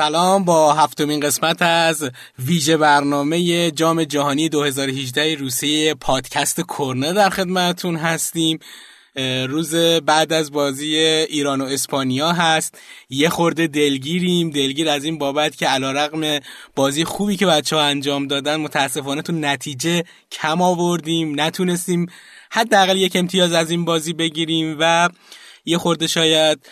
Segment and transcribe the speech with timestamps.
[0.00, 7.96] سلام با هفتمین قسمت از ویژه برنامه جام جهانی 2018 روسیه پادکست کرنر در خدمتتون
[7.96, 8.58] هستیم.
[9.48, 9.74] روز
[10.06, 12.78] بعد از بازی ایران و اسپانیا هست.
[13.10, 14.50] یه خورده دلگیریم.
[14.50, 16.38] دلگیر از این بابت که علا رقم
[16.76, 21.40] بازی خوبی که بچه ها انجام دادن متاسفانه تو نتیجه کم آوردیم.
[21.40, 22.06] نتونستیم
[22.50, 25.08] حداقل یک امتیاز از این بازی بگیریم و
[25.70, 26.66] یه خورده شاید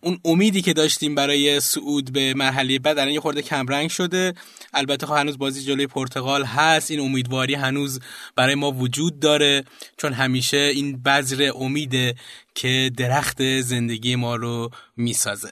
[0.00, 4.34] اون امیدی که داشتیم برای صعود به مرحله بعد الان یه خورده کمرنگ شده.
[4.74, 8.00] البته خب هنوز بازی جلوی پرتغال هست این امیدواری هنوز
[8.36, 9.64] برای ما وجود داره.
[9.96, 12.14] چون همیشه این بذر امیده
[12.54, 15.50] که درخت زندگی ما رو می‌سازه.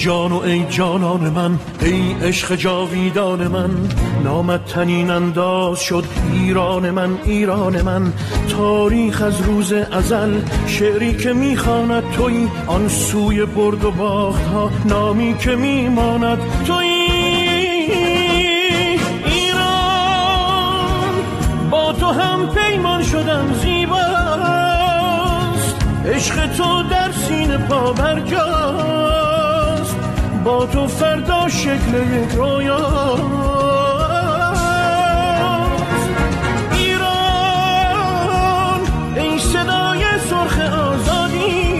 [0.00, 3.70] جان و ای جانان من ای عشق جاویدان من
[4.24, 8.12] نامت تنین انداز شد ایران من ایران من.
[8.56, 15.36] تاریخ از روز ازل شعری که می‌خواند توی آن سوی برد و باخت ها نامی
[15.38, 16.86] که میماند توی
[19.24, 20.30] ایران.
[21.70, 24.10] با تو هم پیمان شدم زیباست
[26.06, 29.19] عشق تو در سینه پا برجاست.
[30.44, 33.22] با تو فردا شکل یک رویاست
[36.72, 38.00] ایران
[39.16, 41.70] ای صدای سرخ آزادی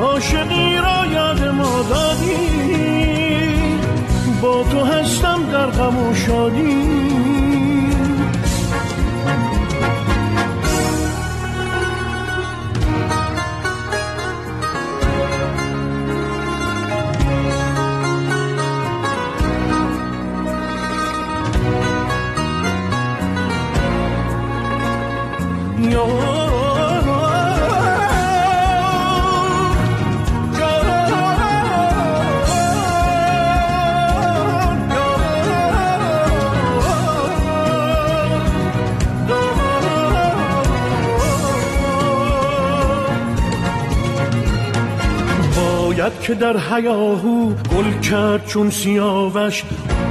[0.00, 2.48] عاشقی را یاد ما دادی.
[4.42, 6.97] با تو هستم در غم و شادی.
[46.28, 49.64] که در حیاهو گل کرد چون سیاوش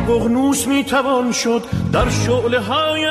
[0.08, 1.64] قغنوس می‌توان شد
[1.94, 3.08] در شعله های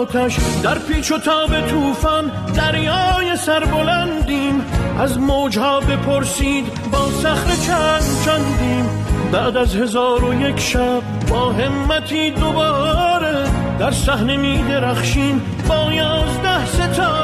[0.00, 0.36] آتش.
[0.62, 4.64] در پیچ و تاب طوفان دریای سربلندیم
[4.98, 8.90] از موجها بپرسید با صخره چند چندیم.
[9.32, 13.44] بعد از هزار و یک شب با همتی دوباره
[13.78, 17.17] در صحنه می درخشیم با یازده ستاره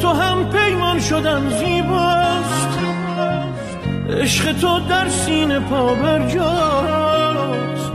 [0.00, 2.78] تو هم پیمان شدم زیباست.
[4.10, 7.92] عشق تو در سینه پا برجاست.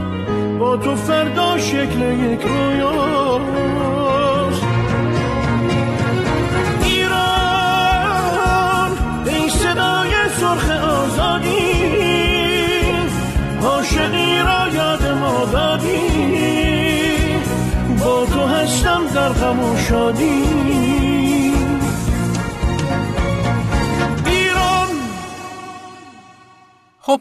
[0.58, 2.00] با تو فردا شکل
[2.32, 3.84] یک رویاست.
[6.82, 7.22] ایران
[9.26, 10.10] ای صدای
[10.40, 11.74] سرخ آزادی.
[13.62, 15.98] عاشقی را یاد ما دادی.
[18.00, 21.13] با تو هستم در غم و شادی.
[27.06, 27.20] خب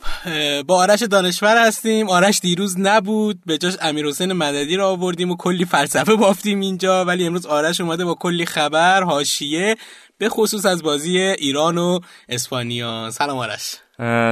[0.67, 2.09] با آرش دانشور هستیم.
[2.09, 3.39] آرش دیروز نبود.
[3.45, 7.05] به جاش امیر حسین مددی رو آوردیم و کلی فلسفه بافتیم اینجا.
[7.05, 9.75] ولی امروز آرش اومده با کلی خبر حاشیه
[10.17, 11.99] به خصوص از بازی ایران و
[12.29, 13.09] اسپانیا.
[13.11, 13.75] سلام آرش.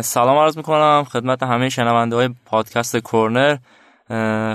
[0.03, 1.03] سلام عرض می‌کنم.
[1.11, 3.57] خدمت همه شنونده های پادکست کورنر.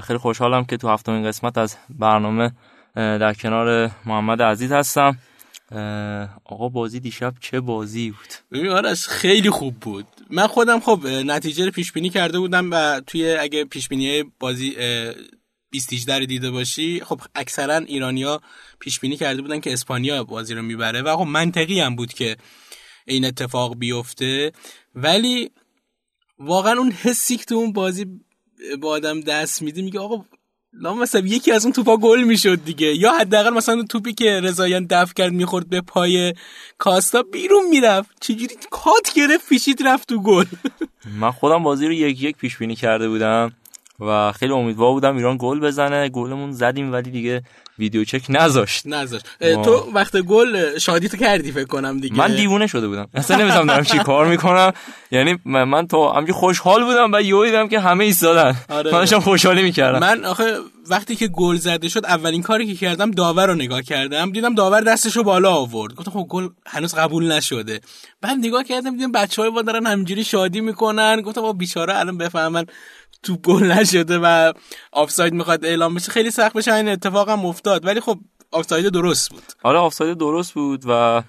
[0.00, 2.52] خیلی خوشحالم که تو هفتمین قسمت از برنامه
[2.94, 5.18] در کنار محمد عزیز هستم.
[6.44, 10.06] آقا بازی دیشب چه بازی بود؟ ببین آرش خیلی خوب بود.
[10.30, 14.76] من خودم خب نتیجه رو پیش بینی کرده بودم و توی اگه پیش بینی بازی
[15.70, 18.40] 20 رو دیده باشی خب اکثرا ایرانیا
[18.80, 22.36] پیش بینی کرده بودن که اسپانیا بازی رو می‌بره و خب منطقی هم بود که
[23.06, 24.52] این اتفاق بیفته.
[24.94, 25.50] ولی
[26.38, 28.06] واقعا اون حسی که تو اون بازی
[28.80, 30.24] با آدم دست میده میگه آقا
[30.80, 32.86] مثلا یکی از اون توپا گل می‌شد دیگه.
[32.86, 36.34] یا حداقل مثلا توپی که رضایان دفع کرد می‌خورد به پای
[36.78, 38.10] کاستا بیرون می‌رفت.
[38.20, 40.44] چجوری کات گرفت پیشید رفت تو گل.
[41.20, 43.52] من خودم بازی رو یک یک پیش بینی کرده بودم.
[44.00, 46.08] و خیلی امیدوار بودم ایران گل بزنه.
[46.08, 47.42] گلمون زدیم ولی دیگه
[47.78, 48.86] ویدیو چک نذاشت.
[48.86, 49.26] نذاشت.
[49.40, 52.16] تو وقت گل شادی تو کردی فکر کنم دیگه.
[52.16, 53.08] من دیوونه شده بودم.
[53.14, 54.72] اصلا نمی‌دونم دارم چی کار می‌کنم.
[55.10, 58.56] یعنی من تو همین خوشحال بودم و یهو دیدم که همه ایستادن.
[58.68, 58.92] آره.
[58.92, 59.98] من داشتم خوشحالی می‌کردم.
[59.98, 60.56] من آخه
[60.90, 64.32] وقتی که گل زده شد اولین کاری که کردم داور رو نگاه کردم.
[64.32, 65.94] دیدم داور دستشو بالا آورد.
[65.94, 67.80] گفتم خب گل هنوز قبول نشده.
[68.20, 71.20] بعد نگاه کردم دیدم بچهای با دارن همینجوری شادی می‌کنن.
[71.20, 72.66] گفتم با بیچاره الان بفهمن.
[73.26, 74.52] تو گل نشده و
[74.92, 76.12] آفساید می‌خواد اعلام بشه.
[76.12, 77.86] خیلی سخت بشه این اتفاق هم افتاد.
[77.86, 78.18] ولی خب
[78.52, 79.42] آفساید درست بود.
[79.62, 81.22] آره آفساید درست بود و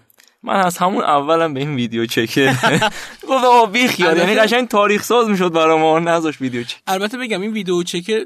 [0.43, 2.55] من از همون اولم به این ویدیو چکه.
[3.29, 4.17] گفت آقا بی خیال.
[4.17, 6.81] یعنی قشنگ تاریخ ساز می‌شد برای ما نذاش ویدیو چک.
[6.87, 8.25] البته بگم این ویدیو چکه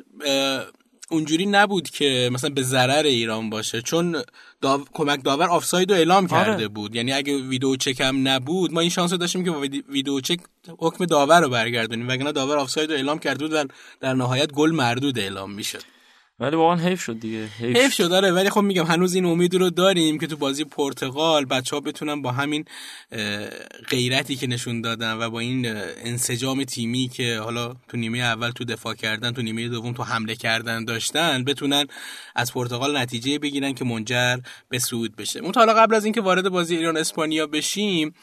[1.09, 3.81] اونجوری نبود که مثلا به ضرر ایران باشه.
[3.81, 4.21] چون
[4.61, 4.85] داو...
[4.93, 6.45] کمک داور آفساید رو اعلام آره.
[6.45, 6.95] کرده بود.
[6.95, 9.59] یعنی اگه ویدیو چک هم نبود ما این شانس رو داشتیم که با
[9.89, 10.39] ویدیو چک
[10.79, 12.07] حکم داور رو برگردونیم.
[12.07, 13.63] وگرنه داور آفساید رو اعلام کرده بود و
[13.99, 15.83] در نهایت گل مردود اعلام می‌شد.
[16.41, 17.47] ولی واقعا حیف شد دیگه.
[17.59, 18.09] حیف, حیف شد.
[18.09, 21.79] داره ولی خب میگم هنوز این امید رو داریم که تو بازی پرتغال بچه ها
[21.79, 22.65] بتونن با همین
[23.89, 25.65] غیرتی که نشون دادن و با این
[26.05, 30.35] انسجام تیمی که حالا تو نیمه اول تو دفاع کردن تو نیمه دوم تو حمله
[30.35, 31.85] کردن داشتن بتونن
[32.35, 34.37] از پرتغال نتیجه بگیرن که منجر
[34.69, 35.39] به صعود بشه.
[35.39, 38.13] اون حالا قبل از اینکه وارد بازی ایران اسپانیا بشیم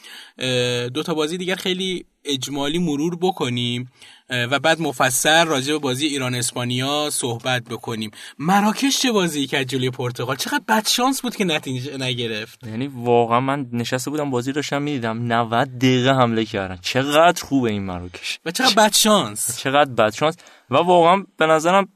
[0.95, 3.91] دو تا بازی دیگر خیلی اجمالی مرور بکنیم
[4.31, 8.11] و بعد مفصل راجع به بازی ایران اسپانیا صحبت بکنیم.
[8.39, 12.67] مراکش چه بازی کرد جلوی پرتغال؟ چقدر بد شانس بود که نتیجه نگرفت.
[12.67, 16.79] یعنی واقعا من نشسته بودم بازی داشتم می‌دیدم 90 دقیقه حمله کردن.
[16.83, 18.39] چقدر خوبه این مراکش.
[18.45, 19.59] و چقدر بد شانس.
[19.63, 20.37] چقدر بد شانس.
[20.71, 21.89] و واقعا به نظرم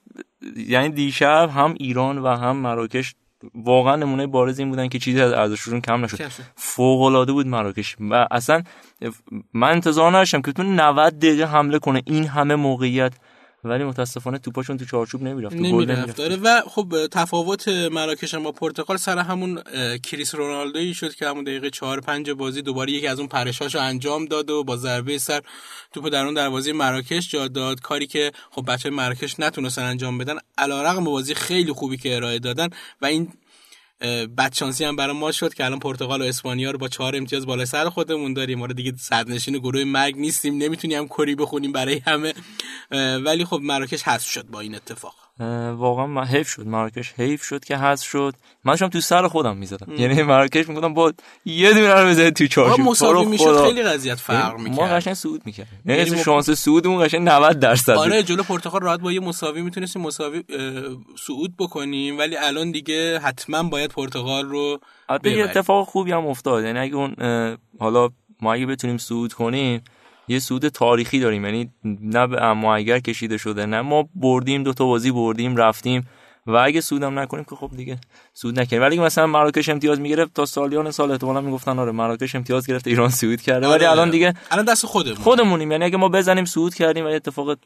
[0.57, 3.15] یعنی دیشب هم ایران و هم مراکش
[3.55, 6.31] واقعا نمونه بارز این بودن که چیزی از ارزششون کم نشد.
[6.57, 7.97] فوق العاده بود مراکش.
[8.11, 8.63] و اصلا
[9.55, 12.03] من انتظار نداشتم که تو 90 دقیقه حمله کنه.
[12.07, 13.13] این همه موقعیت
[13.65, 16.17] ولی متاسفانه توپاشون تو چارچوب نمی‌رفت نمی‌رفت.
[16.17, 19.63] داره و خب تفاوت مراکش با پرتغال سر همون
[20.03, 24.25] کریس رونالدویی شد که همون دقیقه 4 5 بازی دوباره یکی از اون پرشاشو انجام
[24.25, 25.41] داد و با ضربه سر
[25.93, 27.81] توپ در اون دروازه مراکش جا داد.
[27.81, 32.69] کاری که خب بچه مراکش نتونستن انجام بدن علیرغم بازی خیلی خوبی که ارائه دادن
[33.03, 33.29] و این
[34.39, 37.65] بدشانسی هم برای ما شد که الان پرتغال و اسپانیا رو با چهار امتیاز بالا
[37.65, 38.59] سر خودمون داریم.
[38.59, 40.59] ما دیگه صدرنشین گروه مرگ نیستیم.
[40.59, 42.35] نمی‌تونیم کری بخونیم برای همه.
[43.25, 45.15] ولی خب مراکش حذف شد با این اتفاق.
[45.77, 48.35] واقعا من حیف شد مراکش حیف شد که حذف شد.
[48.65, 49.93] من تو سر خودم می‌زدم.
[49.97, 51.13] یعنی مراکش می‌گفتم با
[51.45, 52.81] یه دونه رو بزنید تو چارچوب.
[52.81, 54.81] مساوی می‌شد خیلی قضیت فرق می‌کرد.
[54.81, 56.17] ما قشنگ صعود می‌کرد یعنی م...
[56.17, 60.43] شانس صعودمون قشنگ 90 درصد آره جلو پرتغال راحت با یه مساوی می‌تونستیم مساوی
[61.27, 66.65] صعود بکنیم ولی الان دیگه حتما باید پرتغال رو البته اتفاق خوبی هم افتاد.
[66.65, 67.17] یعنی اگه اون
[67.79, 68.09] حالا
[68.41, 69.83] ما اگه بتونیم صعود کنیم
[70.33, 71.45] یه سود تاریخی داریم.
[71.45, 71.71] یعنی
[72.01, 76.09] نه به اما اگر کشیده شده نه ما بردیم دو تا بازی بردیم رفتیم.
[76.47, 77.99] و اگه سودم نکنیم که خب دیگه
[78.35, 82.67] سود نکنیم ولی مثلا مراکش امتیاز می‌گرفت تا سالیان سال احتمالاً می‌گفتن آره مراکش امتیاز
[82.67, 83.67] گرفت ایران سود کرده.
[83.67, 83.91] ولی آره.
[83.91, 85.17] الان دیگه الان دست خودمون.
[85.17, 85.73] خودمونیم.
[85.73, 87.59] یعنی اگه ما بزنیم سود کردیم و اتفاق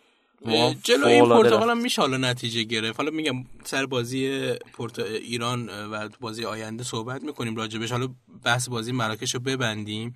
[0.82, 2.96] جلو این پرتغال هم میشه حالا نتیجه گرفت.
[2.96, 7.92] حالا میگم سر بازی پورت ایران و بازی آینده صحبت می‌کنیم راجبش.
[7.92, 8.08] حالا
[8.44, 10.14] بحث بازی مراکش رو ببندیم.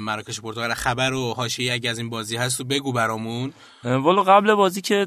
[0.00, 0.74] مراکش پرتغال.
[0.74, 3.52] خبر و حاشیه اگه از این بازی هست تو بگو برامون.
[3.84, 5.06] والا قبل بازی که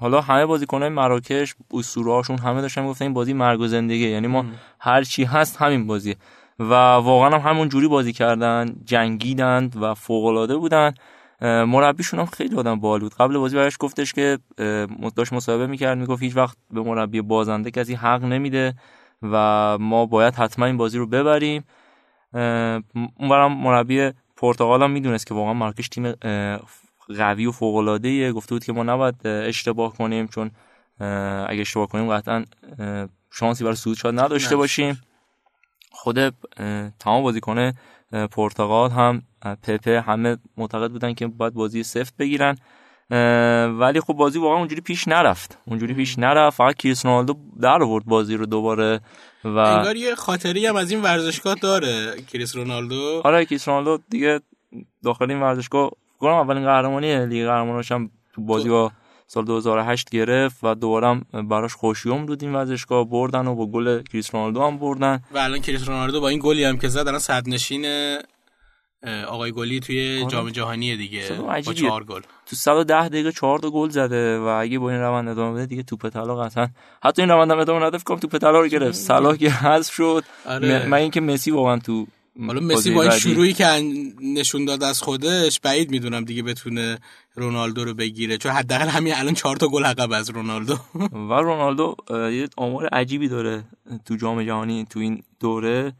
[0.00, 4.44] حالا همه بازیکنای مراکش اسطوره‌هاشون همه داشتن گفتن این بازی مرگ و زندگی یعنی ما
[4.78, 6.16] هر چی هست همین بازی
[6.58, 10.94] و واقعا هم همون جوری بازی کردن جنگیدند و فوق العاده بودن
[11.42, 13.14] مربیشون هم خیلی آدم بال بود.
[13.14, 14.38] قبل بازی برایش گفتش که
[15.16, 18.74] داشت مصاحبه می‌کرد می‌گفت هیچ وقت به مربی بازنده کسی حق نمیده
[19.22, 21.64] و ما باید حتما این بازی رو ببریم.
[22.32, 26.12] اونورم مربی پرتغال هم می‌دونست که واقعا مارکش تیم
[27.18, 30.50] قوی و فوق العاده گفته بود که ما نباید اشتباه کنیم چون
[31.48, 32.44] اگه اشتباه کنیم قطعا
[33.32, 35.00] شانسی برای صعود شاید نداشته باشیم.
[35.90, 36.28] خود
[36.98, 37.72] تمام بازیکن
[38.12, 39.22] پرتغال هم
[39.62, 42.56] پپه همه معتقد بودن که باید بازی سفت بگیرن.
[43.80, 45.58] ولی خب بازی واقعا اونجوری پیش نرفت.
[45.66, 46.56] اونجوری پیش نرفت.
[46.56, 49.00] فقط کریس رونالدو در آورد بازی رو دوباره.
[49.44, 53.22] و انگار یه خاطره‌ای هم از این ورزشگاه داره کریس رونالدو.
[53.24, 54.40] آره کریس رونالدو دیگه
[55.04, 58.92] داخل این ورزشگاه گفتم اولین قهرمانی لیگ قهرماناش هم تو بازی با
[59.26, 64.34] سال 2008 گرفت و دوباره براش خوش‌یمن بود این ورزشگاه بردن و با گل کریس
[64.34, 65.22] رونالدو هم بردن.
[65.32, 67.84] و الان کریس رونالدو با این گلی هم که زد الان صدرنشین
[69.28, 70.30] آقای گلی توی آره.
[70.30, 71.28] جام جهانی دیگه
[71.66, 72.20] با چهار گل.
[72.46, 75.82] تو 110 دقیقه 4 تا گل زده و اگه با این روند ادامه بده دیگه
[75.82, 76.68] توپ طلا قطعا.
[77.02, 78.94] حتی این روند ادامه نده فکر توپ طلا رو گرفت.
[78.94, 80.24] صلاح که حذف شد.
[80.46, 80.86] آره.
[80.86, 82.06] من اینکه مسی واقعا تو
[82.46, 83.64] حالا مسی با این شروعی که
[84.20, 86.98] نشون داد از خودش بعید می‌دونم دیگه بتونه
[87.34, 88.38] رونالدو رو بگیره.
[88.38, 90.76] چون حداقل همین الان چهار تا گل عقب از رونالدو.
[91.30, 93.64] و رونالدو یه آمار عجیبی داره
[94.06, 95.92] تو جام جهانی تو این دوره.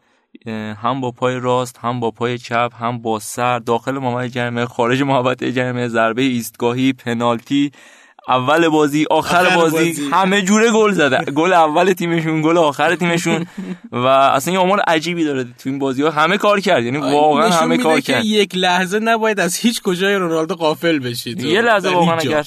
[0.82, 5.02] هم با پای راست هم با پای چپ هم با سر داخل محوطه جریمه خارج
[5.02, 7.72] محوطه جریمه ضربه ایستگاهی پنالتی
[8.28, 13.46] اول بازی آخر, بازی, بازی, همه جوره گل زده گل اول تیمشون گل آخر تیمشون.
[13.92, 17.50] و اصلا این آمار عجیبی داره تو این بازی ها همه کار کرد یعنی واقعا
[17.50, 21.42] همه کار کرد یک لحظه نباید از هیچ کجای رونالدو غافل بشید.
[21.42, 22.46] یه لحظه واقعا اگر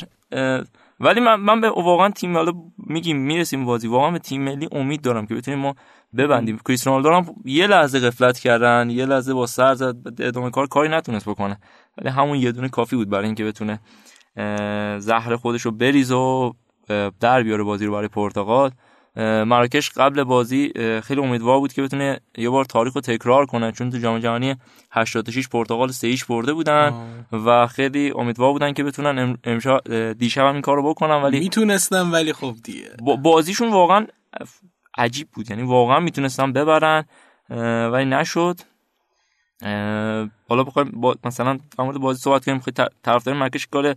[1.00, 3.88] ولی من من به واقعا تیم حالا میگیم می‌رسیم بازی.
[3.88, 5.76] واقعا به تیم ملی امید دارم که بتونیم ما
[6.18, 6.60] ببندیم.
[6.68, 10.90] کریس رونالدو هم یه لحظه غفلت کردن یه لحظه با سر زد ادامه کار کاری
[10.90, 11.60] نتونست بکنه.
[11.98, 13.80] ولی همون یه دونه کافی بود برای اینکه بتونه
[15.00, 16.54] زهر خودش رو بریز و
[17.20, 18.72] در بیاره بازی رو برای پرتغال.
[19.46, 20.72] مراکش قبل بازی
[21.04, 24.56] خیلی امیدوار بود که بتونه یه بار تاریخ رو تکرار کنه چون تو جام جهانی
[24.92, 26.94] 86 پرتغال 3 برده بودن
[27.32, 29.80] و خیلی امیدوار بودن که بتونن امشا
[30.14, 32.90] دیشب هم این کارو بکنن ولی می‌تونستن ولی خب دیگه.
[33.24, 34.08] بازیشون واقعا
[34.98, 35.50] عجیب بود.
[35.50, 37.06] یعنی واقعا می‌تونستن ببرن
[37.92, 38.60] ولی نشد.
[40.50, 42.60] حالا بخوایم با مثلا در مورد بازی صحبت کنیم.
[42.60, 43.96] خیلی طرفدار مرکز کار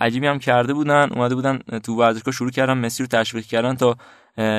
[0.00, 1.08] عجیبی هم کرده بودن.
[1.12, 3.96] اومده بودن تو ورزشگاه شروع کردن مسی رو تشویق کردن تا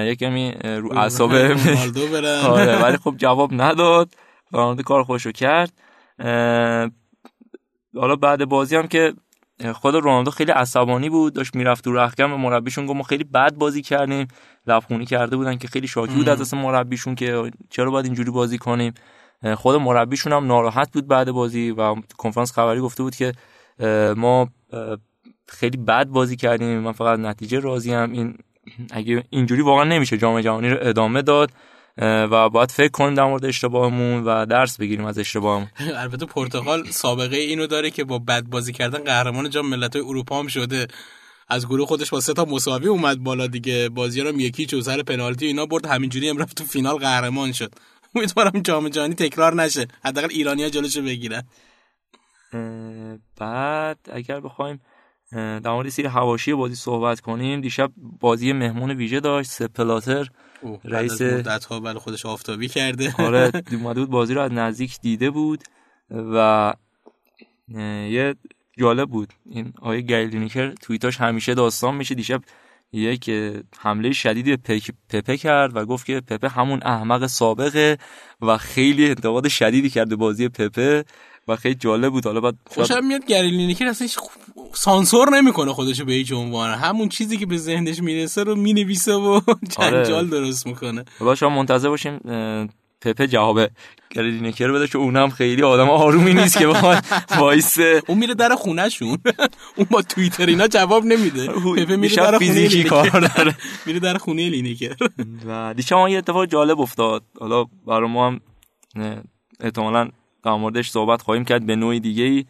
[0.05, 1.31] یکمی رو اعصاب
[2.49, 4.09] آره ولی خب جواب نداد.
[4.51, 5.71] رونالدو کار خوش رو کرد.
[7.95, 9.13] حالا بعد بازی هم که
[9.73, 13.55] خود رونالدو خیلی عصبانی بود داشت می‌رفت تو رختکن و مربیشون گفت ما خیلی بد
[13.55, 14.27] بازی کردیم.
[14.67, 18.57] لبخونی کرده بودن که خیلی شاکی بود از اصلا مربیشون که چرا باید اینجوری بازی
[18.57, 18.93] کنیم.
[19.55, 23.31] خود مربیشون هم ناراحت بود بعد بازی و کنفرانس خبری گفته بود که
[24.15, 24.49] ما
[25.47, 26.79] خیلی بد بازی کردیم.
[26.79, 28.37] من فقط نتیجه راضی هم این
[28.91, 31.51] اگه اینجوری واقعا نمیشه جام جهانی رو ادامه داد.
[32.01, 35.67] و باید فکر کنیم در مورد اشتباهمون و درس بگیریم از اشتباهمون.
[36.03, 40.47] البته پرتغال سابقه اینو داره که با بد بازی کردن قهرمان جام ملت‌های اروپا هم
[40.47, 40.87] شده.
[41.47, 43.89] از گروه خودش با سه تا مساوی اومد بالا دیگه.
[43.89, 45.85] بازی هم یکی چو سر پنالتی اینا برد.
[45.85, 47.71] همینجوری هم رفت تو فینال قهرمان شد.
[48.15, 49.87] امیدوارم جام جهانی تکرار نشه.
[50.03, 51.43] حداقل ایرانیا جلوشو بگیرن.
[53.37, 54.81] بعد اگر بخوایم
[55.31, 57.61] در مورد سیر حواشی بازی صحبت کنیم.
[57.61, 60.29] دیشب بازی مهمون ویژه داشت سپلاتر
[60.83, 63.13] رئیس مدت ها بله خودش آفتابی کرده.
[63.27, 65.63] آره اومده بود بازی رو از نزدیک دیده بود
[66.33, 66.73] و
[68.09, 68.35] یه
[68.77, 69.33] جالب بود.
[69.45, 72.15] این آقای گری لینیکر توییتاش همیشه داستان میشه.
[72.15, 72.41] دیشب
[72.91, 73.29] یک
[73.79, 77.97] حمله شدیدی به پپه کرد و گفت که پپه همون احمق سابقه
[78.41, 81.05] و خیلی انتقاد شدیدی کرده بازی پپه.
[81.49, 82.25] و خیلی جالب بود.
[82.25, 84.07] حالا بعد خوشم میاد گری لینیکر اصلا
[84.73, 86.73] سانسور نمی‌کنه خودشو به هیچ عنوان.
[86.73, 89.27] همون چیزی که به ذهنش می‌رسه رو می‌نویسه و
[89.77, 90.03] آره.
[90.03, 91.05] جنجال درست می‌کنه.
[91.19, 92.19] باشه منتظر باشیم
[93.01, 93.59] پپه جواب
[94.09, 97.05] گری لینیکر بده که اونم خیلی آدم آرومی نیست که بخواد
[97.39, 99.17] وایسه اون میره در خونهشون.
[99.77, 101.47] اون با توییتر اینا جواب نمیده.
[101.47, 103.55] پپه میره در خونه کار داره.
[103.85, 104.95] میره در خونه لینیکر
[105.47, 107.23] و دیشب یه اتفاق جالب افتاد.
[107.39, 108.39] حالا برای ما هم
[109.59, 110.09] احتمالاً
[110.43, 112.45] در موردش صحبت خواهیم کرد به نوعی دیگه ای.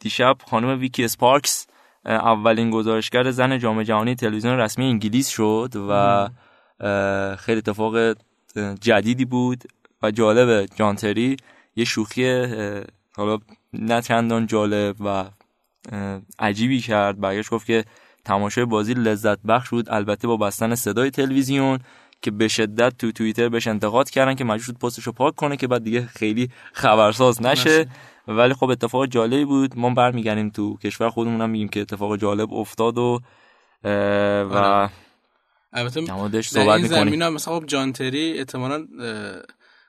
[0.00, 1.66] دیشب خانم ویکی اسپارکس
[2.06, 6.28] اولین گزارشگر زن جام جهانی تلویزیون رسمی انگلیس شد و
[7.36, 8.16] خیلی اتفاق
[8.80, 9.64] جدیدی بود
[10.02, 11.36] و جالب جانتری
[11.76, 12.44] یه شوخی
[13.16, 13.38] حالا
[13.72, 15.24] نه چندان جالب و
[16.38, 17.20] عجیبی کرد.
[17.20, 17.84] برگشت گفت که
[18.24, 19.90] تماشای بازی لذت بخش بود.
[19.90, 21.78] البته با بستن صدای تلویزیون
[22.22, 25.66] که به شدت تو توییتر بهش انتقاد کردن که مجبور شد پستشو پاک کنه که
[25.66, 27.86] بعد دیگه خیلی خبرساز نشه.
[28.28, 29.78] ولی خب اتفاق جالبی بود.
[29.78, 33.20] ما برمیگردیم تو کشور خودمون هم میگیم که اتفاق جالب افتاد و
[33.84, 33.88] و
[34.54, 34.90] آره.
[35.72, 38.86] البته صحبت این زمین هم مثلا خب جانتری احتمالاً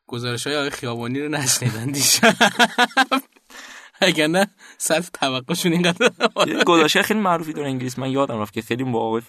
[0.08, 2.34] گزارش های آقای خیابانی رو نشنیدن دیشب.
[4.02, 4.48] اگر نه
[4.78, 6.12] صرف توقعشون اینقدر
[6.48, 8.00] یه گزارش خیلی معروفی داره انگلیس.
[8.00, 9.22] من یادم رفت که خیلی با آقای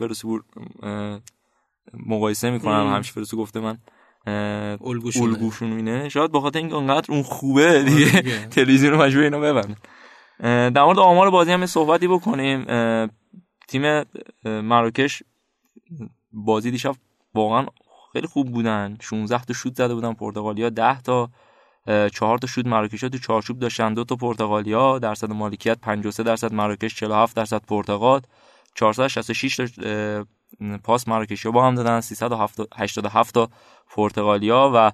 [2.07, 3.79] مقایسه می‌کنم همیشه فرسو گفته من.
[4.81, 8.23] الگوشون اینه شاید به خاطر اینکه انقدر اون خوبه دیگه.
[8.47, 9.77] تلویزیون رو مجبور اینا ببرن
[10.41, 12.65] اه، در مورد آمار بازی هم صحبتی بکنیم.
[13.69, 14.03] تیم
[14.45, 15.23] مراکش
[16.33, 16.95] بازی دیشب
[17.35, 17.67] واقعا
[18.13, 18.97] خیلی خوب بودن.
[19.01, 20.71] 16 تا شوت زده بودن پرتغالیا.
[20.71, 21.31] 10 تا
[21.87, 23.95] اه، چهار تا شوت مراکش تو چارچوب داشتن.
[23.95, 24.99] دو تا پرتغالیا.
[24.99, 28.21] درصد مالکیت 53 درصد مراکش 47 درصد پرتغال.
[28.75, 30.27] 466 تا
[30.85, 33.49] پاس مراکشی با هم دادن 387 تا
[33.91, 34.93] پرتغالیا و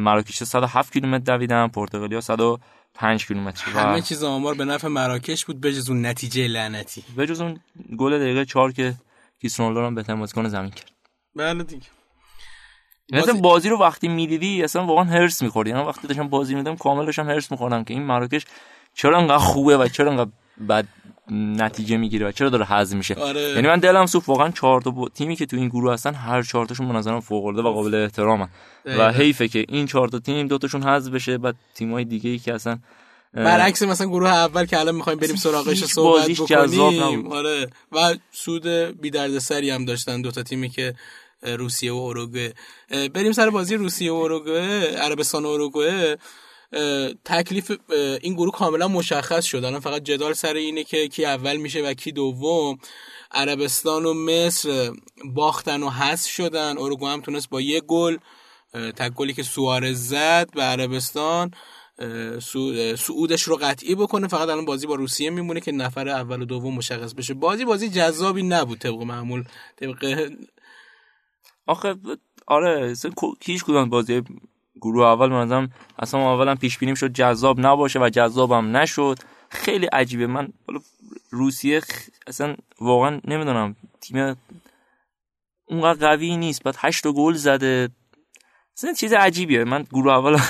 [0.00, 3.70] مراکش 107 کیلومتر دویدن پرتغالیا 105 کیلومتر.
[3.74, 7.04] و همه چیز آمار به نفع مراکش بود بجز اون نتیجه لعنتی.
[7.16, 7.60] به جز اون
[7.98, 8.94] گل دقیقه 4 که
[9.40, 10.90] کریستیانو رونالدو بهترین بازیکن زمین کرد.
[11.36, 11.86] بله دیگه.
[13.12, 15.70] مثلا بازی رو وقتی می‌دیدی اصلا واقعا هرس میخوردی.
[15.70, 18.44] یعنی وقتی داشتم بازی میدم کامل داشتم هرس میخوردم که این مراکش
[18.94, 20.30] چرا انقدر خوبه و چرا انقدر
[20.68, 20.86] بد
[21.30, 23.40] نتیجه می‌گیره و چرا داره حذف میشه آره.
[23.40, 26.42] یعنی من دلم سوخت واقعا چهار تا با- تیمی که تو این گروه هستن هر
[26.42, 28.48] چهار تاشون به نظرم فوق العاده و قابل احترامن.
[28.86, 32.38] و حیفه که این چهار تا تیم دو تاشون حذف بشه بعد تیمای دیگه ای
[32.38, 32.78] که اصلا
[33.34, 37.32] برعکس مثلا گروه اول که الان می‌خوایم بریم سراغش صحبت بکنیم.
[37.32, 38.66] آره و سود
[39.00, 40.94] بی دردسری هم داشتن دو تا تیمی که
[41.42, 42.54] روسیه و اوروگوئه
[43.14, 46.18] بریم سر بازی روسیه و اوروگوئه عربستان و اوروگوئه
[47.24, 47.72] تکلیف
[48.22, 49.64] این گروه کاملا مشخص شد.
[49.64, 52.78] الان فقط جدال سر اینه که کی اول میشه و کی دوم.
[53.30, 54.92] عربستان و مصر
[55.24, 56.78] باختن و حذف شدن.
[56.78, 58.16] اوروگوئه هم تونست با یه گل
[58.72, 61.50] تک گلی که سوارز زد به عربستان
[62.96, 64.28] صعودش رو قطعی بکنه.
[64.28, 67.34] فقط الان بازی با روسیه میمونه که نفر اول و دوم مشخص بشه.
[67.34, 69.44] بازی بازی جذابی نبود طبق معمول.
[69.76, 70.30] طبق
[71.66, 71.94] آخه
[72.46, 72.94] آره
[73.44, 74.22] هیچ کدوم بازی
[74.82, 79.18] گروه اول به نظرم اصلا اولا پیش بینیم شد جذاب نباشه و جذابم نشد.
[79.50, 80.26] خیلی عجیبه.
[80.26, 80.48] من
[81.30, 83.76] روسیه خ- اصلا واقعا نمی‌دونم.
[84.00, 84.36] تیم
[85.64, 86.62] اونقدر قوی نیست.
[86.62, 87.88] بعد هشت گل زده.
[88.76, 89.64] اصلا چیز عجیبیه.
[89.64, 90.40] من گروه اول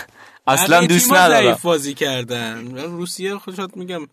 [0.47, 1.43] اصلا دوست ندارم.
[1.43, 2.79] ضعیف بازی کردن.
[2.79, 4.07] روسیه خودشات میگم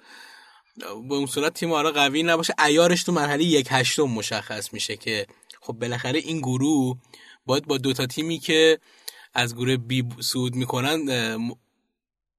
[1.10, 2.54] به اون صورت تیم آره قوی نباشه.
[2.66, 5.28] ایارش تو مرحله یک هشتم مشخص میشه که
[5.62, 6.98] خب بالاخره این گروه
[7.46, 8.80] باید با دوتا تیمی که
[9.34, 11.00] از گروه بی سود می‌کنن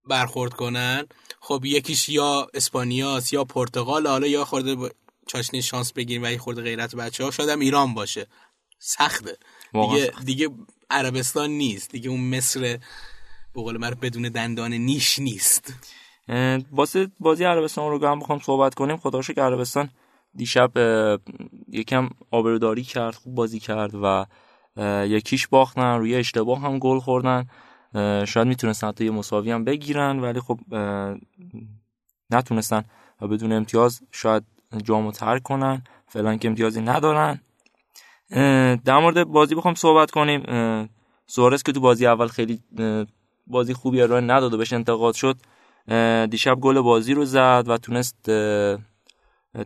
[0.09, 1.07] برخورد کنن.
[1.41, 4.91] خب یکیش یا اسپانیاس یا پرتغال حالا یا خورده با
[5.27, 8.27] چاشنی شانس بگیریم و یه خورده غیرت بچه ها شاید هم ایران باشه.
[8.79, 9.37] سخته.
[9.73, 10.49] دیگه, دیگه
[10.91, 11.91] عربستان نیست.
[11.91, 12.61] دیگه اون مصر
[13.55, 15.75] به قول من بدون دندان نیش نیست.
[16.73, 18.97] واسه بازی عربستان رو هم بخوام صحبت کنیم.
[18.97, 19.91] خدا رو شکر عربستان
[20.35, 20.73] دیشب
[21.69, 24.27] یکم آبروداری کرد خوب بازی کرد و
[24.77, 27.47] یکیش باختن روی اشتباه هم گل خوردن.
[28.25, 30.59] شاید می‌تونستن حتی یه مساوی هم بگیرن ولی خب
[32.31, 32.85] نتونستن
[33.21, 34.43] و بدون امتیاز شاید
[34.85, 35.83] جامو ترک کنن.
[36.09, 37.41] فعلا که امتیازی ندارن.
[38.85, 40.43] در مورد بازی بخوام صحبت کنیم.
[41.27, 42.63] سوارز که تو بازی اول خیلی
[43.47, 45.37] بازی خوبی ارائه نداد و بهش انتقاد شد
[46.31, 48.23] دیشب گل بازی رو زد و تونست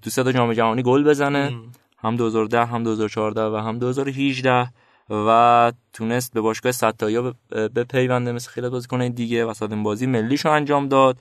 [0.03, 1.53] تو سه تا جام جهانی گل بزنه.
[1.99, 4.69] هم 2010 هم 2014 و هم 2018
[5.11, 10.51] و تونست به باشگاه ستایا ب- بپیونده مثل خیلی بازیکنان دیگه و این بازی ملیشو
[10.51, 11.19] انجام داد.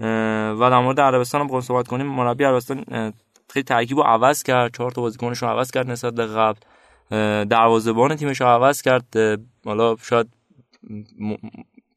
[0.00, 2.06] و در مورد عربستان هم بخوایم صحبت کنیم.
[2.06, 2.84] مربی عربستان
[3.50, 6.60] خیلی ترکیب رو عوض کرد چهار تا بازیکنش رو عوض کرد نسبت به قبل.
[7.44, 9.14] دروازه‌بان تیمش رو عوض کرد.
[9.64, 10.28] حالا شاید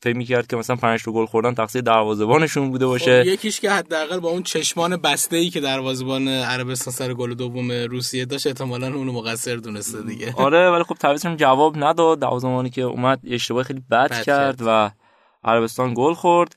[0.06, 3.24] فکر می‌کرد که مثلا 5 تا گل خوردن تقصیر دروازه‌بانشون بوده باشه.
[3.24, 7.72] خب یکیش که حداقل با اون چشمان بسته ای که دروازه‌بان عربستان سر گل دوم
[7.72, 10.34] روسیه داشت احتمالاً اونو مقصر دونسته دیگه.
[10.46, 12.20] آره ولی خب تعویضشون جواب نداد.
[12.20, 14.62] دروازه‌بانی که اومد اشتباه خیلی بد, بد کرد.
[14.65, 14.91] و
[15.44, 16.56] عربستان گل خورد.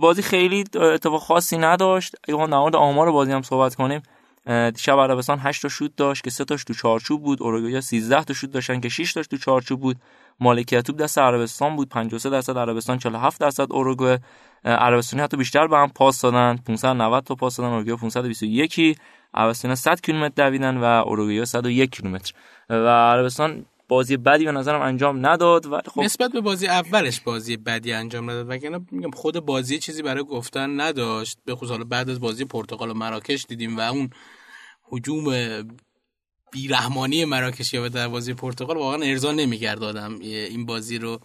[0.00, 2.14] بازی خیلی اتفاق خاصی نداشت.
[2.28, 4.02] اگه ما در مورد آمار بازی هم صحبت کنیم
[4.46, 8.34] دیشب عربستان 8 تا شوت داشت که 3 تاش تو چارچوب بود اوروگوئه 13 تا
[8.34, 9.96] شوت داشتن که 6 تاش تو چارچوب بود.
[10.40, 14.20] مالکیت توپ دست عربستان بود 53 درصد عربستان 47 درصد اوروگوئه
[14.64, 18.98] عربستانی حتی بیشتر به هم پاس دادن 590 تا پاس دادن اوروگوئه 521
[19.34, 22.32] عربستان 100 کیلومتر دویدن و اوروگوئه 101 کیلومتر.
[22.70, 27.56] و عربستان بازی بدی به نظرم انجام نداد ولی خب نسبت به بازی اولش بازی
[27.56, 31.38] بدی انجام نداد وگرنه میگم خود بازی چیزی برای گفتن نداشت.
[31.44, 34.10] به خصوص حالا بعد از بازی پرتغال و مراکش دیدیم و اون
[34.92, 35.24] هجوم
[36.52, 41.20] بیرحمانی مراکشی به دروازه پرتغال واقعا ارضا نمی‌کرد آدم این بازی رو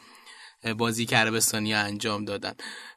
[0.73, 2.53] بازی که عربستانی انجام دادن.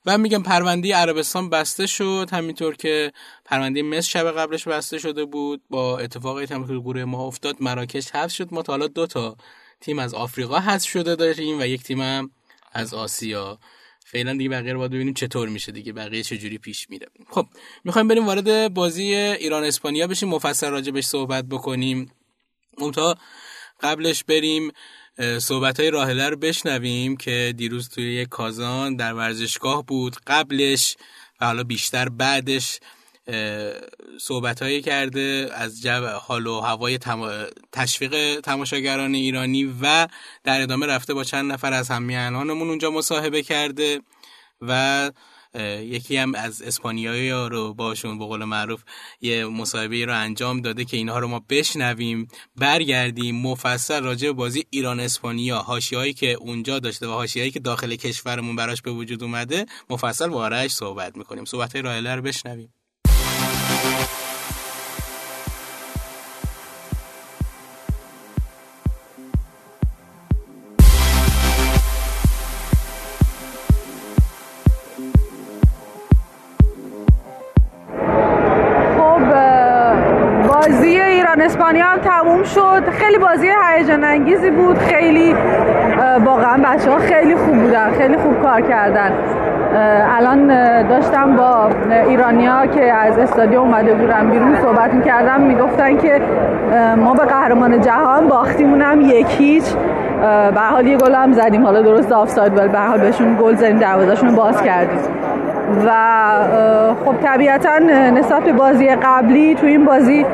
[0.07, 3.13] و میگم پرونده عربستان بسته شد همینطور که
[3.45, 5.63] پرونده مصر شب قبلش بسته شده بود.
[5.71, 8.55] با اتفاقی هم که گروه ما افتاد مراکش حذف شد.
[8.55, 9.37] ما تا حالا دو تا
[9.81, 12.31] تیم از آفریقا حذف شده داریم و یک تیم هم
[12.73, 13.59] از آسیا.
[14.05, 17.07] فعلا دیگه بقیه رو باید ببینیم چطور میشه دیگه بقیه چجوری پیش میره.
[17.31, 17.47] خب
[17.85, 22.13] می‌خوایم بریم وارد بازی ایران اسپانیا بشیم مفصل راجبش صحبت بکنیم.
[22.79, 23.15] اونتا
[23.81, 24.73] قبلش بریم.
[25.39, 30.97] صحبت های راهله رو بشنویم که دیروز توی یک کازان در ورزشگاه بود قبلش
[31.41, 32.81] و حالا بیشتر بعدش
[34.21, 36.99] صحبت هایی کرده از جو حال و هوای
[37.73, 40.09] تشویق تماشاگران ایرانی و
[40.45, 44.01] در ادامه رفته با چند نفر از همیهنانمون اونجا مصاحبه کرده
[44.61, 45.11] و
[45.59, 48.83] یکی هم از اسپانیایی ها رو باشون به قول معروف
[49.21, 55.01] یه مصاحبه رو انجام داده که اینها رو ما بشنویم برگردیم مفصل راجع بازی ایران
[55.01, 60.29] اسپانیا هایی که اونجا داشته و هایی که داخل کشورمون براش به وجود اومده مفصل
[60.29, 61.45] وارش صحبت می‌کنیم.
[61.45, 62.78] صحبت های راهله رو بشنویم.
[81.69, 82.91] اسپانیا هم تموم شد.
[82.91, 84.79] خیلی بازی هیجان انگیزی بود.
[84.79, 85.35] خیلی
[86.25, 89.13] واقعا بچه ها خیلی خوب بودن خیلی خوب کار کردن.
[90.17, 90.47] الان
[90.89, 91.71] داشتم با
[92.07, 95.41] ایرانیا که از استادیوم اومده بودن بیرون صحبت می‌کردم.
[95.41, 96.21] می‌گفتن که
[96.97, 99.65] ما به قهرمان جهان باختیمون هم یک هیچ.
[100.55, 101.67] به حال یه گل هم زدیم.
[101.67, 104.99] حالا درست آفساید ولی به حال بهشون گل زدیم دروازهشون باز کردیم.
[105.87, 105.91] و
[107.05, 107.79] خب طبیعتا
[108.15, 110.27] نسبت به بازی قبلی تو این بازی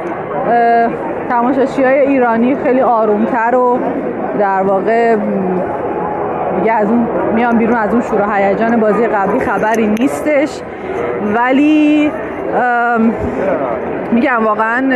[1.29, 3.79] تماشاشی های ایرانی خیلی آرومتر و
[4.39, 5.17] در واقع
[6.59, 10.61] دیگه از اون میان بیرون از اون شور و هیجان بازی قبلی خبری نیستش.
[11.35, 12.11] ولی
[14.13, 14.93] میگم واقعا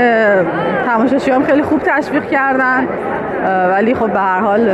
[0.87, 2.87] تماشاشی هم خیلی خوب تشویق کردن.
[3.71, 4.71] ولی خب به هر حال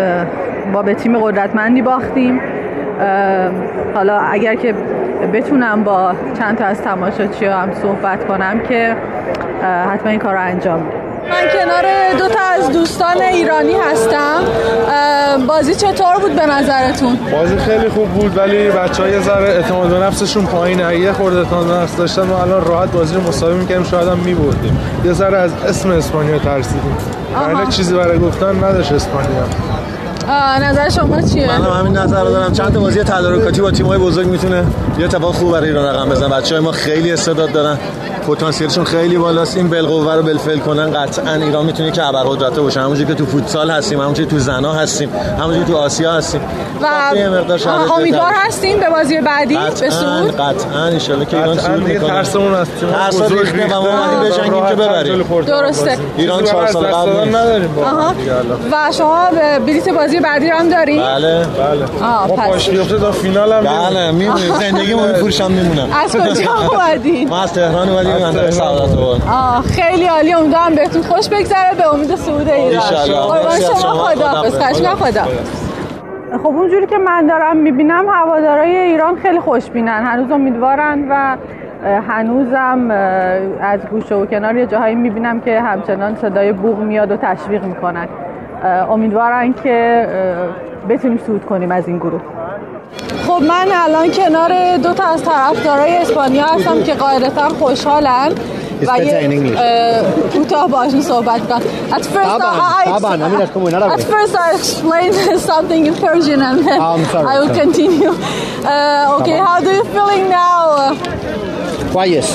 [0.72, 2.40] با به تیم قدرتمندی باختیم.
[3.94, 4.74] حالا اگر که
[5.32, 8.96] بتونم با چند تا از تماشاچی هم صحبت کنم که
[9.92, 11.03] حتما این کار رو انجام میدم.
[11.30, 11.84] من کنار
[12.18, 14.44] دو تا از دوستان ایرانی هستم.
[15.46, 19.98] بازی چطور بود به نظرتون؟ بازی خیلی خوب بود ولی بچه های ذره اعتماد به
[19.98, 20.98] نفسشون پایینه.
[20.98, 24.18] یه خورده اعتماد به نفس داشتن و الان راحت بازی رو مساوی می‌کنیم شاید هم
[24.18, 24.80] میبردیم.
[25.04, 26.96] یه ذره از اسم اسپانیا ترسیدیم.
[27.54, 29.44] ولی چیزی برای گفتن نداشت اسپانیا.
[30.60, 32.52] نظر شما چیه؟ من هم همین نظر رو دارم.
[32.52, 34.64] چند تا بازی تدارکاتی با تیم‌های بزرگ می‌تونه
[34.98, 36.28] یه اتفاق خوب برای ایران رقم بزنه.
[36.28, 37.78] بچه‌های ما خیلی استعداد دارن.
[38.26, 39.56] پتانسیلشون خیلی بالاست.
[39.56, 40.90] این بالقوه رو بلفل کنن.
[40.90, 42.80] قطعا ایران می‌تونه که ابرقدرت باشه.
[42.80, 46.40] همونجوری که تو فوتسال هستیم همونجوری تو زنا هستیم همونجوری تو آسیا هستیم.
[46.82, 46.86] و
[47.98, 50.36] امیدوار هستیم به بازی بعدی به سود.
[50.36, 50.84] قطعا.
[50.84, 52.08] ان شاء که ایران سود می‌کنه.
[52.08, 52.88] ترسمون از تیم
[53.20, 55.24] بزرگ و ما اومدیم بجنگیم که ببریم.
[55.46, 55.98] درسته.
[56.16, 57.70] ایران 4 سال قبل نداریم.
[58.72, 59.18] و شما
[59.66, 61.44] بلیت بازی بعدی رو هم داریم؟ بله.
[61.44, 61.84] بله.
[62.28, 64.54] ما پاش بیفته تا فینال هم بله میمونیم.
[64.60, 65.88] زندگیمون میفروشم میمونم.
[66.04, 68.40] از کجا اومدین؟ ما از تهران اومدیم
[69.30, 70.32] آه خیلی عالی.
[70.32, 71.74] امیدوارم بهتون خوش بگذره.
[71.78, 72.82] به امید صعود ایران.
[73.28, 74.04] قربان شما.
[74.04, 75.22] خدا خدا خدا
[76.42, 80.04] خب اونجوری که من دارم می‌بینم هوادارای ایران خیلی خوشبینن.
[80.04, 81.36] هنوز امیدوارن و
[82.08, 82.90] هنوزم
[83.60, 88.08] از گوشه و کنار یه جاهایی می‌بینم که همچنان صدای بوغ میاد و تشویق می‌کنن.
[88.64, 90.06] امیدوارن که
[90.88, 92.20] بتونیم صعود کنیم از این گروه
[93.26, 98.32] خب من الان کنار دو تا از طرفدارای اسپانیا هستم که قاعدتا خوشحالن
[98.88, 99.40] و یه
[100.32, 102.84] کوتاه باشون صحبت کنم At first I,
[103.96, 105.14] At first I explained
[105.52, 108.10] something in Persian and then I will continue.
[108.10, 110.94] Uh, okay, how do you feeling now?
[111.92, 112.28] Quiet.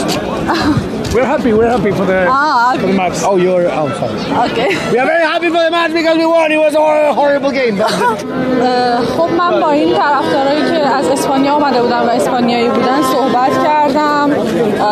[1.13, 1.53] We're happy.
[1.53, 2.81] We're happy for the, ah, okay.
[2.81, 3.17] for the match.
[3.25, 3.67] Oh, you're.
[3.67, 4.51] Sorry.
[4.51, 4.69] Okay.
[4.91, 6.51] We are very happy for the match because we won.
[6.51, 7.77] It was a horrible game.
[9.17, 14.31] خب من با این طرفدارایی که از اسپانیا اومده بودن و اسپانیایی بودن صحبت کردم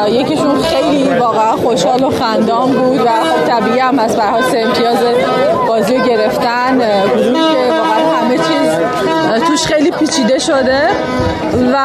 [0.08, 4.97] یکیشون خیلی واقعا خوشحال و خندان بود و خب طبیعی هم از برای امتیاز
[5.67, 8.71] بازی رو گرفتن گروهی که واقعا همه چیز
[9.47, 10.88] توش خیلی پیچیده شده
[11.73, 11.77] و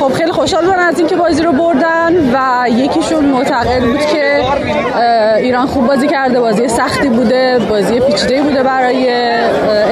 [0.00, 4.42] خب خیلی خوشحال بودن از اینکه بازی رو بردن و یکیشون معتقد بود که
[5.36, 9.10] ایران خوب بازی کرده بازی سختی بوده بازی پیچیده بوده برای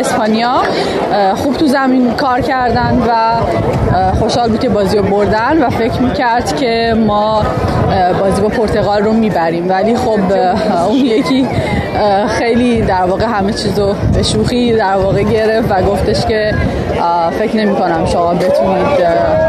[0.00, 0.62] اسپانیا.
[1.36, 3.40] خوب تو زمین کار کردن و
[4.14, 7.42] خوشحال بود که بازی رو بردن و فکر می‌کرد که ما
[8.20, 9.70] بازی با پرتغال رو می‌بریم.
[9.70, 10.20] ولی خب
[10.88, 11.48] اون یکی
[12.28, 16.54] خیلی در واقع همه چیز رو به شوخی در واقع گرفت و گفتش که
[17.38, 18.86] فکر نمی کنم شما بتونید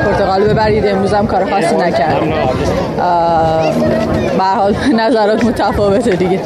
[0.06, 0.88] پرتغال ببرید.
[0.88, 2.34] امروز هم کار خاصی نکردیم
[4.38, 6.40] به حال نظرات متفاوته دیگه.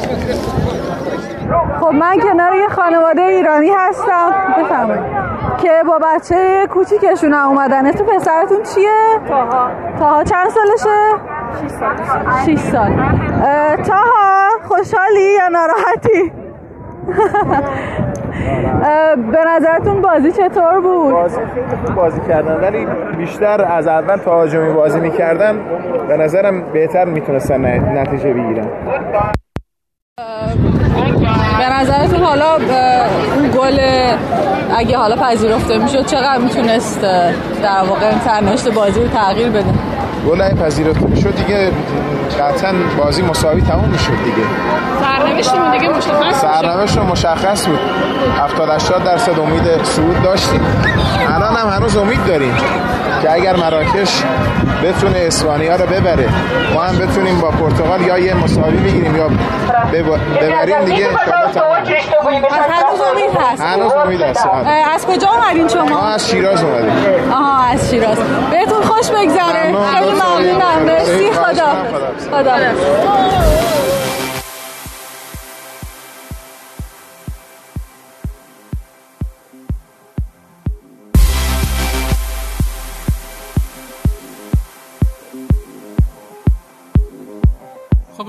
[1.80, 4.32] خب من کنار یه خانواده ایرانی هستم.
[4.58, 5.02] بفرمایید.
[5.58, 7.86] که که با بچه کوچیکشون هم اومدن.
[7.86, 8.90] اسم پسرتون چیه؟
[9.28, 10.98] تاها تاها چند سالشه؟
[11.68, 12.56] 6 سال.
[12.56, 12.92] 6 سال.
[13.44, 16.32] اه، تاها خوشحالی یا ناراحتی؟
[19.32, 24.72] به نظرتون بازی چطور بود؟ بازی خیلی خوب بازی کردن ولی بیشتر از اول تهاجمی
[24.72, 25.60] بازی می‌کردن
[26.08, 28.68] به نظرم بهتر می‌تونستن نتیجه بگیرن.
[31.58, 33.78] به نظرتون حالا اون گل
[34.76, 37.02] اگه حالا پذیرفته می‌شد چقدر می‌تونست
[37.62, 39.64] در واقع سرنوشت بازی رو تغییر بده؟
[40.26, 41.70] گل پذیرفته می‌شد دیگه
[42.40, 44.46] قطعا بازی مساوی تموم می‌شد دیگه.
[45.00, 47.78] سرنوشتمون دیگه مشخص سرنوشت مشخص بود.
[48.38, 50.60] 70 80 درصد امید صعود داشتیم.
[51.28, 52.54] الان هم هنوز امید داریم
[53.22, 54.22] که اگر مراکش
[54.84, 56.28] بتونه اسپانیا رو ببره.
[56.74, 61.08] ما هم بتونیم با پرتغال یا یه مساوی بگیریم یا بب- ببریم دیگه.
[61.08, 63.62] هنوز امید هست.
[63.62, 64.46] هنوز امید هست.
[64.94, 67.32] از کجا اومدین ما شما؟ از شیراز اومدیم.
[67.32, 68.18] آها از شیراز.
[68.50, 69.68] بهتون خوش بگذره.
[69.72, 69.86] ممنون.
[69.86, 70.82] خیلی ممنونم.
[70.86, 71.30] مرسی.
[71.32, 71.66] خدا.
[72.30, 72.54] خدا.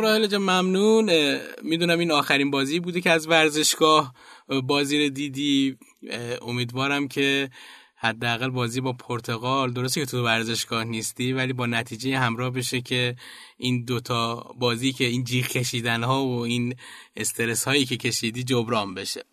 [0.10, 1.40] خدا راهل جان ممنون.
[1.64, 4.14] می‌دونم این آخرین بازی بوده که از ورزشگاه
[4.50, 5.78] اه، بازی رو دیدی.
[6.42, 7.50] امیدوارم که
[7.96, 13.16] حداقل بازی با پرتغال درسته که تو ورزشگاه نیستی ولی با نتیجه همراه بشه که
[13.58, 16.76] این دوتا بازی که این جیغ کشیدن ها و این
[17.16, 19.24] استرس هایی که کشیدی جبران بشه.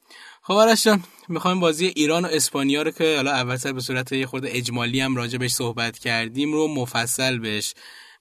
[0.43, 4.13] خب آرش جان می‌خوایم بازی ایران و اسپانیا رو که حالا اول سر به صورت
[4.13, 7.75] یه خورده اجمالی هم راجع صحبت کردیم رو مفصل بهش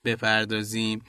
[0.05, 1.01] بپردازیم.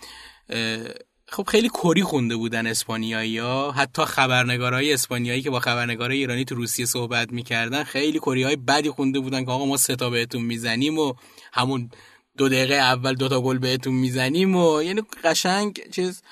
[1.29, 3.73] خب خیلی کری خونده بودن اسپانیایی ها.
[3.73, 8.91] حتی خبرنگارای اسپانیایی که با خبرنگارای ایرانی تو روسیه صحبت می‌کردن خیلی کری های بدی
[8.91, 11.15] خونده بودن که آقا ما ستا بهتون می‌زنیم و
[11.53, 11.91] همون
[12.37, 16.23] دو دقیقه اول دوتا گل بهتون می‌زنیم و یعنی قشنگ چیز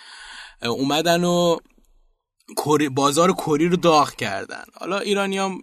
[0.63, 1.57] اومدن و
[2.93, 4.65] بازار کری رو داغ کردن.
[4.75, 5.63] حالا ایرانی هم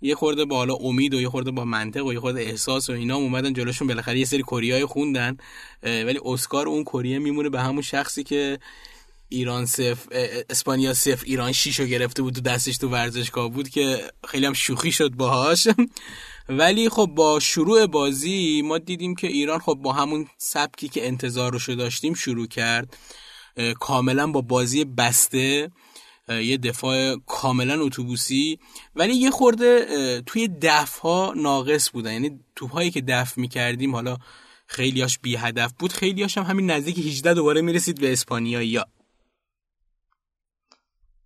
[0.00, 2.92] یه خورده با حالا امید و یه خورده با منطق و یه خورده احساس و
[2.92, 3.88] اینا اومدن جلوشون.
[3.88, 5.36] بالاخره یه سری کوریای خوندن
[5.82, 8.58] ولی اسکار اون کریه میمونه به همون شخصی که
[9.28, 9.96] ایران اه،
[10.50, 14.92] اسپانیا صفر ایران شیشو گرفته بود تو دستش تو ورزشگاه بود که خیلی هم شوخی
[14.92, 15.68] شد باهاش.
[16.48, 21.72] ولی خب با شروع بازی ما دیدیم که ایران خب با همون سبکی که انتظارشو
[21.72, 22.96] داشتیم شروع کرد.
[23.80, 25.70] کاملا با بازی بسته.
[26.30, 28.58] یه دفاع کاملا اتوبوسی
[28.94, 32.12] ولی یه خورده توی دفع ها ناقص بودن.
[32.12, 34.16] یعنی توپ هایی که دفع می‌کردیم حالا
[34.66, 38.86] خیلیاش بی هدف بود خیلیاش هم همین نزدیک 18 دوباره می‌رسید به اسپانیایی ها.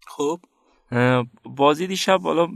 [0.07, 0.41] خب؟
[1.45, 2.47] بازی دیشب حالا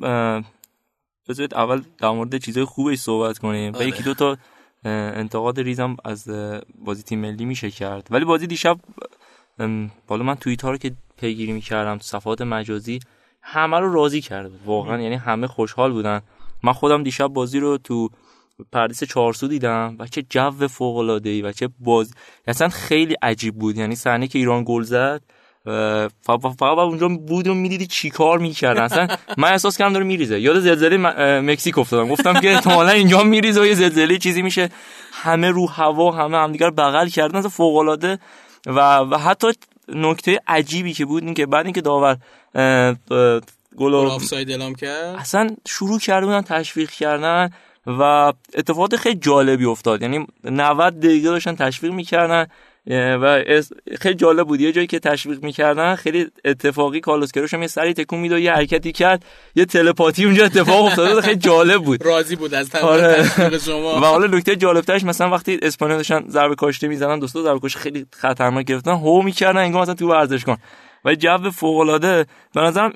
[1.29, 3.73] بذارید اول در مورد چیزای خوبش صحبت کنیم.
[3.73, 3.89] و آره.
[3.89, 4.39] یکی دو تا
[4.85, 6.29] انتقاد ریزم از
[6.79, 8.09] بازی تیم ملی میشه کرد.
[8.11, 8.81] ولی بازی دیشب
[10.07, 13.01] بالا من توییت ها رو که پیگیری می‌کردم تو صفحات مجازی
[13.43, 14.61] همه رو راضی کرد بود.
[14.65, 16.21] واقعا یعنی همه خوشحال بودن.
[16.63, 18.09] من خودم دیشب بازی رو تو
[18.73, 22.15] پردیس چارسو دیدم و چه جو فوق العاده ای و چه باز
[22.47, 23.77] اصلا خیلی عجیب بود.
[23.77, 25.23] یعنی صحنه که ایران گل زد
[26.23, 28.83] فقط اونجا بود و می‌دیدی چی کار می‌کردن.
[28.83, 30.41] اصلا من احساس کردم داره میریزه.
[30.41, 30.97] یاد زلزله
[31.41, 32.09] مکزیک افتادم.
[32.09, 34.71] گفتم که احتمالا اینجا میریزه و یه زلزله چیزی میشه.
[35.13, 37.39] همه رو هوا همه همدیگر بغل کردن.
[37.39, 38.19] اصلا فوق العاده
[38.67, 39.49] و, و حتی
[39.94, 42.16] نکته عجیبی که بود این که بعد اینکه داور
[43.77, 45.16] گل آفساید اعلام کرد.
[45.18, 47.51] اصلا شروع کرده بودن تشویق کردن
[47.87, 50.03] و اتفاقات خیلی جالبی افتاد.
[50.03, 52.46] یعنی 90 دقیقه داشتن تشویق می‌کردن.
[52.90, 53.44] و
[54.01, 54.61] خیلی جالب بود.
[54.61, 58.53] یه جایی که تشویق می‌کردن خیلی اتفاقی کارلوس کروش هم یه سری تکون می‌داد یه
[58.53, 59.24] حرکتی کرد
[59.55, 61.24] یه تلپاتی اونجا اتفاق افتاده بود.
[61.24, 62.05] خیلی جالب بود.
[62.05, 63.59] راضی بود از آره.
[63.66, 64.01] شما.
[64.01, 68.07] و حالا نکته جالبترش مثلا وقتی اسپانیا داشتن ضربه کاشته می‌زنن دوستا ضربه کاش خیلی
[68.12, 70.59] خطرناک گرفتن هو می‌کردن انگار مثلا تو ورزشگاه
[71.05, 72.92] و جو فوق العاده به نظرم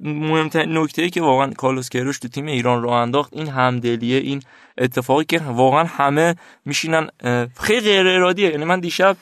[0.00, 4.42] مهمترین نکته ای که واقعا کارلوس کیروش تو تیم ایران رو انداخت این همدلیه این
[4.78, 7.08] اتفاقی که واقعا همه میشینن
[7.60, 9.16] خیلی غیر ارادیه یعنی من دیشب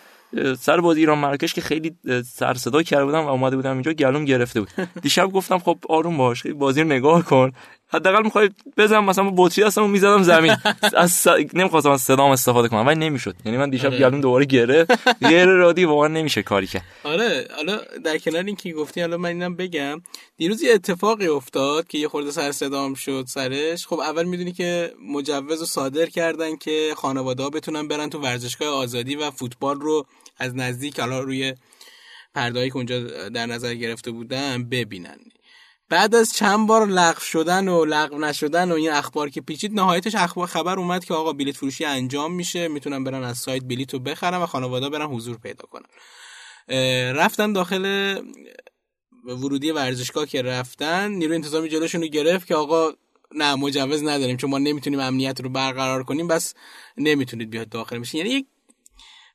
[0.61, 1.97] سر بازی ایران مراکش که خیلی
[2.35, 4.71] سر صدا کرده بودم و اومده بودم اینجا گلوم گرفته بود.
[5.03, 7.53] دیشب گفتم خب آروم باش خیلی بازی رو نگاه کن.
[7.93, 10.57] حداقل می‌خوای بزنم مثلا با بطری هستم و می‌زدم زمین.
[10.97, 11.27] از س...
[11.55, 13.35] نمی‌خواستم از صدام استفاده کنم ولی نمی‌شد.
[13.45, 13.99] یعنی من دیشب آره.
[13.99, 16.85] گلوم دوباره گرفت غیر ارادی واقعا نمیشه کاری کرد.
[17.05, 20.03] آره حالا در کنار این که گفتی حالا من اینم بگم.
[20.37, 23.87] دیروز یه اتفاقی افتاد که یه خورده سر صدام شد سرش.
[23.87, 28.69] خب اول می‌دونی که مجوز رو صادر کردن که خانواده ها بتونن برن تو ورزشگاه
[28.69, 30.07] آزادی و فوتبال رو
[30.41, 31.55] از نزدیک حالا روی
[32.35, 35.19] پردهایی که اونجا در نظر گرفته بودن ببینن.
[35.89, 40.15] بعد از چند بار لغو شدن و لغو نشدن و این اخبار که پیچید نهایتش
[40.15, 43.99] اخبار خبر اومد که آقا بلیت فروشی انجام میشه می‌تونن برن از سایت بلیت رو
[43.99, 45.87] بخرن و خانواده برن حضور پیدا کنن.
[47.13, 48.15] رفتن داخل
[49.25, 52.93] ورودی ورزشگاه که رفتن نیروی انتظامی جلوشون رو گرفت که آقا
[53.35, 56.55] نه مجوز نداریم چون ما نمی‌تونیم امنیت رو برقرار کنیم بس
[56.97, 58.47] نمی‌تونید بیاد داخل میشین یعنی یک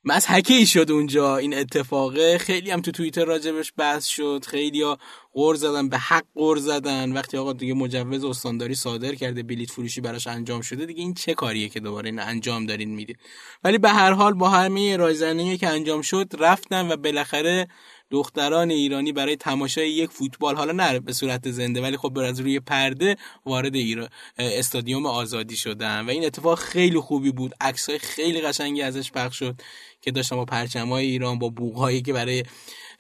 [0.08, 1.38] مزحکه ای شد اونجا.
[1.38, 2.38] این اتفاقه.
[2.38, 4.46] خیلی هم تو توییتر راجبش بحث شد.
[4.48, 4.98] خیلی ها
[5.34, 7.12] غور زدن به حق غور زدن.
[7.12, 11.34] وقتی آقا دیگه مجوز استانداری صادر کرده بلیت فروشی براش انجام شده دیگه این چه
[11.34, 13.20] کاریه که دوباره این انجام دارین می‌دید
[13.64, 17.68] ولی به هر حال با همه رایزنی که انجام شد رفتن و بالاخره
[18.12, 22.60] دختران ایرانی برای تماشای یک فوتبال حالا نه به صورت زنده ولی خب از روی
[22.60, 26.06] پرده وارد ایران استادیوم آزادی شدن.
[26.06, 27.54] و این اتفاق خیلی خوبی بود.
[27.62, 29.56] عکسای خیلی قشنگی ازش پخش شد
[30.02, 32.44] که داشتن با پرچمای ایران با بوغهایی که برای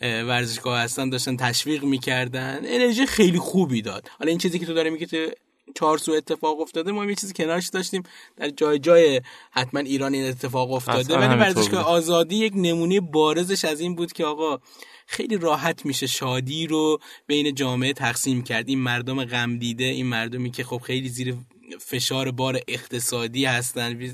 [0.02, 2.60] ورزشگاه هستن داشتن تشویق می‌کردن.
[2.66, 4.10] انرژی خیلی خوبی داد.
[4.20, 5.18] حالا این چیزی که تو داره میگه تو
[5.76, 8.04] چهارسو اتفاق افتاده ما یه چیزی کنارش داشتیم.
[8.38, 11.18] در جای جای حتما ایران این اتفاق افتاده.
[11.18, 14.60] ولی ورزشگاه آزادی یک نمونه بارزش از این بود که آقا
[15.06, 18.70] خیلی راحت میشه شادی رو بین جامعه تقسیم کرد.
[18.70, 21.36] این مردم غم دیده این مردمی که خب خیلی زیر
[21.80, 24.14] فشار بار اقتصادی هستن.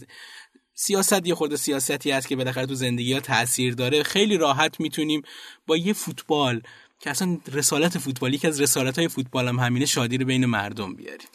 [0.74, 4.04] سیاست یه خورده سیاستی هست که بالاخره تو زندگی ها تاثیر داره.
[4.04, 5.22] خیلی راحت می‌تونیم
[5.68, 6.62] با یه فوتبال
[7.00, 10.96] که اصلا رسالت فوتبالی که از رسالت های فوتبال هم همینه شادی رو بین مردم
[10.96, 11.28] بیاریم.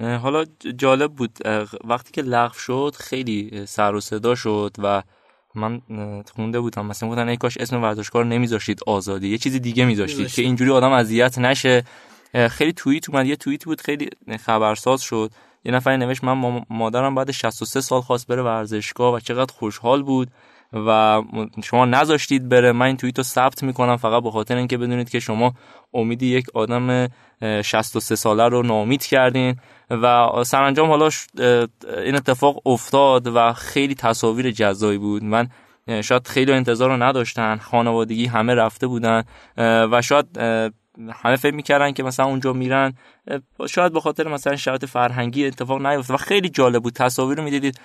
[0.00, 0.44] حالا
[0.76, 1.38] جالب بود.
[1.84, 5.02] وقتی که لغو شد خیلی سر و صدا شد و
[5.54, 5.80] من
[6.36, 6.86] خونده بودم.
[6.86, 10.70] مثلا گفتن ای کاش اسم ورزشگاه رو نمیذاشتید آزادی یه چیز دیگه میذاشتید که اینجوری
[10.70, 11.84] آدم اذیت نشه.
[12.50, 14.10] خیلی توییت اومد یه توییت بود خیلی
[14.44, 15.30] خبرساز شد.
[15.64, 20.30] یه نفر نوشت من مادرم بعد 63 سال خواست بره ورزشگاه و چقدر خوشحال بود.
[20.74, 21.22] و
[21.64, 22.72] شما نذاشتید بره.
[22.72, 25.54] من این توییت رو ثبت می‌کنم فقط به خاطر اینکه بدونید که شما
[25.94, 27.08] امیدی یک آدم
[27.62, 29.56] 63 ساله رو نامید کردین
[29.90, 31.08] و سرانجام حالا
[32.04, 35.24] این اتفاق افتاد و خیلی تصاویر جزایی بود.
[35.24, 35.48] من
[36.02, 37.56] شاید خیلی انتظار رو نداشتن.
[37.56, 39.22] خانوادگی همه رفته بودن
[39.56, 40.38] و شاید
[41.12, 42.94] همه فکر می‌کردن که مثلا اونجا میرن
[43.68, 46.92] شاید به خاطر مثلا شرایط فرهنگی اتفاق نیفته و خیلی جالب بود.
[46.92, 47.80] تصاویر رو می‌دیدید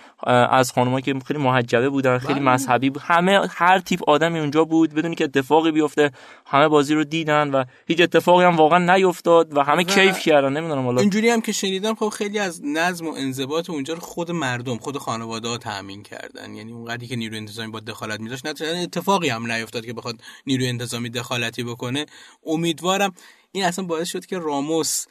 [0.49, 2.49] از خانمایی که خیلی محجبه بودن خیلی بله.
[2.49, 3.01] مذهبی بود.
[3.05, 6.11] همه هر تیپ آدمی اونجا بود بدون که اتفاقی بیفته
[6.45, 10.53] همه بازی رو دیدن و هیچ اتفاقی هم واقعا نیفتاد و همه کیف کردن.
[10.53, 11.01] نمی‌دونم حالا.
[11.01, 14.97] اینجوری هم که شنیدم خب خیلی از نظم و انضباط اونجا رو خود مردم خود
[14.97, 16.53] خانواده ها تامین کردن.
[16.53, 20.15] یعنی اونقدری که نیروی انتظامی با دخالت میذاشت نه اتفاقی هم نیفتاد که بخواد
[20.47, 22.05] نیروی انتظامی دخالتی بکنه.
[22.45, 23.13] امیدوارم
[23.51, 25.05] این اصلا باعث شد که راموس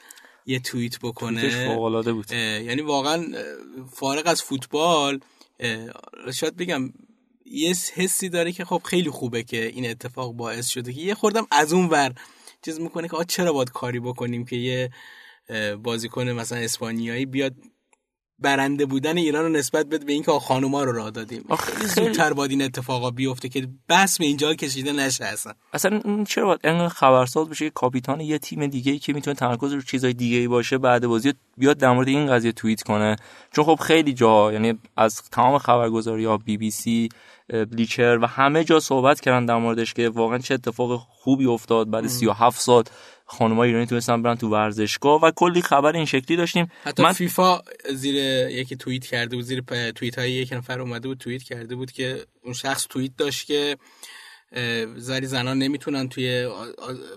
[0.49, 1.43] یه توییت بکنه.
[2.13, 2.33] بود.
[2.33, 3.27] یعنی واقعا
[3.93, 5.21] فارغ از فوتبال
[6.35, 6.93] شاید بگم
[7.45, 11.47] یه حسی داره که خب خیلی خوبه که این اتفاق باعث شده که یه خوردم
[11.51, 12.15] از اون ور
[12.65, 14.91] چیز می‌کنه که آ چرا باید کاری بکنیم که یه
[15.83, 17.55] بازیکن مثلا اسپانیایی بیاد
[18.39, 21.45] برنده بودن ایران رو نسبت بده به اینکه خانوما رو راه دادیم.
[21.95, 25.53] زودتر باید این اتفاقا بیفته که بس به اینجا کشیده نشه اصلا.
[25.73, 29.83] اصلا چرا باید انقدر خبرساز بشه کاپیتان یه تیم دیگه ای که می‌تونه تمرکز رو
[29.83, 33.17] چیزای دیگه ای باشه بعد بازی بیاد در مورد این قضیه توییت کنه؟
[33.53, 37.09] چون خب خیلی جا یعنی از تمام خبرگزاری ها بی بی سی
[37.49, 42.07] بلیچر و همه جا صحبت کردن در موردش که واقعا چه اتفاق خوبی افتاد بعد
[42.07, 42.85] 37 سال
[43.31, 46.71] خانمای ایرانی تونستن برن تو ورزشگاه و کلی خبر این شکلی داشتیم.
[46.85, 47.13] حتی من...
[47.13, 47.61] فیفا
[47.95, 48.15] زیر
[48.51, 49.61] یکی توییت کرده بود زیر
[49.95, 53.77] توییت های یک نفر اومده بود توییت کرده بود که اون شخص توییت داشت که
[54.97, 56.49] زری زنان نمی‌تونن توی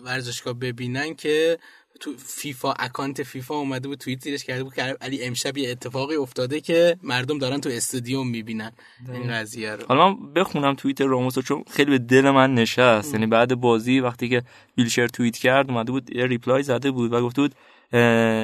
[0.04, 1.60] ورزشگاه ببینن که
[2.02, 6.16] تو فیفا اکانت فیفا اومده بود توییت زیرش کرده بود که علی امشب یه اتفاقی
[6.16, 8.72] افتاده که مردم دارن تو استادیوم می‌بینن.
[9.14, 9.86] این قضیه رو.
[9.88, 13.14] حالا من بخونم توییت راموس چون خیلی به دل من نشست.
[13.14, 14.44] یعنی بعد بازی وقتی که
[14.76, 17.56] بیلشر توییت کرد اومده بود یه reply زده بود و گفته بود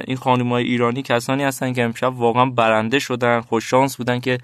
[0.07, 4.37] این خانمای ایرانی کسانی هستن که امشب واقعا برنده شدن خوش شانس بودن که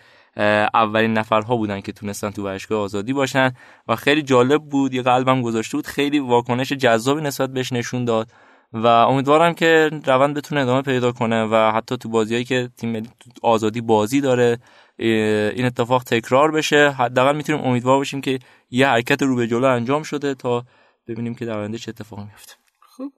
[0.74, 3.52] اولین نفرها بودن که تونستن تو ورزشگاه آزادی باشن.
[3.88, 8.28] و خیلی جالب بود یه قلبم گذاشته بود خیلی واکنش جذابی نسبت بهش نشون داد.
[8.74, 13.82] و امیدوارم که روند بتونه ادامه پیدا کنه و حتی تو بازیایی که تیم آزادی
[13.82, 14.58] بازی داره
[14.98, 16.90] این اتفاق تکرار بشه.
[16.90, 18.40] حداقل می‌تونیم امیدوار باشیم که
[18.72, 20.66] یه حرکت رو به جلو انجام شده تا
[21.08, 22.54] ببینیم که در آینده چه اتفاقی میفته
[22.98, 23.12] خب.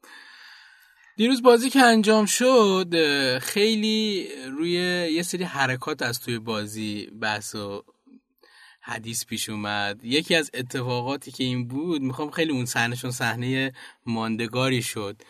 [1.17, 2.93] دیروز بازی که انجام شد
[3.39, 4.27] خیلی
[4.57, 4.71] روی
[5.13, 7.83] یه سری حرکات از توی بازی بحث و
[8.81, 9.99] حدیث پیش اومد.
[10.03, 13.73] یکی از اتفاقاتی که این بود می‌خوام خیلی اون صحنهشون صحنه
[14.05, 15.21] ماندگاری شد.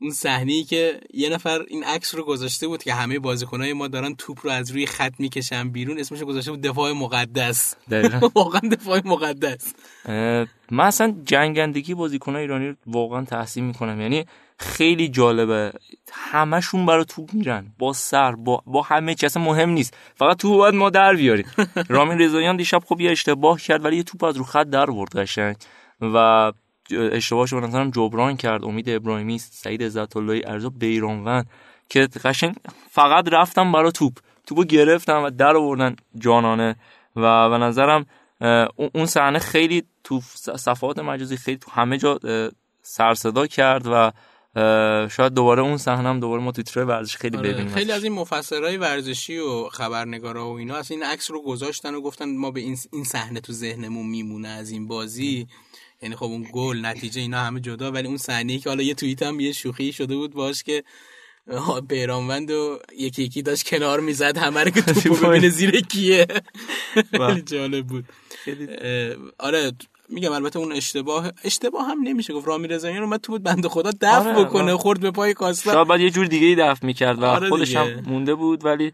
[0.00, 4.14] اون صحنه که یه نفر این عکس رو گذاشته بود که همه بازیکنای ما دارن
[4.14, 7.74] توپ رو از روی خط می‌کشن بیرون اسمش گذاشته بود دفاع مقدس.
[8.34, 9.74] واقعا دفاع مقدس.
[10.70, 14.00] من اصلا جنگندگی بازیکنای ایرانی رو واقعا تحسین می‌کنم.
[14.00, 14.24] یعنی
[14.58, 15.72] خیلی جالبه.
[16.12, 17.66] همشون برای توپ میرن.
[17.78, 19.96] با سر با, با همه چیز مهم نیست.
[20.14, 21.46] فقط تو باید ما در بیاریم.
[21.88, 25.18] رامین رضاییان دیشب خب یه اشتباه کرد ولی یه توپ از رو خط در برد
[25.18, 25.56] قشنگ.
[26.00, 26.52] و
[26.90, 28.64] اشتباهش به نظرم جبران کرد.
[28.64, 31.46] امید ابراهیمی سعید عزت اللهی ارزا بیرانوند
[31.88, 32.54] که قشنگ
[32.90, 34.18] فقط رفتم برای توپ.
[34.46, 36.76] توپو گرفتم و در آوردن جانانه.
[37.16, 38.06] و به نظرم
[38.94, 40.20] اون صحنه خیلی تو
[40.56, 42.18] صفحات مجازی خیلی تو همه جا
[42.82, 44.12] سر صدا کرد و
[45.08, 47.74] شاید دوباره اون صحنه هم دوباره ما تو ورزش خیلی آره، ببینیم.
[47.74, 52.00] خیلی از این مفسرهای ورزشی و خبرنگارا و اینا از این عکس رو گذاشتن و
[52.00, 55.46] گفتن ما به این صحنه تو ذهنمون میمونه از این بازی.
[56.02, 59.22] یعنی خب اون گل نتیجه اینا همه جدا ولی اون صحنه که حالا یه توییت
[59.22, 60.84] هم یه شوخی شده بود باش که
[61.88, 66.26] بیرانوند و یکی یکی داشت کنار می‌زد همه رو که توپو ببینه زیر کیه.
[67.26, 68.04] خیلی جالب بود.
[69.38, 69.72] آره
[70.08, 72.48] میگم البته اون اشتباه اشتباه هم نمیشه گفت.
[72.48, 75.72] رامی رضاییان اومد تو بود بنده خدا دفع آره بکنه خورد به پای کاستا.
[75.72, 78.92] شاید بعد یه جور دیگه ای دفع می‌کرد و آره خودش هم مونده بود ولی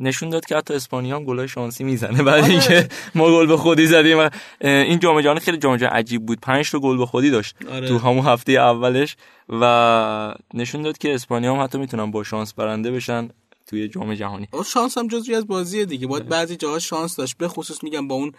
[0.00, 2.22] نشون داد که حتی اسپانیا هم گلای شانسی می‌زنه.
[2.22, 2.50] بعد آره.
[2.50, 4.30] اینکه ما گل به خودی زدیم و
[4.60, 6.40] این جام جهانی خیلی جام عجیب بود.
[6.40, 7.88] پنج تا گل به خودی داشت آره.
[7.88, 9.16] تو همون هفته اولش
[9.48, 13.28] و نشون داد که اسپانیا هم حتی می‌تونن با شانس برنده بشن
[13.66, 14.48] توی جام جهانی.
[14.66, 16.06] شانس هم جزوی از بازیه دیگه.
[16.06, 17.36] باید بعضی جاها شانس داشت.
[17.38, 18.32] به خصوص میگم با اون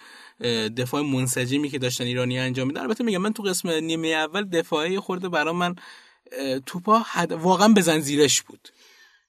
[0.69, 2.81] دفاع منسجمی که داشتن ایرانی انجام میدن.
[2.81, 5.75] البته میگم من تو قسم نیمه اول دفاعی خورده برام من
[6.65, 8.69] توپا واقعا بزن زیرش بود.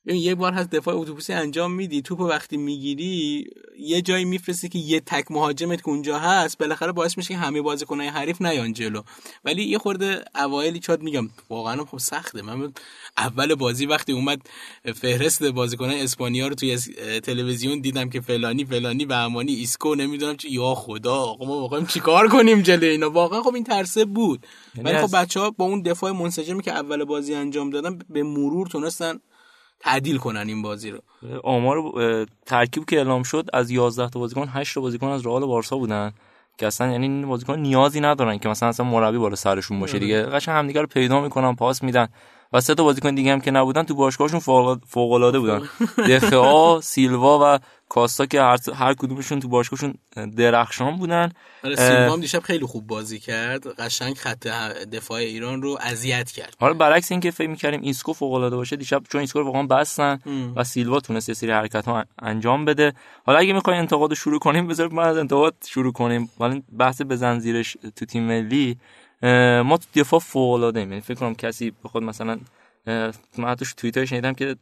[0.07, 3.47] ببین یه بار هست دفاع اتوبوسی انجام میدی توپ وقتی می‌گیری
[3.79, 7.63] یه جایی میفرستی که یه تک مهاجمت که اونجا هست بالاخره باعث میشه که همه
[7.63, 9.03] بازیکنای حریف نیان جلو.
[9.45, 12.43] ولی یه خورده اوایلی چاد میگم واقعا خب سخته.
[12.43, 12.73] من
[13.17, 14.41] اول بازی وقتی اومد
[14.95, 16.79] فهرست بازیکنای اسپانیا رو توی
[17.23, 20.51] تلویزیون دیدم که فلانی فلانی بهمانی ایسکو نمی‌دونم چی.
[20.51, 24.47] یا خدا آقا ما واقعا چیکار کنیم جلوی اینا؟ واقعا خب این ترسه بود.
[24.75, 28.23] یعنی ولی خب بچه ها با اون دفاع منسجمی که اول بازی انجام دادن به
[28.23, 29.21] مرور تونستن
[29.85, 30.99] تعدیل کنن این بازی رو.
[31.43, 31.77] آمار
[32.47, 36.13] ترکیب که اعلام شد از 11 تا بازیکن 8 تا بازیکن از رئال بارسا بودن
[36.59, 40.23] که اصلا یعنی این بازیکن نیازی ندارن که مثلا اصلا مربی بالا سرشون باشه دیگه.
[40.23, 42.09] قشنگ همدیگه رو پیدا می‌کنن پاس میدن.
[42.53, 44.41] و سه تا بازیکن دیگه هم که نبودن تو باشگاهشون
[44.87, 45.63] فوق العاده بودن.
[46.09, 47.59] دخیا سیلوا و
[47.89, 49.95] کاستا که هر, هر کدومشون تو باشگاهشون
[50.37, 51.33] درخشان بودن.
[51.65, 53.67] آره سیلوا هم دیشب خیلی خوب بازی کرد.
[53.67, 54.47] قشنگ خط
[54.93, 56.57] دفاع ایران رو اذیت کرد.
[56.61, 60.19] حالا برعکس اینکه فکر می‌کردیم ایسکو فوق العاده باشه دیشب چون ایسکو رو واقعا بستن
[60.57, 62.93] و سیلوا تونست یه سری حرکت ها انجام بده.
[63.27, 66.31] حالا اگه می‌خواید انتقاد شروع کنیم بذار ما از انتقاد شروع کنیم.
[66.41, 68.79] ولی بحث بزن زیرش تو تیم ملی
[69.63, 72.39] ما تو دفاع فوق العاده یعنی فکر کنم کسی بخواد مثلا
[72.87, 74.57] من حتی توییتر شنیدم که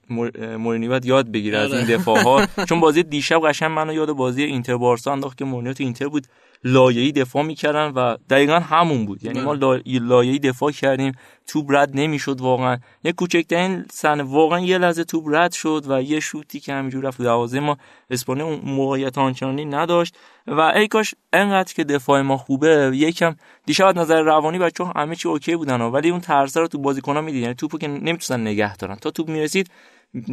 [0.59, 1.97] مورینیو باید یاد بگیره از این آره.
[1.97, 5.85] دفاع ها چون بازی دیشب قشنگ منو یاد بازی اینتر بارسا انداخت که مورینیو تو
[5.85, 6.27] اینتر بود
[6.65, 9.25] لایه‌ای دفاع می‌کردن و دقیقا همون بود.
[9.25, 9.55] یعنی ما
[9.85, 11.13] لایه‌ای دفاع کردیم
[11.47, 12.79] توپ رد نمی‌شد واقعا.
[13.05, 17.23] یه کوچکترین سن واقعا یه لحظه توپ رد شد و یه شوتی که همینجور رفت
[17.23, 17.77] دروازه ما
[18.11, 20.17] اسپانیا اون موقعیت آنچنانی نداشت.
[20.47, 23.37] و ای کاش انقدر که دفاع ما خوبه یکم
[23.67, 27.21] دیشب از نظر روانی بچه همه چی اوکی بودن ولی اون ترس رو تو بازیکن‌ها
[27.21, 28.97] می‌دید یعنی توپو که نمی‌تونن نگه دارن.
[28.97, 29.71] تا توپ می‌رسید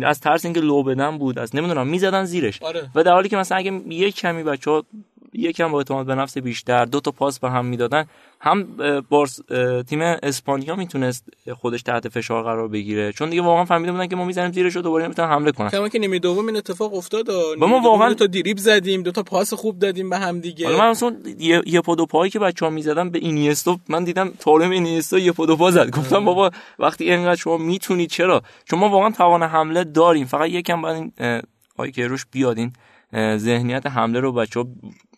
[0.03, 2.63] از ترس اینکه لو بدن بود از نمی‌دونم می‌زدن زیرش.
[2.63, 2.89] آره.
[2.95, 4.81] و در حالی که مثلا اگه یه کمی بچه
[5.33, 8.05] یکم با اعتماد به نفس بیشتر دو تا پاس به هم می‌دادن.
[8.41, 8.67] هم
[9.09, 9.39] بارس
[9.87, 13.13] تیم اسپانیا می‌تونست خودش تحت فشار قرار بگیره.
[13.13, 15.69] چون دیگه واقعا فهمیده بودن که ما می‌زنیم زیرش و دوباره نمی‌تونن حمله کنن.
[15.69, 19.23] کما که نیمه دوم این اتفاق افتاد و ما واقعا تا دیریب زدیم دو تا
[19.23, 20.65] پاس خوب دادیم به هم دیگه.
[20.65, 24.31] حالا من اصلا یه, یه پا دو پایی که بچه‌ها می‌زدن به اینیستو من دیدم
[24.39, 25.89] تالم اینیستو یه پا دو پا زد.
[25.89, 30.25] گفتم بابا وقتی اینقدر شما می‌تونید چرا؟ چون ما واقعا توان حمله داریم.
[30.25, 31.11] فقط یکم بعد این
[31.91, 32.73] که روش بیادین
[33.37, 34.67] ذهنیت حمله رو بچه ها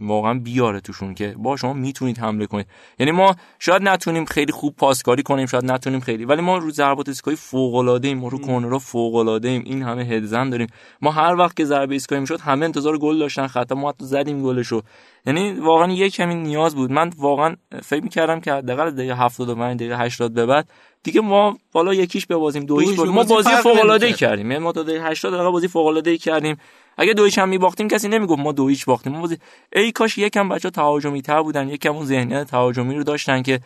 [0.01, 2.67] واقعا بیاره توشون که با شما می‌تونید حمله کنید.
[2.99, 7.07] یعنی ما شاید نتونیم خیلی خوب پاسکاری کنیم شاید نتونیم خیلی ولی ما رو ضربات
[7.07, 10.67] ایستگاهی فوق العاده ایم ما رو کورنرها فوق العاده ایم این همه هدزن داریم.
[11.01, 14.43] ما هر وقت که ضربه ایستگاهی می‌شد همه انتظار گل داشتن خطا ما حتی زدیم
[14.43, 14.81] گلشو.
[15.25, 16.91] یعنی واقعا یک کمی نیاز بود.
[16.91, 20.69] من واقعا فکر می‌کردم که حداقل دقیقه 75 دقیقه 80 به بعد
[21.03, 24.51] دیگه ما بالا یکیش ببازیم دو هیچ ما بازی فوق العاده کردیم.
[24.51, 26.57] یعنی ما تا دقیقه 80 دقیقه بازی فوق العاده کردیم.
[26.97, 29.13] اگه دو هم میباختیم کسی نمی‌گفت ما دو هیچ باختیم.
[29.13, 29.29] ما
[29.73, 33.59] ای کاش یکم بچا تهاجمی تر بودن یکم اون ذهنیت تهاجمی رو داشتن که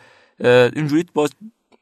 [0.76, 1.30] اینجوری باز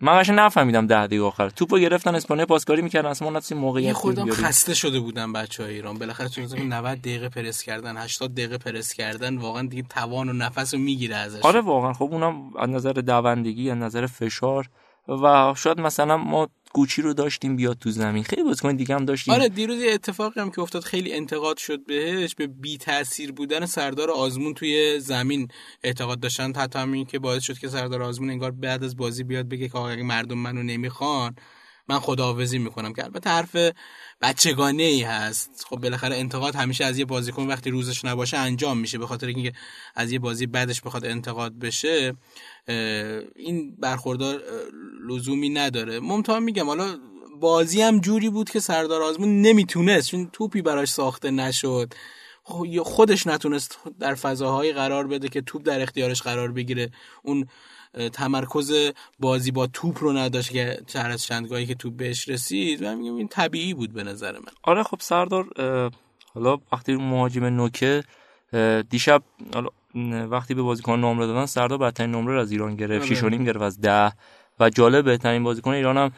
[0.01, 1.49] من قشنگ نفهمیدم ده دقیقه آخر.
[1.49, 5.99] توپو گرفتن اسپانیا پاسکاری می‌کردن اصلا ما نتونستیم موقعیت خودم خسته شده بودن بچهای ایران.
[5.99, 10.75] بالاخره تو 90 دقیقه پرس کردن 80 دقیقه پرس کردن واقعا دیگه توان و نفس
[10.75, 11.93] رو می‌گیره ازش آره واقعا.
[11.93, 14.69] خب اونم از نظر دوندگی از نظر فشار
[15.09, 18.23] و شاید مثلا ما گوچی رو داشتیم بیاد تو زمین.
[18.23, 19.35] خیلی بازیکن دیگه هم داشتیم.
[19.35, 23.67] آره دیروز یه اتفاقی هم که افتاد خیلی انتقاد شد بهش به بی تاثیر بودن
[23.67, 25.49] سردار آزمون توی زمین
[25.83, 26.53] اعتقاد داشتن.
[26.57, 29.79] حتی همین که باعث شد که سردار آزمون انگار بعد از بازی بیاد بگه که
[29.79, 31.37] آقا مردم منو نمی‌خوان
[31.89, 32.93] من خداحافظی می‌کنم.
[32.93, 33.57] که البته حرف
[34.21, 35.67] بچگانه ای هست.
[35.69, 39.53] خب بالاخره انتقاد همیشه از یه بازیکن وقتی روزش نباشه انجام میشه به خاطر اینکه
[39.95, 42.15] از یه بازی بعدش بخواد انتقاد بشه
[43.37, 44.43] این برخوردار
[45.09, 46.01] لزومی نداره.
[46.01, 46.99] ممتاز میگم حالا
[47.41, 51.95] بازی هم جوری بود که سردار آزمون نمی‌تونست چون توپی براش ساخته نشد.
[52.83, 56.91] خودش نتونست در فضاهایی قرار بده که توپ در اختیارش قرار بگیره.
[57.23, 57.47] اون
[58.13, 62.83] تمرکز بازی با توپ رو نداشت که چهر از چندگاهی که توپ بهش رسید.
[62.83, 64.53] و میگم این طبیعی بود به نظر من.
[64.63, 65.47] آره خب سردار
[66.35, 68.05] حالا وقتی مهاجم نوکه
[68.91, 69.23] دیشب
[70.31, 73.07] وقتی به بازیکن نمره دادن سردار بدترین نمره از ایران گرفت.
[73.07, 73.39] 6 آره.
[73.39, 74.13] گرفت از ده.
[74.61, 76.13] و جالب بهترین بازیکن ایران هم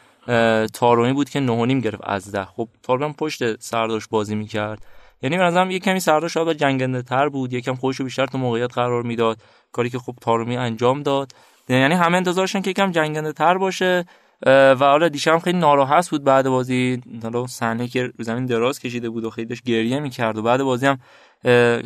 [0.65, 2.45] تارومی بود که 9 گرفت از ده.
[2.45, 4.85] خب تارومی پشت سردارش بازی می‌کرد.
[5.21, 8.73] یعنی به نظرم یک کمی سردار شاید جنگنده تر بود یکم خودش بیشتر تو موقعیت
[8.73, 9.37] قرار می‌داد.
[9.71, 11.31] کاری که خب تارومی انجام داد.
[11.69, 14.05] یعنی همه انتظارشن که یکم جنگنده تر باشه
[14.45, 17.01] و حالا دیشب خیلی ناراحت بود بعد بازی.
[17.23, 20.85] حالا صحنه که زمین دراز کشیده بود و خیلی داشت گریه می‌کرد و بعد بازی
[20.85, 20.99] هم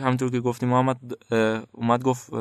[0.04, 0.98] همونطور که گفتیم محمد
[1.72, 2.34] اومد گفت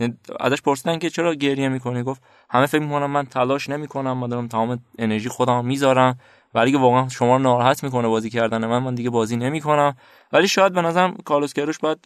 [0.00, 4.28] یعنی ازش پرسیدن که چرا گریه می‌کنی؟ گفت همه فکر می‌کنم من تلاش نمی‌کنم من
[4.28, 6.18] دارم تمام انرژی خودم می‌ذارم.
[6.54, 9.96] ولی که واقعا شما رو ناراحت می‌کنه بازی کردن من من دیگه بازی نمی‌کنم.
[10.32, 11.98] ولی شاید به نظرم کارلوس کروش باید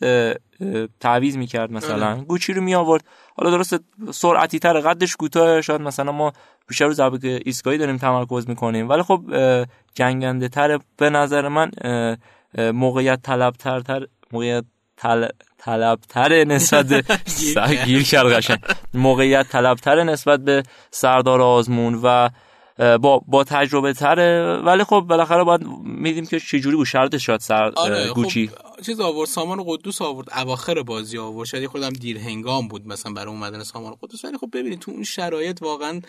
[1.00, 2.10] تعویض می‌کرد مثلا.
[2.10, 2.20] آره.
[2.20, 3.04] گوچی رو می آورد
[3.36, 3.80] حالا درست
[4.12, 5.60] سرعتی تر قدش کوتاه.
[5.60, 6.32] شاید مثلا ما
[6.68, 8.88] بیشتر رو ضربه ایستگاهی داریم تمرکز می‌کنیم.
[8.88, 9.22] ولی خب
[9.94, 11.70] جنگنده تر به نظر من
[12.72, 14.64] موقعیت طلب تر تر موقعیت
[14.96, 17.04] طلب طلبتر نسبت به
[17.86, 18.76] گیر کرد.
[18.94, 22.28] موقعیت طلبتر نسبت به سردار آزمون و
[22.78, 24.56] با با تجربه تره.
[24.64, 26.86] ولی خب بالاخره باید میدیم که چه جوری بود.
[26.86, 28.48] شرطش شاد سر آره خب، گوچی.
[28.48, 30.28] خب چیز آورد سامان قدوس آورد.
[30.36, 31.48] اواخر بازی آورد.
[31.48, 34.24] شاید خودم دیر هنگام بود مثلا برای اومدن سامان قدوس.
[34.24, 36.00] ولی خب ببینید تو اون شرایط واقعا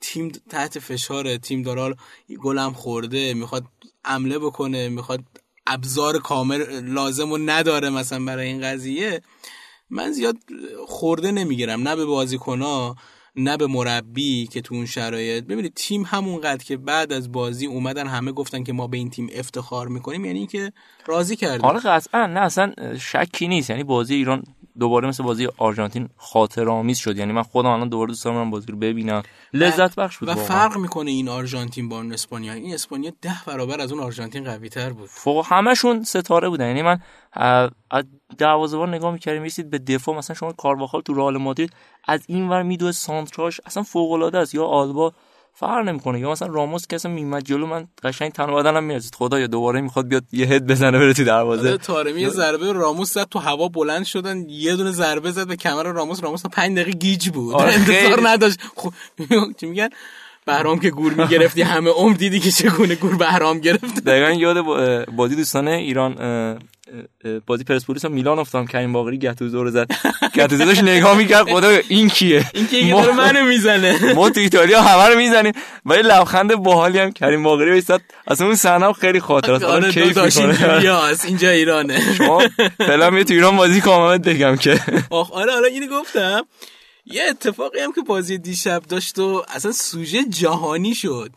[0.00, 1.38] تیم تحت فشاره.
[1.38, 1.94] تیم داره
[2.42, 3.64] گلم خورده می‌خواد
[4.04, 5.20] عمله بکنه می‌خواد
[5.66, 9.22] ابزار کامل لازم و نداره مثلا برای این قضیه.
[9.90, 10.36] من زیاد
[10.86, 11.88] خورده نمی‌گیرم.
[11.88, 12.96] نه به بازیکنها
[13.36, 15.44] نه به مربی که تو اون شرایط.
[15.44, 19.30] ببینید تیم همونقدر که بعد از بازی اومدن همه گفتن که ما به این تیم
[19.34, 20.72] افتخار می‌کنیم یعنی که
[21.06, 21.64] راضی کردیم.
[21.64, 22.26] آره قطعا.
[22.26, 23.70] نه اصلا شکی نیست.
[23.70, 24.42] یعنی بازی ایران
[24.80, 27.16] دوباره مثل بازی آرژانتین خاطر آمیز شد.
[27.16, 29.22] یعنی من خودم الان دوباره دوست دارم بازی رو ببینم.
[29.52, 32.52] لذت بخش بود و فرق می‌کنه این آرژانتین با اون اسپانیا.
[32.52, 35.08] این اسپانیا ده برابر از اون آرژانتین قوی تر بود.
[35.08, 36.66] فوق همشون ستاره بودن.
[36.66, 37.00] یعنی من
[37.90, 38.04] از
[38.38, 41.72] دروازه‌بان نگاه می‌کردم میسید به دفاع مثلا شما کارواخال تو رئال مادرید
[42.08, 44.54] از این ور میدوه سانتراش اصلا فوق العاده است.
[44.54, 45.12] یا آلبا
[45.60, 46.20] فرق نمی‌کنه.
[46.20, 49.80] یا مثلا راموس که اصلا میمد جلو من قشنگ تنها بدنم می‌رسید خدا یا دوباره
[49.80, 51.68] می‌خواد بیاد یه هد بزنه بره تو دروازه.
[51.68, 55.82] آره، تارمی ضربه راموس زد تو هوا بلند شدن یه دونه ضربه زد به کمر
[55.82, 56.22] راموس.
[56.22, 57.54] راموس 5 دقیقه گیج بود.
[57.54, 58.58] آره انتظار نداشت.
[58.76, 58.92] خب
[59.60, 59.88] چی میگن؟
[60.50, 64.64] بهرام که گور می‌گرفتی همه عمر دیدی که چگونه گور بهرام گرفت دقیقا یاد
[65.16, 66.14] بازی دوستانه ایران
[67.46, 69.86] بازی پرسپولیس میلان افتادم کریم باقری گتوزو رو زد.
[70.34, 73.12] گتوزو داشت نگاه می‌کرد خدا این کیه؟ این که ما...
[73.12, 75.52] منو می‌زنه؟ ما تو ایتالیا همه رو می‌زنیم.
[75.86, 81.16] ولی لبخند باحالی هم کریم باقری وایساد اصلا اون صحنه خیلی خاطر آره کیف می‌کنه.
[81.24, 82.14] اینجا ایرانه.
[82.14, 82.42] شما
[82.78, 84.80] فعلا تو ایران بازی کامل بگم که.
[85.10, 86.42] آخ آره آره اینو گفتم.
[87.12, 91.30] یه اتفاقی هم که بازی دیشب داشت و اصلا سوژه جهانی شد.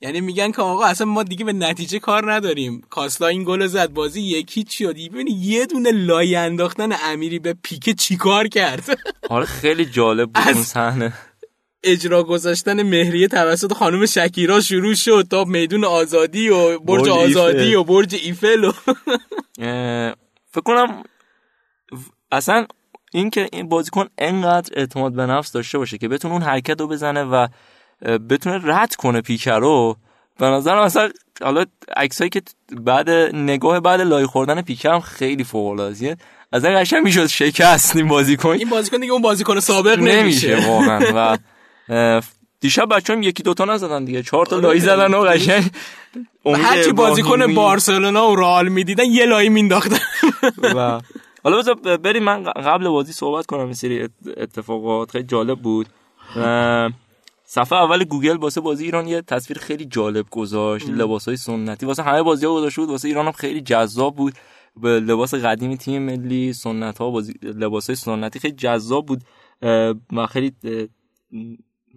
[0.00, 2.82] یعنی میگن که آقا اصلا ما دیگه به نتیجه کار نداریم.
[2.90, 7.54] کاسلا این گل زد بازی یکی چی شد؟ ببین یه دونه لای انداختن امیری به
[7.62, 8.98] پیکه چیکار کرد؟
[9.30, 11.12] آره خیلی جالب بود اون صحنه.
[11.82, 17.84] اجرا گذاشتن مهریه توسط خانم شکیرا شروع شد تا میدون آزادی و برج, آزادی و
[17.84, 18.72] برج ایفل و
[20.52, 21.02] فکر کنم
[22.32, 22.66] اصلا
[23.16, 26.88] این که این بازیکن انقدر اعتماد به نفس داشته باشه که بتونه اون حرکت رو
[26.88, 27.46] بزنه و
[28.30, 29.96] بتونه رد کنه پیکر رو
[30.38, 31.10] به نظر مثلا
[31.42, 31.64] حالا
[31.96, 36.16] عکسایی که بعد نگاه بعد لای خوردن پیکر هم خیلی فوق العاده
[36.52, 38.50] از این قشنگ می‌شد شکست این بازیکن.
[38.50, 40.68] این بازیکن دیگه اون بازیکن سابق نمیشه.
[40.68, 41.38] واقعا و
[42.60, 44.22] دیشب بچه‌ها یکی دوتا نزدن دیگه.
[44.22, 45.70] چهار تا لای زدن و قشنگ
[46.44, 49.98] هرچی بازیکن بارسلونا و رئال می‌دیدن یه لای مینداختن
[50.62, 51.00] و
[51.46, 55.86] حالا بذار بریم من قبل بازی صحبت کنم این سری اتفاقات خیلی جالب بود.
[57.44, 60.88] صفحه اول گوگل واسه بازی ایران یه تصویر خیلی جالب گذاشت
[61.26, 61.86] های سنتی.
[61.86, 64.34] واسه همه بازی ها گذاشته بود واسه ایران هم خیلی جذاب بود.
[64.76, 69.22] به لباس قدیمی تیم ملی سنت ها بازی لباس های سنتی خیلی جذاب بود.
[70.12, 70.52] و خیلی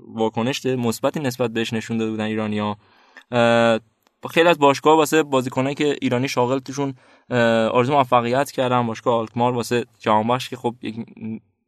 [0.08, 2.78] واکنش مثبتی نسبت بهش نشون داده بودن ایرانیا
[4.28, 6.94] خیلی از باشگاه واسه بازیکنایی که ایرانی شاغل توشون
[7.72, 10.96] آرزو موفقیت کردن باشگاه آلکمار واسه جهانبخش که خب یک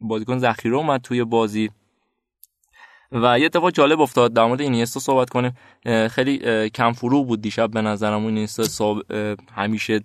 [0.02, 1.72] بازیکن ذخیره اومد توی بازی.
[3.12, 5.58] و یه اتفاق جالب افتاد در مورد اینیستا صحبت کنیم.
[6.08, 8.26] خیلی کم فرو بود دیشب به نظرم.
[8.26, 9.02] اینیستا
[9.56, 10.02] همیشه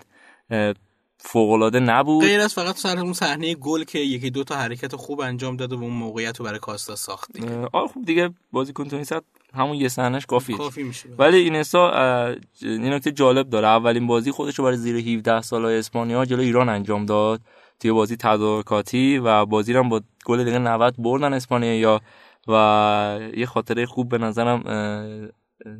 [1.19, 2.25] فوق العاده نبود.
[2.25, 5.73] غیر از فقط سر اون صحنه گل که یکی دو تا حرکت خوب انجام داد
[5.73, 7.69] و اون موقعیت رو برای کاستا ساخت دیگه.
[7.73, 8.97] آره خوب دیگه بازیکن تو
[9.57, 10.57] همون یه صحنهش کافیه.
[10.57, 12.27] کافی میشه ولی اینستا
[12.63, 13.67] این نکته جالب داره.
[13.67, 17.41] اولین بازی خودش رو برای زیر 17 سالای اسپانیا جلو ایران انجام داد.
[17.81, 22.01] توی بازی تدارکاتی و بازی رو با گل دقیقه 90 بردن اسپانیا یا
[22.49, 24.63] و یه خاطره خوب به نظرم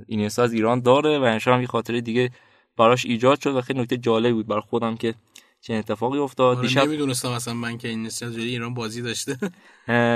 [0.07, 2.31] اینستا از ایران داره و انشالله یه خاطره دیگه
[2.77, 5.15] براش ایجاد شد و خیلی نکته جالبی بود برای خودم که
[5.61, 6.57] چه اتفاقی افتاد.
[6.59, 9.39] آره، دیشب نمی‌دونستم اصلا من که این ایران بازی داشته.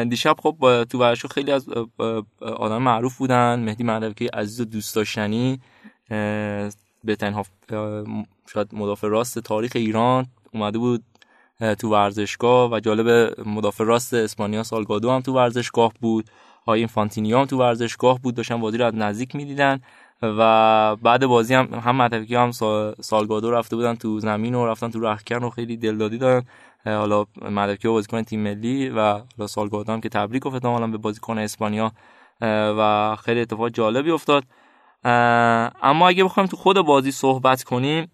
[0.04, 1.68] دیشب خب تو ورزشگاه خیلی از
[2.40, 3.60] آدم معروف بودن.
[3.60, 5.60] مهدی مهدوی عزیز و دوست داشتنی.
[7.04, 7.44] بهترین
[8.52, 11.04] شاید مدافع راست تاریخ ایران اومده بود
[11.78, 16.30] تو ورزشگاه و جالب مدافع راست اسپانیا سالگادو هم تو ورزشگاه بود.
[16.66, 18.34] اینفانتینو هم تو ورزشگاه بود.
[18.34, 19.80] داشتن بازی رو از نزدیک می‌دیدن.
[20.22, 22.50] و بعد بازی هم هم متفقی هم
[23.00, 26.44] سالگادو رفته بودن تو زمین و رفتن تو رخکن و خیلی دلدادی دارن
[26.84, 30.98] حالا مدرکی و بازیکن تیم ملی و حالا سالگادو هم که تبریک گفت حالا به
[30.98, 31.92] بازیکن اسپانیا.
[32.42, 34.44] و خیلی اتفاق جالبی افتاد.
[35.82, 38.10] اما اگه بخوایم تو خود بازی صحبت کنیم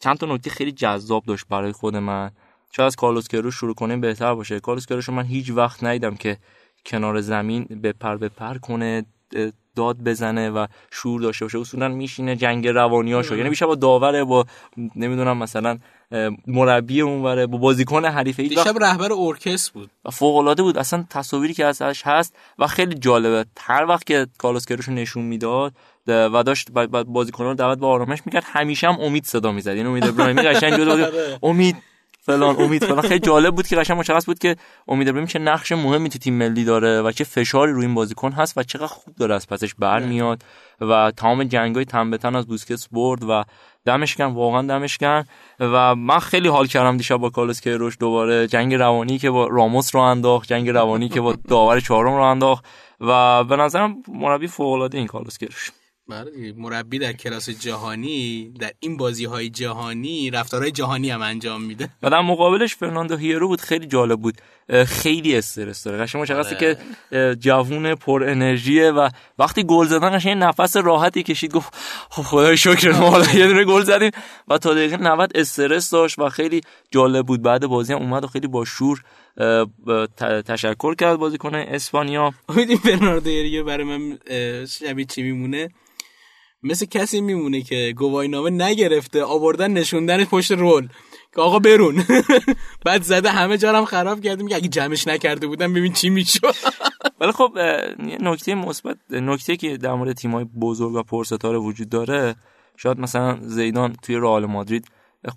[0.00, 2.30] چند تا نکته خیلی جذاب داشت برای خود من.
[2.70, 4.60] شاید از کارلوس کروش شروع کنیم بهتر باشه.
[4.60, 6.38] کارلوس کروش من هیچ وقت ندیدم که
[6.86, 9.04] کنار زمین به پر به پر کنه.
[9.76, 11.58] داد بزنه و شور داشته باشه.
[11.58, 14.46] اصولا میشینه جنگ روانیاشو یعنی بیشتر با داوره با
[14.96, 15.78] نمی‌دونم مثلا
[16.46, 19.90] مربی اونوره با بازیکن حریفه دیشب رهبر ارکستر بود.
[20.12, 20.78] فوق العاده بود.
[20.78, 23.44] اصلا تصاویری که ازش هست و خیلی جالبه.
[23.60, 25.72] هر وقت که کارلوس کروش نشون می‌داد
[26.06, 26.70] و داشت
[27.06, 29.76] بازیکنان رو دعوت به آرامش می‌کرد همیشه هم امید صدا می‌زد.
[29.76, 31.38] یعنی امید ابراهیمی قشنگ آره.
[31.42, 31.76] امید
[32.30, 33.00] فلان امید فلان.
[33.00, 34.56] خیلی جالب بود که قشنگ مشخص بود که
[34.88, 38.32] امید ابراهیم چه نقش مهمی تو تیم ملی داره و چه فشاری روی این بازیکن
[38.32, 40.42] هست و چقدر خوب داره از پسش برمیاد
[40.80, 43.44] و تمام جنگای تن به تن از بوسکتس برد و
[43.84, 45.24] دمش کن واقعا دمش کن
[45.60, 49.94] و من خیلی حال کردم دیشب با کالس کیروش دوباره جنگ روانی که با راموس
[49.94, 52.64] رو انداخت جنگ روانی که با داور چهارم رو انداخت
[53.00, 55.70] و به نظرم مربی فوق العاده این کالس کیروش.
[56.10, 61.88] بله مربی در کلاس جهانی در این بازی های جهانی رفتارهای جهانی هم انجام میده.
[62.02, 64.34] و در مقابلش فرناندو هیرو بود خیلی جالب بود.
[64.86, 65.98] خیلی استرس داره.
[65.98, 66.76] قشنگ مشخصه که
[67.34, 69.08] جوون پر انرژیه و
[69.38, 71.74] وقتی گل زدن قشنگ نفس راحتی کشید گفت
[72.10, 74.10] خب خدای شکر ما یه دونه گل زدیم.
[74.48, 77.42] و تا دقیقه 90 استرس داشت و خیلی جالب بود.
[77.42, 79.02] بعد بازی هم اومد و خیلی با شور
[80.46, 82.32] تشکر کرد بازیکن اسپانیا.
[82.48, 84.18] امیدیم فرناندو برای من
[84.66, 85.68] شبیه چی میمونه؟
[86.62, 90.88] مثل کسی میمونه که گواهینامه نگرفته آوردن نشوندن پشت رول.
[91.34, 92.04] که آقا برون.
[92.84, 96.54] بعد زده همه جارم خراب کردیم که اگه جمعش نکرده بودم ببین چی می‌شد.
[97.20, 97.58] ولی خب
[98.20, 102.34] نکته مثبت نکته که در مورد تیمای بزرگ و پرستاره وجود داره
[102.76, 104.86] شاید مثلا زیدان توی رئال مادرید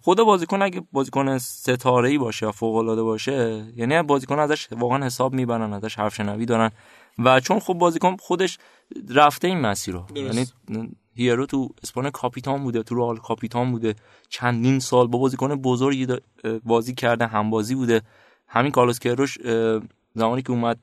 [0.01, 5.33] خود بازیکن اگه بازیکن ستاره ای باشه فوق العاده باشه یعنی بازیکن ازش واقعا حساب
[5.33, 6.71] می‌برن ازش حرف شنوی دارن.
[7.19, 8.57] و چون خب بازیکن خودش
[9.09, 10.05] رفته این مسیر رو.
[10.15, 10.45] یعنی
[11.15, 13.95] هیرو تو اسپانیا کاپیتان بوده تو رئال کاپیتان بوده.
[14.29, 16.07] چندین سال با بازیکن بزرگی
[16.63, 18.01] بازی کرده هم بازی بوده.
[18.47, 19.37] همین کارلوس کیروش
[20.15, 20.79] زمانی که اومد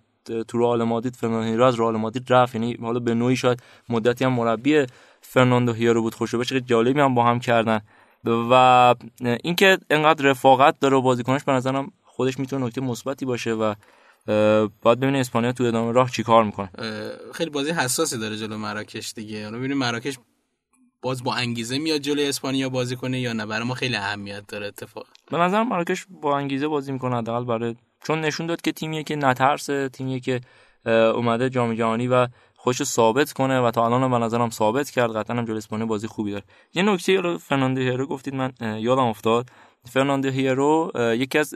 [0.49, 2.55] تو رئال مادرید فرناندو از رئال مادرید رفت.
[2.55, 4.87] یعنی حالا به نوعی شاید مدتی هم مربی
[5.20, 6.14] فرناندو هیرو بود.
[6.14, 7.81] خوش و بش جالبی هم با هم کردن.
[8.24, 8.95] و
[9.43, 13.74] اینکه انقدر رفاقت داره بازیکنش به نظرم خودش می‌تونه نکته مثبتی باشه و
[14.82, 16.70] باید ببینیم اسپانیا تو ادامه راه چیکار می‌کنه.
[17.34, 19.44] خیلی بازی حساسی داره جلو مراکش دیگه.
[19.44, 20.18] حالا ببینیم مراکش
[21.02, 24.66] باز با انگیزه میاد جلوی اسپانیا بازی کنه یا نه؟ برای ما خیلی اهمیت داره
[24.66, 25.06] اتفاق.
[25.30, 29.16] به نظر مراکش با انگیزه بازی می‌کنه حداقل برای چون نشون داد که تیمیه که
[29.16, 30.40] نترسه تیمیه که
[30.86, 35.16] اومده جام جهانی و خودشو ثابت کنه و تا الان به نظرم ثابت کرد.
[35.16, 36.44] قطعا هم جلوی اسپانیا بازی خوبی داره.
[36.74, 39.48] یه نکته رو فرناندو هیرو گفتید من یادم افتاد.
[39.85, 41.55] فرناندو هیرو یکی از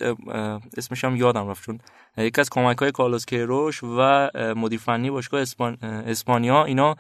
[0.77, 1.79] اسمش هم یادم رفت چون
[2.19, 5.75] یکی از کمک های کارلوس کیروش و مدیر فنی باشگاه اسپان...
[5.83, 6.65] اسپانیا.
[6.65, 6.97] اینا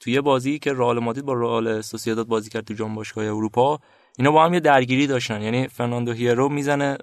[0.00, 3.78] توی بازی که رئال مادرید با رئال سوسییداد بازی کرد تو جام باشگاه اروپا
[4.18, 5.42] اینا با هم یه درگیری داشتن.
[5.42, 6.98] یعنی فرناندو هیرو می‌زنه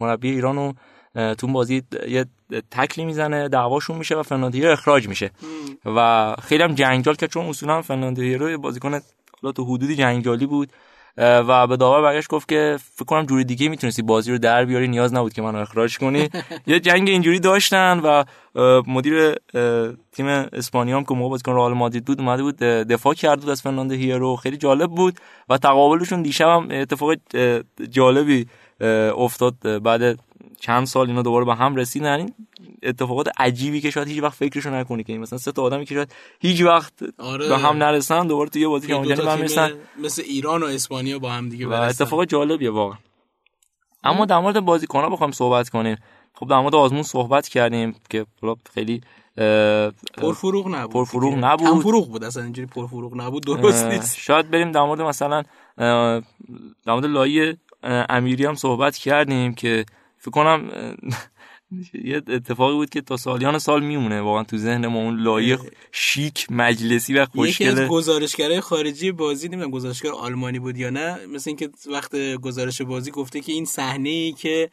[0.00, 0.72] مربی ایرانو
[1.38, 2.24] تو بازی یه
[2.70, 5.30] تکلی می‌زنه دعواشون میشه و فرناندو هیرو اخراج میشه.
[5.86, 9.00] و خیلی هم جنجال که چون اصولا فرناندو هیرو بازیکن
[9.42, 10.72] حالا تو حدودی جنجالی بود.
[11.16, 14.88] و به داور برگشت گفت که فکر کنم جوری دیگه می‌تونستی بازی رو در بیاری
[14.88, 16.28] نیاز نبود که منو اخراج کنی.
[16.66, 18.24] یه جنگ اینجوری داشتن و
[18.86, 19.34] مدیر
[20.12, 23.62] تیم اسپانیا هم که موقع بازیکن رئال مادرید بود اومده بود دفاع کرد بود از
[23.62, 24.36] فرناندو هیرو.
[24.36, 25.16] خیلی جالب بود
[25.48, 27.14] و تقابلشون دیشب هم اتفاق
[27.90, 28.46] جالبی
[29.16, 30.18] افتاد بعد
[30.60, 32.34] چند سال اینا دوباره به هم رسیدن این
[32.82, 36.14] اتفاقات عجیبی که شاید هیچ وقت فکرشو نکنی که مثلا سه تا آدمی که شاید
[36.40, 37.48] هیچ وقت آره.
[37.48, 39.72] به هم نرسن دوباره تو یه بازی جهانی هم رسن.
[40.02, 42.04] مثل ایران و اسپانیا با هم دیگه برسن.
[42.04, 42.98] اتفاق جالبیه واقعا.
[44.04, 45.96] اما در مورد بازیکن‌ها بخوایم صحبت کنیم.
[46.34, 48.26] خب در مورد آزمون صحبت کردیم که
[48.74, 49.00] خیلی
[50.16, 50.92] پرفروغ نبود.
[50.92, 51.68] پرفروغ نبود.
[51.68, 52.24] هم فروغ بود.
[52.24, 53.46] اصلا اینجوری پرفروغ نبود.
[53.46, 54.18] درست نیست.
[54.18, 55.42] شاید بریم در مورد مثلا
[55.76, 56.22] در
[56.86, 59.86] مورد لایه امیری هم صحبت کردیم که
[60.20, 60.70] فکر کنم
[62.04, 65.58] یه اتفاقی بود که تا سالیان سال میمونه واقعا تو ذهن ما اون لایه
[65.92, 71.26] شیک مجلسی و خوشگله یکی از گزارشگرای خارجی بازی نمی‌دونم گزارشگر آلمانی بود یا نه
[71.26, 74.70] مثل اینکه وقت گزارش بازی گفته که این صحنه ای که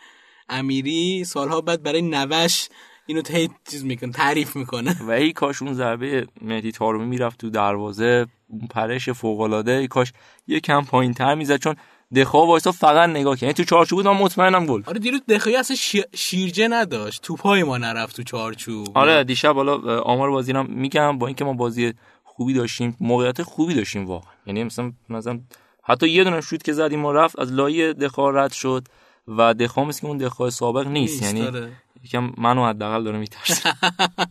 [0.50, 2.68] امیری سالها بعد برای نوش
[3.06, 4.96] اینو هی چیز می‌کنه تعریف می‌کنه.
[5.02, 9.88] و ای کاش اون ضربه مهدی تارمی می‌رفت تو دروازه اون پرش فوق العاده ای
[9.88, 10.14] کاش
[10.48, 11.58] یه کم پایین تر می‌زد.
[11.58, 11.76] چون
[12.16, 14.84] دخا وایسا فقط نگاه کنه یعنی تو چارچوب بود من مطمئنم گل.
[14.86, 15.78] آره دیروز دخایی اصلا
[16.14, 17.22] شیرجه نداشت.
[17.22, 18.98] توپای ما نرفت تو چارچوب.
[18.98, 21.18] آره دیشب حالا آمار بازی رو میگم.
[21.18, 21.94] با اینکه ما بازی
[22.24, 24.32] خوبی داشتیم موقعیت خوبی داشتیم واقعا.
[24.46, 25.40] یعنی مثلا مثلا
[25.84, 28.88] حتی یه دونه شوت که زدیم ما رفت از لایه دخا رد شد
[29.28, 31.72] و دخا مثل که اون دخا سابق نیست, نیست یعنی آره.
[32.04, 33.74] یکم منو حداقل داره میترسه.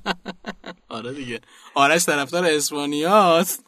[0.88, 1.40] آره دیگه.
[1.74, 3.65] آرش طرفدار اسپانیاست.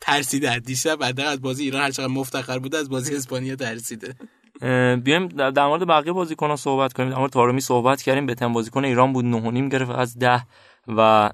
[0.00, 4.14] ترسیده دیشب بعد از بازی ایران هر چقدر مفتخر بوده از بازی اسپانیا ترسیده.
[4.96, 7.10] بیایم در مورد بقیه بازیکن‌ها صحبت کنیم.
[7.10, 8.26] در مورد تارمی صحبت کردیم.
[8.26, 10.42] بهترین بازیکن ایران بود 9 گرفت از ده
[10.88, 11.30] و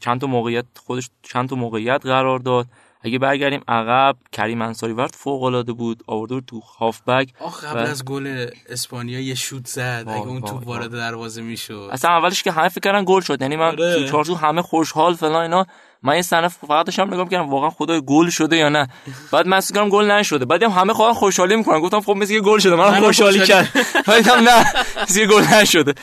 [0.00, 2.66] چند تا موقعیت خودش چند تا موقعیت قرار داد.
[3.02, 7.82] اگه برگردیم عقب کریم انصاری ورد فوق العاده بود آورد تو هافبک آخ قبل و...
[7.82, 10.04] از گل اسپانیا یه شوت زد.
[10.08, 11.88] اگه اون تو وارد دروازه می‌شد.
[11.92, 13.42] اصلا اولش که همه فکر کردن گل شد.
[13.42, 14.10] یعنی من آره.
[14.10, 15.66] تو همه خوشحال فلان اینا.
[16.02, 18.88] من این صحنه فقط داشتم نگاه می‌کردم واقعا خدای گل شده یا نه.
[19.32, 20.44] بعد من فکر گل نشده.
[20.44, 21.80] بعد هم همه خودم خوشحالی می‌کنن.
[21.80, 22.76] گفتم خب مثل گل شده.
[22.76, 23.68] من خوشحالی کردم
[24.06, 24.64] بعدم نه.
[25.02, 25.94] مثل گل نشده.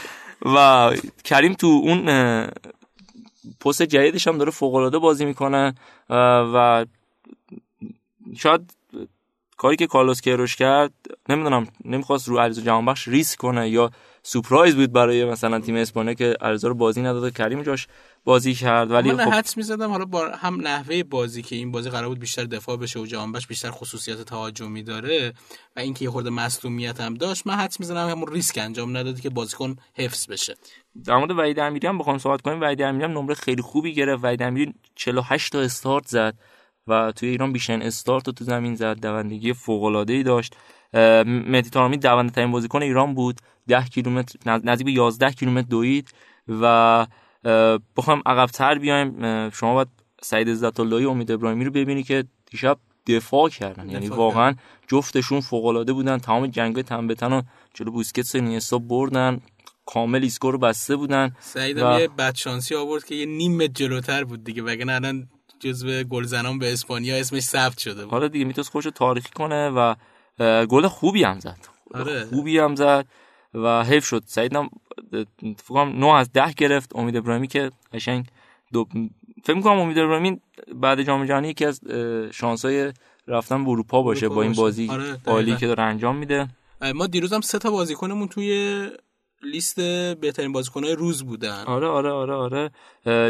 [0.46, 0.92] و
[1.24, 2.48] کریم تو اون
[3.62, 5.74] پست جدیدش هم داره فوق العاده بازی می‌کنه.
[6.10, 6.86] و
[8.38, 8.74] شاید
[9.58, 10.92] کاری که کارلوس کیروش کرد
[11.30, 13.92] نمی‌دونم نمی‌خواست رو علیرضا جهانبخش ریسک کنه یا
[14.24, 17.32] سورپرایز بود برای مثلا تیم اسپانیا که علیرضا رو بازی نداده.
[17.32, 17.88] کریم جاش
[18.28, 21.90] بازی کرد ولی من خب حدس می‌زدم حالا با هم نحوه بازی که این بازی
[21.90, 25.34] قرار بود بیشتر دفاع بشه و جهانبخش بیشتر خصوصیت تهاجمی داره
[25.76, 29.30] و اینکه یه خورده مصونیت هم داشت من حدس می‌زدم همون ریسک انجام نداده که
[29.30, 30.56] بازیکن حفظ بشه.
[31.06, 32.62] در مورد وحید امیری هم بخوام صحبت کنیم.
[32.62, 34.24] وحید امیری هم نمره خیلی خوبی گرفت.
[34.24, 36.38] وحید امیری 48 تا استارت زد
[36.88, 39.00] و توی ایران بیشترین استارت رو تو زمین زد.
[39.00, 40.56] دوندگی فوق العاده ای داشت
[40.94, 43.42] مهدی طارمی دونده ترین بازیکن ایران بود.
[43.68, 46.14] 10 کیلومتر نزدیک به 11 کیلومتر دوید
[46.48, 47.06] و
[47.98, 49.50] بخوام عقب‌تر بیایم.
[49.50, 49.88] شما باید
[50.22, 52.78] سعید عزت اللهی امید ابراهیمی رو ببینی که دیشب
[53.08, 53.90] دفاع کردن.
[53.90, 54.56] یعنی واقعا
[54.88, 56.18] جفتشون فوق العاده بودن.
[56.18, 59.42] تمام جنگ تن به تن جلو بوسکتس و بردن.
[59.86, 62.00] کامل ایسکو رو بسته بودن سعید و...
[62.00, 64.64] یه بدشانسی آورد که یه نیم متر جلوتر بود دیگه.
[64.64, 65.28] وگرنه الان
[65.60, 68.12] جزو گلزنان به اسپانیا اسمش ثبت شده بود.
[68.12, 69.96] حالا دیگه می‌تونست خودشو تاریخی کنه و
[70.66, 71.58] گل خوبی هم زد.
[71.94, 72.26] آره.
[72.26, 73.06] خوبی هم زد
[73.54, 74.24] و حیف شد.
[74.26, 74.70] سعیدم
[75.58, 76.96] فکر 9 از 10 گرفت.
[76.96, 78.26] امید ابراهیمی که قشنگ
[78.74, 78.86] دو
[79.44, 80.42] فکر می‌کنم امید ابراهیمی
[80.76, 81.82] بعد جام جهانی یکی از
[82.32, 82.94] شانسای
[83.28, 86.48] رفتن به اروپا باشه با این بازی آره عالی که داره انجام میده.
[86.96, 88.90] ما دیروز هم سه تا بازیکنمون توی
[89.44, 89.80] لیست
[90.16, 91.64] بهترین بازیکن‌های روز بودن.
[91.64, 92.72] آره آره آره آره.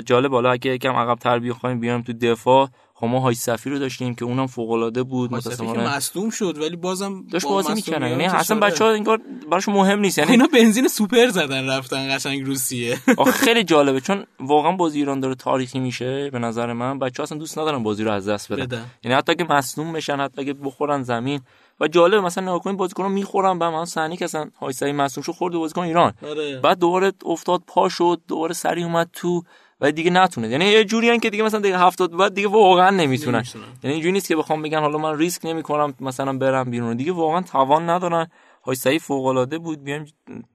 [0.02, 2.70] جالب بالا اگه یکم عقب تر بیایم بیام تو دفاع.
[3.00, 6.76] خب ما های صفی رو داشتیم که اونم فوق العاده بود متأسفانه مصدوم شد ولی
[6.76, 9.22] بازم داشت بازی می‌کنه یعنی اصلا بچه‌ها انگار
[9.52, 10.18] براشون مهم نیست.
[10.18, 12.98] یعنی اینا بنزین سوپر زدن رفتن قشنگ روسیه.
[13.46, 17.00] خیلی جالبه چون واقعا بازی ایران داره تاریخی میشه به نظر من.
[17.00, 18.86] بچه‌ها اصلا دوست ندارن بازی رو از دست بدن.
[19.04, 21.42] یعنی حتی که مصدوم بشن حتی که بخورن زمین.
[21.80, 25.32] و جالب مثلا نگاه کنید بازیکن می‌خورن به من سنی که اصلا هایسای مصدوم شد
[25.32, 26.14] خورد بازیکن ایران.
[26.30, 26.60] آره.
[26.60, 29.44] بعد دوباره افتاد پا شد دوباره سری اومد تو
[29.82, 30.50] و دیگه نتونه.
[30.50, 33.44] یعنی یه جوری که دیگه مثلا دیگه هفتاد بعد دیگه واقعا نمی‌تونن.
[33.84, 36.98] یعنی اینجوری نیست که بخوام بگن حالا من ریسک نمی‌کنم مثلا برم بیرون.
[36.98, 38.28] دیگه واقعا توان ندارن.
[38.64, 39.84] های سعی فوق العاده بود.
[39.84, 40.06] بیام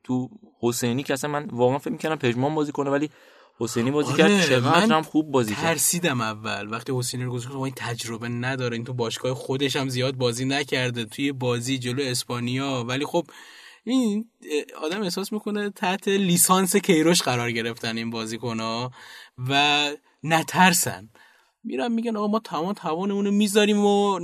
[0.04, 0.28] تو
[0.60, 3.10] حسینی که اصلا من واقعا فکر می‌کنم پژمان بازی کنه ولی
[3.58, 4.30] حسینی بازی کرد.
[4.30, 5.64] آره، چقدر هم خوب بازی کرد.
[5.64, 6.68] ترسیدم اول.
[6.70, 8.76] وقتی حسینی رو گذاشت این تجربه نداره.
[8.76, 11.04] این تو باشگاه خودش هم زیاد بازی نکرده.
[11.04, 12.84] توی بازی جلو اسپانیا.
[12.88, 13.24] ولی خب
[13.84, 14.30] این
[14.82, 18.90] آدم احساس می‌کنه تحت لیسانس کیروش قرار گرفتن این بازیکن ها
[19.48, 19.90] و
[20.22, 21.08] نترسن.
[21.64, 24.20] میرن میگن آقا ما تمام توانمون رو می‌ذاریم و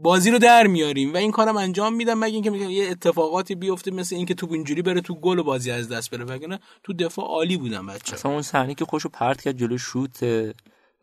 [0.00, 3.90] بازی رو در میاریم و این کارم انجام میدم مگه اینکه میگم یه اتفاقاتی بیفته
[3.90, 7.26] مثل اینکه توپ اینجوری بره تو گل و بازی از دست بره وگرنه تو دفاع
[7.26, 10.22] عالی بودن بچه اصلا اون صحنه که خوشو پرت کرد جلو شوت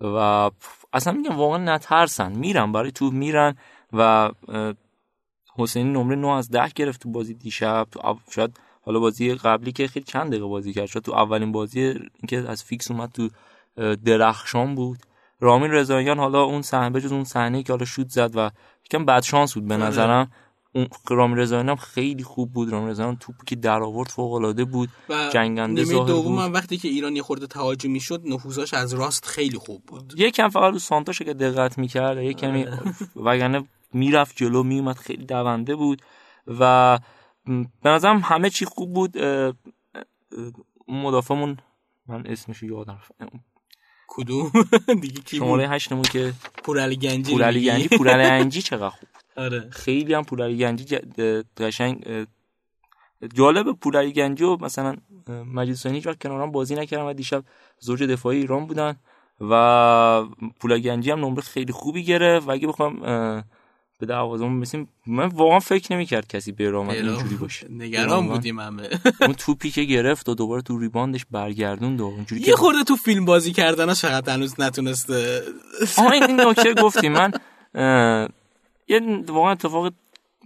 [0.01, 0.51] و
[0.93, 2.31] اصلا میگم واقعا نترسن.
[2.31, 3.57] میرن برای تو میرن
[3.93, 4.31] و
[5.59, 7.87] حسین نمره 9 از 10 گرفت تو بازی دیشب.
[7.91, 10.85] تو شاید حالا بازی قبلی که خیلی چند دقیقه بازی کرد.
[10.85, 13.29] شاید تو اولین بازی اینکه از فیکس اومد تو
[14.05, 14.97] درخشان بود.
[15.39, 18.51] رامین رضاییان حالا اون صحنه بجز اون صحنه که حالا شوت زد و
[18.85, 19.83] یکم بد شانس بود به آره.
[19.83, 20.31] نظرم.
[20.75, 22.71] اون رامین رضاییان هم خیلی خوب بود.
[22.71, 24.89] رامین رضاییان توپی که در آورد فوق العاده بود
[25.33, 29.57] جنگنده ظاهر دوم هم وقتی که ایران یه خورده تهاجمی شد نفوذاش از راست خیلی
[29.57, 30.13] خوب بود.
[30.17, 32.65] یکم فقط رو سانتوش که دقت می‌کرد یه کمی
[33.15, 36.01] وگرنه می‌رفت جلو میومد خیلی دونده بود
[36.47, 36.99] و
[37.83, 39.17] به نظرم همه چی خوب بود.
[40.87, 41.57] مدافعمون
[42.07, 42.99] من اسمشو یادم
[44.07, 44.51] کدوم؟
[45.01, 46.33] دیگه کی شماره هشتمون که
[46.63, 47.87] پورعلی گنجی پورعلی گنجی.
[47.97, 49.69] پورعلی گنجی چقدر خوب آره.
[49.69, 50.97] خیلی هم پورعلی گنجی
[51.57, 52.27] قشنگ
[53.33, 57.43] جالب پورعلی گنجی و مثلا مجید حسینی هیچ کنارم بازی نکردن و دیشب
[57.79, 58.95] زوج دفاعی ایران بودن
[59.41, 60.25] و
[60.59, 62.47] پورعلی گنجی هم نمره خیلی خوبی گرفت.
[62.47, 63.01] و اگه بخوام
[63.99, 67.67] به دروازه‌مون مثل من واقعا فکر نمی‌کرد کسی به رام اینجوری باشه.
[67.69, 68.89] نگران بودیم همه.
[69.21, 73.25] اون توپی که گرفت و دوباره تو ریباندش برگردوند و اونجوری یه خورده تو فیلم
[73.25, 75.43] بازی کردن فقط هنوز نتونسته.
[75.97, 77.11] آها این نکته گفتیم.
[77.11, 77.31] من
[78.87, 79.93] یه واقعا اتفاق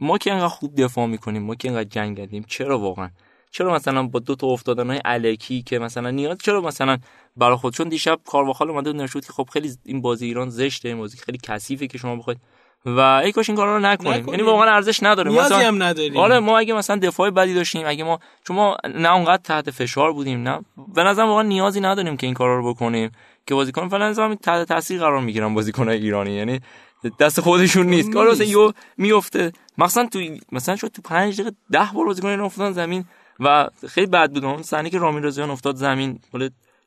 [0.01, 3.09] ما که انقدر خوب دفاع می‌کنیم ما که انقدر جنگ کردیم چرا واقعا؟
[3.51, 6.97] چرا مثلا با دو تا افتادن های علکی که مثلا نیاز چرا مثلا
[7.37, 11.17] برای خودشون دیشب کارواخال اومده نشود که خب خیلی این بازی ایران زشته این بازی
[11.17, 12.39] خیلی کثیفه که شما بخواید
[12.86, 14.27] و ای کاش این کارا رو نکنیم.
[14.27, 15.31] یعنی واقعا ارزش نداره.
[15.31, 16.17] مثلا هم نداریم.
[16.17, 20.13] آره ما اگه مثلا دفاع بدی داشتیم اگه ما چون ما نه اونقدر تحت فشار
[20.13, 20.59] بودیم نه.
[20.95, 23.11] به نظر واقعا نیازی نداریم که این کارا رو بکنیم
[23.47, 26.31] که بازیکن فعلا نظام تحت تاثیر قرار می‌گیرن بازیکن ایرانی.
[26.31, 26.59] یعنی
[27.19, 28.11] دست خودشون نیست.
[28.11, 30.19] کار مثلا یو میفته مثلا تو
[30.51, 33.05] مثلا شد تو 5 دقیقه 10 بار بازیکن افتادن زمین
[33.39, 34.45] و خیلی بد بود.
[34.45, 36.19] اون صحنه که رامین رضاییان افتاد زمین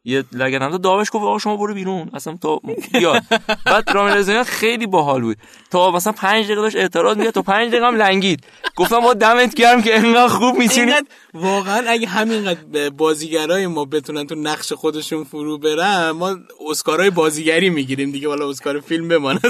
[0.09, 2.11] یه لگن داوش گفت آقا شما برو بیرون.
[2.15, 2.61] اصلا تو
[2.93, 3.21] بیا.
[3.65, 5.37] بعد رامین رضاییان خیلی باحال بود.
[5.71, 8.45] تا مثلا 5 دقیقه داشت اعتراض می‌کرد تا 5 دقیقه هم لنگید.
[8.77, 10.93] گفتم ما دمت گرم که انقدر خوب می‌تونی
[11.35, 16.37] واقعا اگه همینقدر بازیگرای ما بتونن تو نقش خودشون فرو برن ما
[16.71, 19.41] اسکارای بازیگری می‌گیریم دیگه والا اسکار فیلم بمانه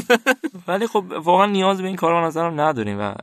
[0.68, 3.14] ولی خب واقعا نیاز به این کارا نظرم نداریم و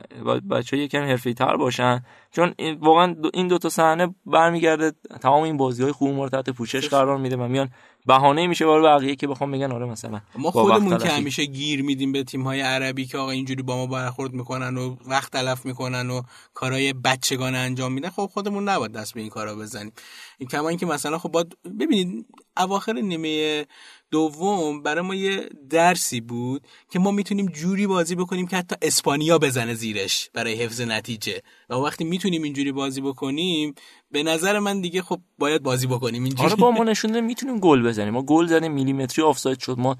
[0.50, 2.04] بچه‌ها یکم حرفه‌ای‌تر باشن.
[2.34, 6.88] چون واقعا این دو تا صحنه برمیگرده تمام این بازی های خوب ما تحت پوشش
[6.88, 7.70] قرار میده و میان
[8.06, 12.12] بهانه میشه برای بقیه که بخوام بگن آره مثلا ما خودمون که همیشه گیر میدیم
[12.12, 16.10] به تیم های عربی که آقا اینجوری با ما برخورد می‌کنن و وقت تلف می‌کنن
[16.10, 16.22] و
[16.54, 19.92] کارهای بچگانه انجام میدن خب خودمون نباید دست به این کارا بزنیم.
[20.38, 22.26] این کما اینکه مثلا خب باید ببینید
[22.56, 23.66] اواخر نیمه
[24.10, 29.38] دوم برای ما یه درسی بود که ما می‌تونیم جوری بازی بکنیم که حتی اسپانیا
[29.38, 31.42] بزنه زیرش برای حفظ نتیجه.
[31.70, 33.74] و وقتی می‌تونیم اینجوری بازی بکنیم
[34.10, 36.44] به نظر من دیگه خب باید بازی بکنیم اینجوری.
[36.44, 38.14] آره با ما نشونده می‌تونیم گل بزنیم.
[38.14, 39.78] ما گل زدیم میلیمتری آفساید شد.
[39.78, 39.96] ما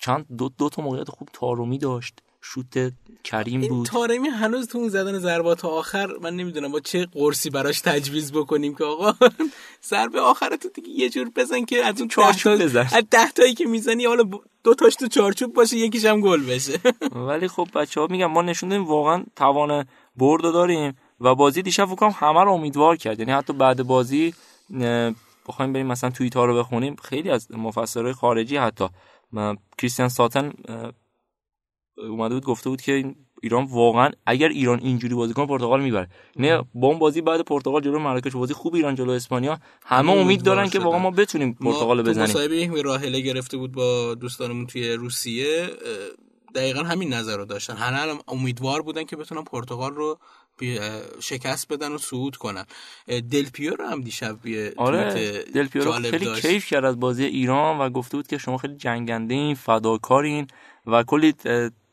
[0.00, 2.22] چند دو, دو تا موقعیت خوب تارومی داشت.
[2.40, 2.92] شوت
[3.24, 3.86] کریم بود.
[3.86, 8.74] تارمی هنوز تو اون زدن ضربات آخر من نمی‌دونم با چه قرصی براش تجویز بکنیم
[8.74, 9.12] که آقا.
[9.90, 12.80] ضربه آخر تو دیگه یه جور بزن که از اون چارچوب بزن.
[12.80, 14.24] از ده تایی که می‌زنی حالا
[14.64, 16.80] دو تاش تو چارچوب باشه یکیش هم گل بشه.
[17.28, 19.84] ولی خب بچه ها میگم ما نشون دادیم واقعا توان
[20.16, 23.18] برد داریم و بازی دیشب فکر همه رو امیدوار کرد.
[23.18, 24.34] یعنی حتی بعد بازی
[25.48, 26.96] بخوایم بریم مثلا توییت ها رو بخونیم.
[26.96, 28.88] خیلی از مفسرهای خارجی حتی.
[29.78, 30.52] کریستیان ساتن
[32.02, 36.08] اومده بود گفته بود که ایران واقعا اگر ایران اینجوری بازی کنه پرتغال می‌بره.
[36.36, 39.58] نه با اون بازی بعد پرتغال جلو مراکش بازی خوب ایران جلو اسپانیا.
[39.84, 42.24] همه امید دارن که واقعا ما بتونیم پرتغال بزنیم.
[42.24, 45.66] مصاحبه راهله گرفته بود با دوستانمون توی روسیه
[46.54, 47.74] دقیقا همین نظر رو داشتن.
[47.74, 50.18] همه امیدوار بودن که بتونن پرتغال رو
[51.20, 52.64] شکست بدن و صعود کنن.
[53.06, 54.38] دل پیرو هم دیشب
[54.76, 55.14] آره
[55.54, 56.46] دل پیرو خیلی داشت.
[56.46, 60.46] کیف کرد از بازی ایران و گفته بود که شما خیلی جنگنده این فداکارین
[60.86, 61.34] و کلی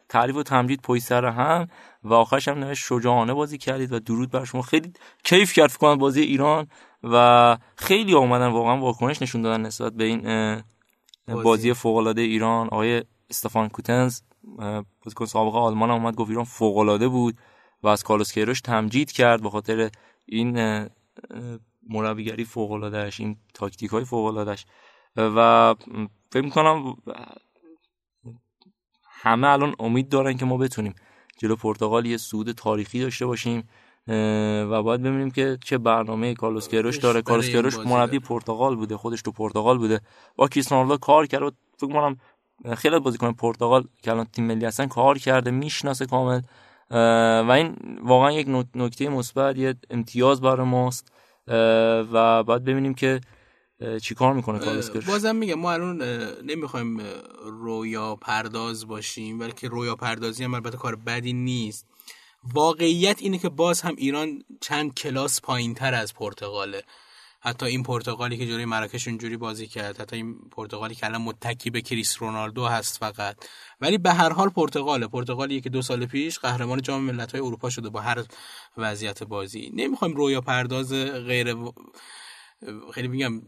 [0.10, 1.68] تعریف و تمجید پای سر هم
[2.04, 4.62] و آخرش هم نوشت شجاعانه بازی کردید و درود بر شما.
[4.62, 4.94] خیلی
[5.24, 6.68] کیف کرد فکر بازی ایران
[7.04, 10.22] و خیلی اومدن واقعا واکنش نشون دادن نسبت به این
[11.28, 12.68] بازی, بازی فوق العاده ایران.
[12.68, 14.22] آقای استفان کوتنز
[15.06, 17.38] بازیکن سابقه آلمان هم اومد گفت ایران فوق العاده بود
[17.84, 19.90] و از کارلوس کیروش تمجید کرد به خاطر
[20.26, 20.88] این
[21.90, 24.66] مربیگری فوق العادهش این تاکتیک های فوق العادهش
[25.18, 25.76] و
[26.32, 26.96] فکر می‌کنم
[29.26, 30.96] همه الان امید دارن که ما بتونیم
[31.38, 33.70] جلو پرتغال یه سود تاریخی داشته باشیم
[34.72, 37.22] و باید ببینیم که چه برنامه کارلوس کروش داره.
[37.22, 40.02] کارلوس کروش مربی پرتغال بوده خودش تو پرتغال بوده.
[40.36, 42.18] با کریستیانو کار کرد و فکر کنم
[42.76, 46.42] خیلی بازیکن پرتغال که الان تیم ملی هستن کار کرده می‌شناسه کامل.
[47.48, 51.12] و این واقعا یک نکته مثبت یه امتیاز برای ماست.
[52.12, 53.22] و بعد ببینیم که
[54.02, 56.02] چیکار می‌کنه کالسکر بازم میگم ما الان
[56.42, 57.02] نمی‌خوایم
[57.44, 61.88] رویا پرداز باشیم بلکه رویا پردازی هم البته کار بدی نیست.
[62.54, 66.84] واقعیت اینه که باز هم ایران چند کلاس پایین تر از پرتغاله.
[67.40, 71.70] حتی این پرتغالی که جلوی مراکش اونجوری بازی کرد حتی این پرتغالی که الان متکی
[71.70, 73.36] به کریس رونالدو هست فقط.
[73.82, 75.08] ولی به هر حال پرتغاله.
[75.08, 78.24] پرتغالی که دو سال پیش قهرمان جام ملت‌های اروپا شده با هر
[78.78, 79.72] وضعیت بازی.
[79.74, 81.56] نمی‌خوایم رویا پرداز غیر
[82.94, 83.42] خیلی میگم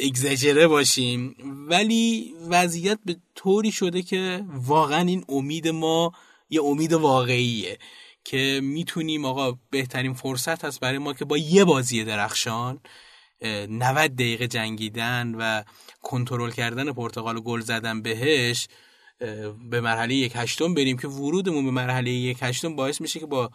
[0.00, 1.36] اگزاجره باشیم.
[1.68, 6.12] ولی وضعیت به طوری شده که واقعا این امید ما
[6.50, 7.78] یه امید واقعیه
[8.24, 12.80] که می‌تونیم آقا بهترین فرصت هست برای ما که با یه بازی درخشان
[13.42, 15.62] 90 دقیقه جنگیدن و
[16.02, 18.68] کنترل کردن پرتغال و گل زدن بهش
[19.70, 23.50] به مرحله یک هشتم بریم که ورودمون به مرحله یک هشتم باعث میشه که با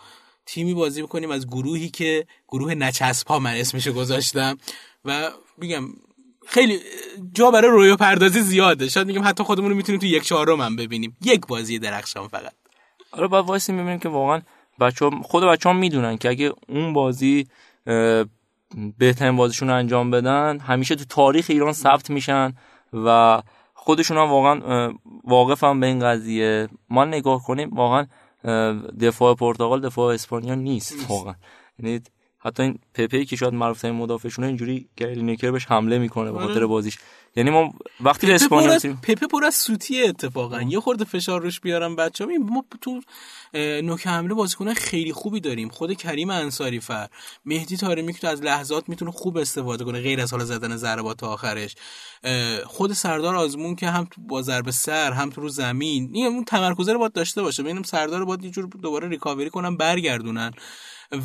[0.45, 4.57] تیمی بازی بکنیم از گروهی که گروه نچسب من اسمشو گذاشتم.
[5.05, 5.89] و میگم
[6.47, 6.79] خیلی
[7.33, 8.89] جا برای رویا پردازی زیاده.
[8.89, 11.17] شاید میگم حتی خودمون رو می‌تونیم تو یک چهارم هم ببینیم.
[11.23, 12.53] یک بازی درخشان فقط.
[13.11, 14.41] آره بعد وایسی می‌بینیم که واقعا
[14.79, 17.47] بچه خود بچه ها می‌دونن که اگه اون بازی
[18.97, 22.53] بهترین بازیشون رو انجام بدن همیشه تو تاریخ ایران ثبت میشن
[22.93, 23.41] و
[23.73, 26.69] خودشون هم واقعا واقف هم به این قضیه.
[26.89, 28.07] ما نگاه کنیم واقعا
[29.01, 30.95] دفاع پرتغال دفاع اسپانیا نیست.
[31.09, 31.35] واقعا.
[31.79, 32.01] یعنی
[32.43, 36.39] حتی این پپی که شاید معروف ترین مدافعشونه اینجوری گری نیکر بهش حمله می‌کنه به
[36.39, 36.65] خاطر آره.
[36.65, 36.97] بازیش.
[37.35, 40.61] یعنی ما وقتی به اسپانیا پپه پر از سوتیه اتفاقا.
[40.61, 42.29] یه خورده فشار روش بیارم بچه‌ها.
[42.39, 43.01] ما تو
[43.83, 45.69] نوک حمله بازیکن خیلی خوبی داریم.
[45.69, 47.07] خود کریم انصاری فر.
[47.45, 51.75] مهدی طارمی که از لحظات می‌تونه خوب استفاده کنه غیر از حال زدن ضربات آخرش.
[52.65, 56.09] خود سردار آزمون که هم با ضربه سر هم تو رو زمین.
[56.13, 57.63] این اون تمرکز رو باید داشته باشه.
[57.63, 60.51] ببینم سردار باید یه جور دوباره ریکاوری کنن برگردونن.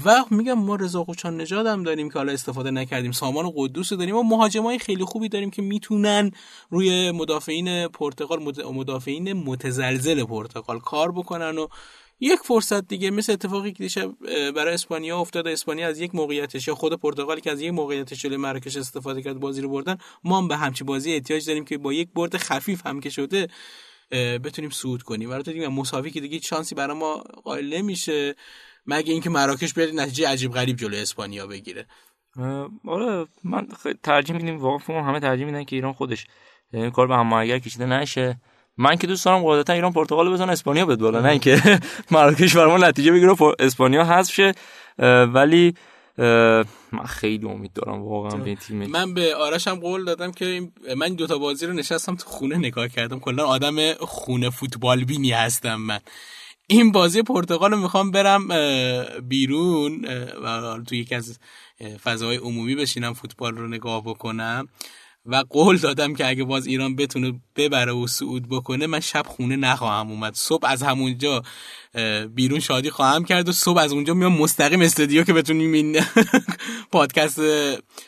[0.05, 3.13] و میگم ما رضا قوچان نژاد هم داریم که حالا استفاده نکردیم.
[3.13, 4.17] سامان قدوس داریم.
[4.17, 6.31] و مهاجمای خیلی خوبی داریم که می‌تونن
[6.71, 8.43] روی مدافعین پرتغال
[8.75, 11.67] مدافعین متزلزل پرتغال کار بکنن و
[12.21, 14.15] یک فرصت دیگه مثل اتفاقی که دیشب
[14.51, 18.37] برای اسپانیا افتاد اسپانیا از یک موقعیتش یا خود پرتغالی که از یک موقعیتش جلوی
[18.37, 19.97] مراکش استفاده کرد بازی رو بردن.
[20.25, 23.49] ما هم به همچی بازی احتیاج داریم که با یک برد خفیف هم که شده
[24.45, 25.29] بتونیم صعود کنیم.
[25.29, 28.35] برای دیگه مساوی که دیگه شانسی برای ما قائل نمیشه.
[28.87, 31.87] مگه اینکه مراکش بیاد نتیجه عجیب غریب جلوی اسپانیا بگیره.
[32.89, 33.67] آره من
[34.03, 36.27] ترجیح میدیم واقعا همه ترجیح میدن که ایران خودش
[36.73, 38.41] این کار به هماهنگی کشیده نشه.
[38.79, 41.81] من که دوست دارم قاعدتا ایران پرتغال بزنه اسپانیا بده بالا نه اینکه
[42.11, 44.55] مراکش برام نتیجه بگیره اسپانیا حذف شه.
[45.25, 45.75] ولی
[46.93, 48.87] من خیلی امید دارم واقعا به تیم.
[48.87, 52.57] من به آرش هم قول دادم که من دو تا بازی رو نشستم تو خونه
[52.57, 53.19] نگاه کردم.
[53.19, 56.01] کلا آدم خونه فوتبال بینی هستم من.
[56.67, 58.49] این بازی پرتغال رو می‌خوام برم
[59.29, 60.05] بیرون
[60.43, 61.39] و تو یکی از
[62.03, 64.69] فضاهای عمومی بشینم فوتبال رو نگاه بکنم.
[65.29, 69.57] و قول دادم که اگه باز ایران بتونه ببره و صعود بکنه من شب خونه
[69.57, 70.35] نخواهم اومد.
[70.35, 71.43] صبح از همونجا
[72.35, 76.01] بیرون شادی خواهم کرد و صبح از اونجا میام مستقیم استودیو که بتونیم این
[76.93, 77.41] پادکست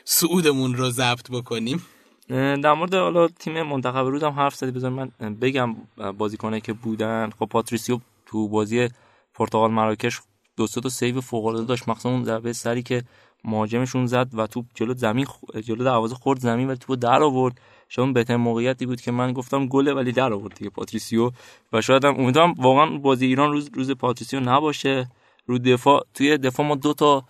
[0.05, 1.87] صعودمون رو ضبط بکنیم.
[2.29, 4.71] در مورد حالا تیم منتخب روزم حرف زدی.
[4.71, 5.77] بذار من بگم
[6.19, 7.31] بازیکنه که بودن.
[7.39, 7.99] خب پاتریسیو
[8.29, 8.89] تو بازی
[9.35, 10.21] پرتغال مراکش
[10.57, 11.89] دو تا save فوق العاده داشت.
[11.89, 13.03] مخصوصا اون ضربه سری که
[13.45, 15.27] مهاجمشون زد و توپ جلو زمین
[15.65, 17.61] جلو دروازه خورد زمین ولی توپو در آورد.
[17.89, 21.31] شاید بهترین موقعیتی بود که من گفتم گله ولی در آورد دیگه پاتریسیو.
[21.73, 25.09] و شاید هم امیدوارم واقعا بازی ایران روز روز پاتریسیو نباشه.
[25.47, 27.25] رو دفاع توی دفاع ما دو تا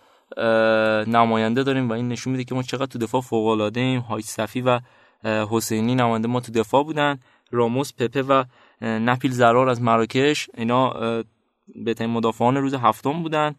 [1.07, 4.21] نماینده داریم و این نشون میده که ما چقدر تو دفاع فوق العاده ایم حاج
[4.21, 4.79] صفی و
[5.23, 7.19] حسینی نماینده ما تو دفاع بودن.
[7.51, 8.43] راموس پپه و
[8.81, 10.49] نبیل درار از مراکش.
[10.57, 10.93] اینا
[11.75, 13.55] بهترین مدافعان روز هفتم بودن.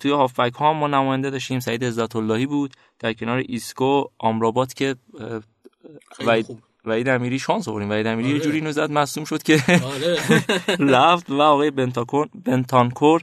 [0.00, 2.74] توی هافبک ها ما نماینده داشتیم سعید عزت اللهی بود.
[2.98, 4.96] در کنار ایسکو آمرابات که
[6.84, 8.38] وحید امیری شانس آوریم وحید امیری آره.
[8.38, 10.16] یه جوری نوزد مصوم شد که آره.
[10.94, 13.22] رفت و آقای بنتاکور بنتانکور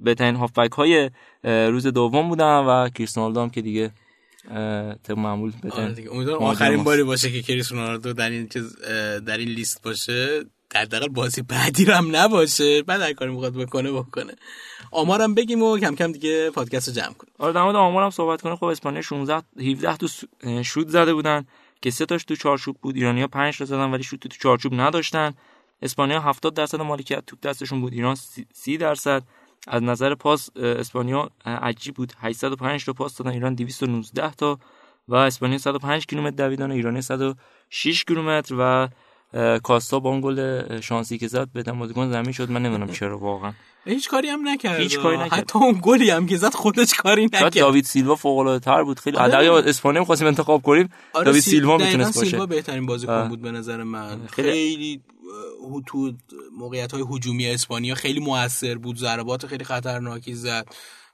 [0.00, 1.10] بهترین هافبک های
[1.44, 3.90] روز دوم بودن و کریستیانو که دیگه
[5.02, 8.76] طبق معمول آره امیدوارم آخرین باری باشه که کریستیانو در این چیز
[9.26, 10.44] در این لیست باشه.
[10.90, 12.82] در بازی بعدی رو هم نباشه.
[12.82, 14.32] بعد هر کاری می‌خواد بکنه بکنه.
[14.90, 17.32] آمارم بگیم و کم کم دیگه پادکست رو جمع کنیم.
[17.38, 18.56] آره در مورد آمارم صحبت کنیم.
[18.56, 20.06] خب اسپانیا 16 17 تا
[20.62, 21.46] شوت زده بودن.
[21.82, 22.96] که سه تاش تو چارچوب بود.
[22.96, 25.34] ایرانیا 5 تا زدن ولی شوت تو چارچوب نداشتن.
[25.82, 27.92] اسپانیا 70 درصد مالکیت توپ دستشون بود.
[27.92, 28.16] ایران
[28.52, 29.22] 30 درصد.
[29.68, 32.12] از نظر پاس اسپانیا عجیب بود.
[32.20, 34.58] 805 تا پاس دادن ایران 219 تا
[35.08, 38.88] و اسپانیا 105 کیلومتر دویدن ایران 106 کیلومتر و
[39.58, 42.50] کاستا با اون گل شانسی که زد به بازیکن زمین شد.
[42.50, 43.52] من نمی‌دونم چرا واقعا.
[43.84, 44.80] هیچ کاری هم نکرد.
[44.80, 45.32] هیچ کاری نکرد.
[45.32, 47.54] حتی اون گلی هم که زد خودش کاری نکرد.
[47.54, 48.98] داوید سیلوا فوق العاده تر بود.
[49.00, 49.36] خیلی آره.
[49.36, 50.88] اگر اسپانیا می‌خواستیم انتخاب کنیم.
[51.12, 52.30] آره داوید سی- سیلوا می‌تونست باشه.
[52.30, 53.28] سیلوا بهترین بازیکن.
[53.28, 54.26] بود به نظر من.
[54.26, 55.00] خیلی-
[55.86, 56.12] تو
[56.58, 60.66] موقعیت های هجومی اسپانیا خیلی موثر بود ضربات خیلی خطرناکی زد.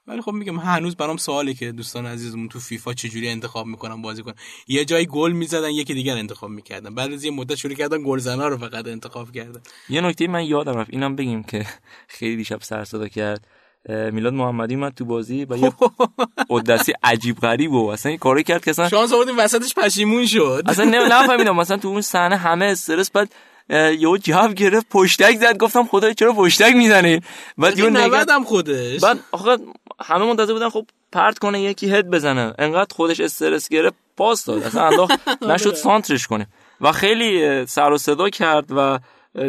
[0.07, 4.33] ولی خب میگم هنوز برام سواله که دوستان عزیزمون تو فیفا چجوری انتخاب می‌کنن بازیکن
[4.67, 6.95] یه جای گل می‌زدن یکی دیگر انتخاب می‌کردن.
[6.95, 9.61] بعد از یه مدت شروع کردن گلزنا رو فقط انتخاب کردن.
[9.89, 11.65] یه نکته من یادم رفت اینم بگیم که
[12.07, 13.47] خیلی دیشب سر صدا کرد.
[13.89, 15.73] میلاد محمدی اومد تو بازی و یه
[16.49, 20.63] قدسی عجیب غریب و اصلا یه کاری کرد که اصلا شانس آوردیم وسطش پشیمون شد.
[20.65, 23.35] اصلا نفهمیدم مثلا تو اون صحنه همه استرس بعد
[23.69, 25.57] یهو جو گرفت پشتک زد.
[25.57, 27.21] گفتم خدای چرا پشتک می‌زنی؟
[27.57, 28.99] بعد یهو نگاه- 90 هم خودش.
[29.01, 29.57] بعد آخه
[30.05, 32.53] همه منتظر بودن خب پرت کنه یکی هد بزنه.
[32.59, 34.63] انقدر خودش استرس گرفت پاس داد.
[34.63, 35.13] اصلا انداخت
[35.49, 36.47] نشد سانترش کنه.
[36.81, 38.99] و خیلی سر و صدا کرد و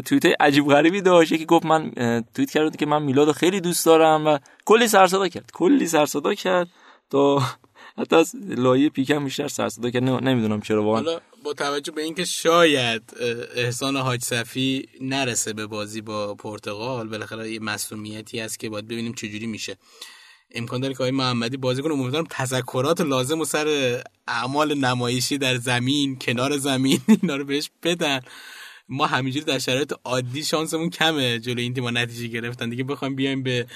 [0.05, 1.33] توییت عجیب غریبی داشت.
[1.33, 1.91] یکی گفت من
[2.35, 5.51] توییت کرد که من میلادو خیلی دوست دارم و کلی سر صدا کرد.
[5.55, 6.69] کلی سر صدا کرد
[7.11, 7.43] تا
[7.99, 11.03] حتی از لایه پیکم بیشتر سر صدا نه- نمی‌دونم چرا واقعا.
[11.03, 13.03] حالا با توجه به اینکه شاید
[13.55, 19.13] احسان حاج صفی نرسه به بازی با پرتغال بالاخره یه مسئولیتی هست که باید ببینیم
[19.13, 19.77] چجوری میشه.
[20.55, 21.93] امکان داره که آقای محمدی بازی کنه.
[21.93, 28.21] امیدوارم تذکرات لازم و سر اعمال نمایشی در زمین کنار زمین اینا رو بهش بدن.
[28.89, 32.69] ما همینجوری در شرایط عادی شانسمون کمه جلوی این تیم‌ها نتیجه گرفتن.
[32.71, 33.67] دیگه بخوایم بیایم به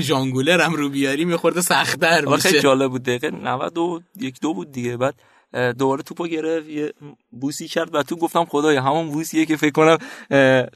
[0.00, 2.60] ژانگولر هم رو بیاریم یه خورده سخت‌تر میشه.
[2.60, 3.02] جالب بود.
[3.02, 4.96] دقیقه 92 یک دو بود دیگه.
[4.96, 5.14] بعد
[5.78, 6.92] دوباره توپو گرفت یه
[7.40, 9.98] بوسی کرد و تو گفتم خدایا همون بوسیه که فکر کنم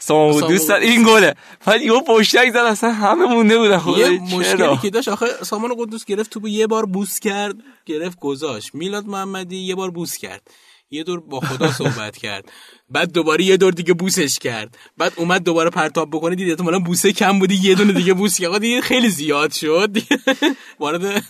[0.01, 0.71] سامان بود دوست.
[0.71, 0.83] بود.
[0.83, 1.35] این گله.
[1.67, 3.73] بعد یهو پشتک زد اصلا همه مونده بودن.
[3.73, 7.55] یه خدایا مشکلی چرا؟ که داشت آخه سامان قدوس گرفت تو یه بار بوس کرد
[7.87, 8.75] گرفت گذاشت.
[8.75, 10.51] میلاد محمدی یه بار بوس کرد.
[10.91, 12.53] یه دور با خدا صحبت کرد.
[12.89, 14.79] بعد دوباره یه دور دیگه بوسش کرد.
[14.97, 18.59] بعد اومد دوباره پرتاب بکنه دید احتمالاً بوسه کم بودی یه دونه دیگه بوس کرد.
[18.59, 19.97] دیگه خیلی زیاد شد.
[20.81, 21.25] وارد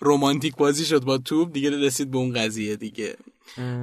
[0.00, 1.52] رومانتیک بازی شد با توپ.
[1.52, 3.16] دیگه رسید به اون قضیه دیگه.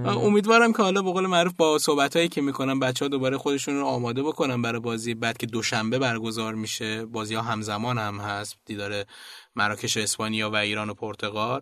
[0.06, 3.80] امیدوارم که حالا به قول معروف با صحبت هایی که می‌کنن بچه ها دوباره خودشون
[3.80, 5.14] رو آماده بکنن برای بازی.
[5.14, 8.56] بعد که دوشنبه برگزار میشه بازی ها همزمان هم هست.
[8.66, 9.06] دیدار
[9.56, 11.62] مراکش اسپانیا و ایران و پرتغال.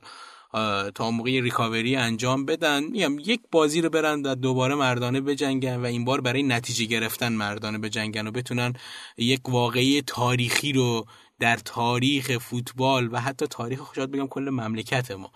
[0.96, 2.84] تا موقع ریکاوری انجام بدن.
[2.84, 7.34] میگم یک بازی رو برن و دوباره مردانه بجنگن و این بار برای نتیجه گرفتن
[7.34, 8.74] مردانه بجنگن و بتونن
[9.18, 11.06] یک واقعی تاریخی رو
[11.40, 15.32] در تاریخ فوتبال و حتی تاریخ شاید بگم کل مملکت ما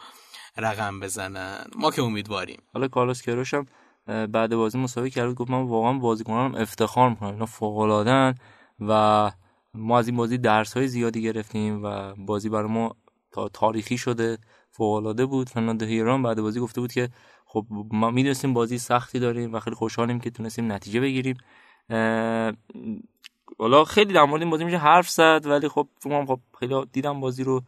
[0.58, 1.66] رقم بزنن.
[1.76, 2.62] ما که امیدواریم.
[2.74, 3.66] حالا کارلوس کروش هم
[4.26, 7.78] بعد بازی مسابقه کرد گفت من واقعا بازیکنانم افتخار می‌کنم اینا فوق
[8.80, 9.32] و
[9.74, 12.96] ما از این بازی درس های زیادی گرفتیم و بازی برای ما
[13.32, 14.38] تا تاریخی شده.
[14.76, 17.10] فوق العاده بود فرناندو هیران بعد بازی گفته بود که
[17.46, 21.38] خب ما می‌دونستیم بازی سختی داریم و خیلی خوشحالیم که تونستیم نتیجه بگیریم.
[23.60, 27.20] حالا خیلی در مورد این بازی میشه حرف زد ولی خب کنم خب خیلی دیدم
[27.20, 27.62] بازی رو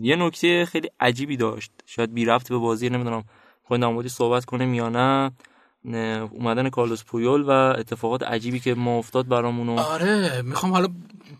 [0.00, 1.72] یه نکته خیلی عجیبی داشت.
[1.86, 3.24] شاید بی ربط به بازی نمی‌دونم.
[3.62, 5.30] خواهی در موردی صحبت کنیم یا نه،
[5.84, 10.88] اومدن کارلوس پویول و اتفاقات عجیبی که ما افتاد برامون آره می‌خوام حالا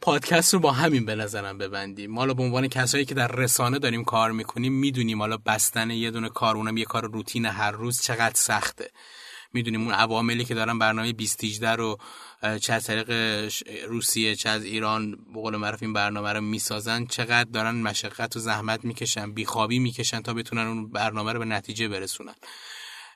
[0.01, 2.11] پادکست رو با همین به نظرم ببندیم.
[2.11, 6.11] ما حالا به عنوان کسایی که در رسانه داریم کار می‌کنیم می‌دونیم حالا بستن یه
[6.11, 8.91] دونه کار اونم یه کار روتین هر روز چقدر سخته.
[9.53, 11.99] می‌دونیم اون عواملی که دارن برنامه 2018 رو
[12.61, 13.11] چه از طریق
[13.89, 18.41] روسیه چه از ایران به قول معروف این برنامه رو می‌سازن چقدر دارن مشقت و
[18.41, 22.35] زحمت می‌کشن بیخوابی می‌کشن تا بتونن اون برنامه رو به نتیجه برسونن.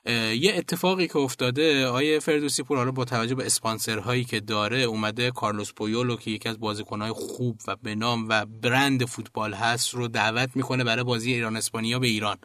[0.05, 5.31] یه اتفاقی که افتاده آیه فردوسی پور حالا با توجه به اسپانسرهایی که داره اومده
[5.31, 10.07] کارلوس پویولو که یکی از بازیکنهای خوب و به نام و برند فوتبال هست رو
[10.07, 12.37] دعوت می‌کنه برای بازی ایران اسپانیا به ایران.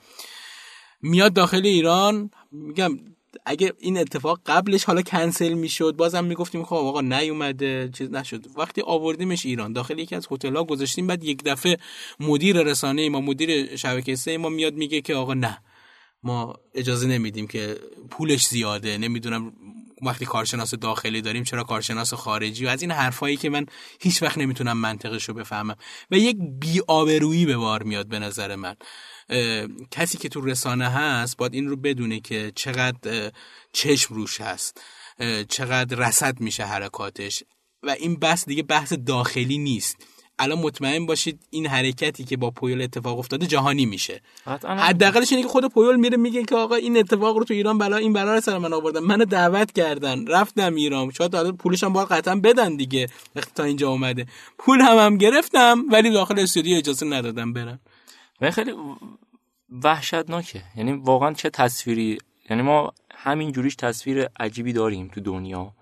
[1.02, 2.98] میاد داخل ایران میگم
[3.46, 8.46] اگه این اتفاق قبلش حالا کنسل می‌شد بازم می‌گفتیم خب آقا نیومده چیز نشد.
[8.56, 11.76] وقتی آوردیمش ایران داخل یکی از هتل‌ها گذاشتیم بعد یک دفعه
[12.20, 15.58] مدیر رسانه ما مدیر شبکه سه ما میاد میگه که آقا نه.
[16.24, 17.78] ما اجازه نمیدیم که
[18.10, 18.98] پولش زیاده.
[18.98, 19.52] نمی‌دونم
[20.02, 23.66] وقتی کارشناس داخلی داریم چرا کارشناس خارجی و از این حرفایی که من
[24.00, 25.76] هیچ وقت نمی‌تونم منطقش رو بفهمم.
[26.10, 28.76] و یک بی‌آبرویی به بار میاد به نظر من.
[29.90, 33.32] کسی که تو رسانه هست باید این رو بدونه که چقدر
[33.72, 34.80] چشم روش هست.
[35.48, 37.42] چقدر رسد میشه حرکاتش.
[37.82, 39.96] و این بحث دیگه بحث داخلی نیست.
[40.38, 44.20] الان مطمئن باشید این حرکتی که با پویل اتفاق افتاده جهانی میشه.
[44.62, 47.96] حداقلش اینه که خود پویل میره میگه که آقا این اتفاق رو تو ایران بلا
[47.96, 49.00] این رو سر من آوردن.
[49.00, 50.26] منو دعوت کردن.
[50.26, 51.10] رفتم ایران.
[51.10, 53.06] شاید حالا پولش هم باید قطعا بدن دیگه.
[53.36, 54.26] وقتی تا اینجا اومده.
[54.58, 57.80] پول هم هم گرفتم ولی داخل استودیو اجازه ندادم برم.
[58.40, 58.72] و خیلی
[59.84, 60.62] وحشتناکه.
[60.76, 62.18] یعنی واقعا چه تصویری
[62.50, 65.74] یعنی ما همین جوریش تصویر عجیبی داریم تو دنیا.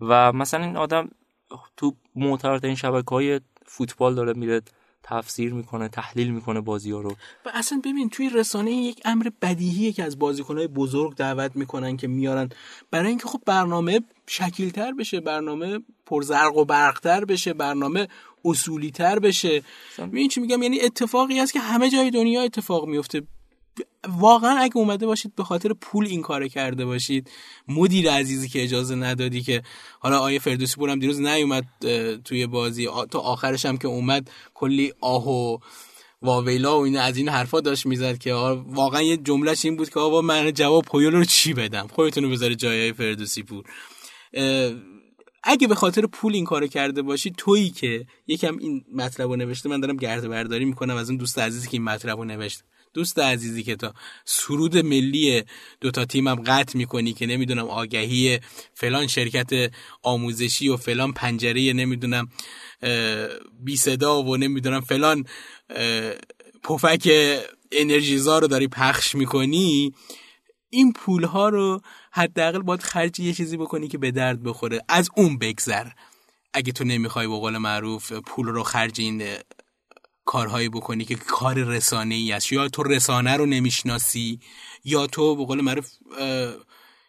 [0.00, 1.10] و مثلا این آدم
[1.76, 3.40] تو معتبرترین شبکه های
[3.72, 4.62] فوتبال داره میره
[5.02, 7.10] تفسیر می‌کنه تحلیل می‌کنه بازی ها رو.
[7.46, 12.08] و اصلا ببین توی رسانه یک امر بدیهیه که از بازیکنهای بزرگ دعوت می‌کنن که
[12.08, 12.48] میارن
[12.90, 18.08] برای اینکه خب برنامه شکیلتر بشه برنامه پرزرق و برقتر بشه برنامه
[18.44, 19.62] اصولی تر بشه
[20.12, 23.22] این چی میگم؟ یعنی اتفاقی هست که همه جای دنیا اتفاق میفته
[24.08, 27.30] واقعا اگه اومده باشید به خاطر پول این کار کرده باشید
[27.68, 29.62] مدیر عزیزی که اجازه ندادی که
[30.00, 31.64] حالا آیه فردوسی پورم دیروز نیومد
[32.24, 35.58] توی بازی تا آخرش هم که اومد کلی آه و
[36.22, 40.00] واویلا و این از این حرفا داشت می‌زد که واقعا یه جملهش این بود که
[40.00, 43.64] آقا من جواب پویل رو چی بدم؟ خودتون رو بذاره جای فردوسی پور.
[45.44, 49.68] اگه به خاطر پول این کارو کرده باشی تویی که یکم این مطلب رو نوشته
[49.68, 53.18] من دارم گرد برداری می‌کنم از اون دوست عزیزی که این مطلب رو نوشته دوست
[53.18, 53.94] عزیزی که تا
[54.24, 55.42] سرود ملی
[55.80, 58.40] دوتا تیمم قطع می‌کنی که نمی‌دونم آگهی
[58.74, 62.28] فلان شرکت آموزشی و فلان پنجره نمی‌دونم
[63.60, 65.26] بی صدا و نمی‌دونم فلان
[66.62, 67.08] پفک
[67.72, 69.94] انرژیزا رو داری پخش می‌کنی
[70.70, 74.80] این پول ها رو حداقل باید خرج یه چیزی بکنی که به درد بخوره.
[74.88, 75.86] از اون بگذر.
[76.54, 79.22] اگه تو نمی‌خوای به قول معروف پول رو خرج این
[80.24, 82.52] کارهایی بکنی که کار رسانه ای است.
[82.52, 84.40] یا تو رسانه رو نمی‌شناسی
[84.84, 85.90] یا تو به قول معروف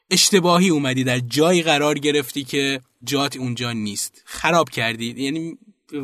[0.09, 4.21] اشتباهی اومدی در جایی قرار گرفتی که جات اونجا نیست.
[4.25, 5.23] خراب کردی.
[5.23, 5.57] یعنی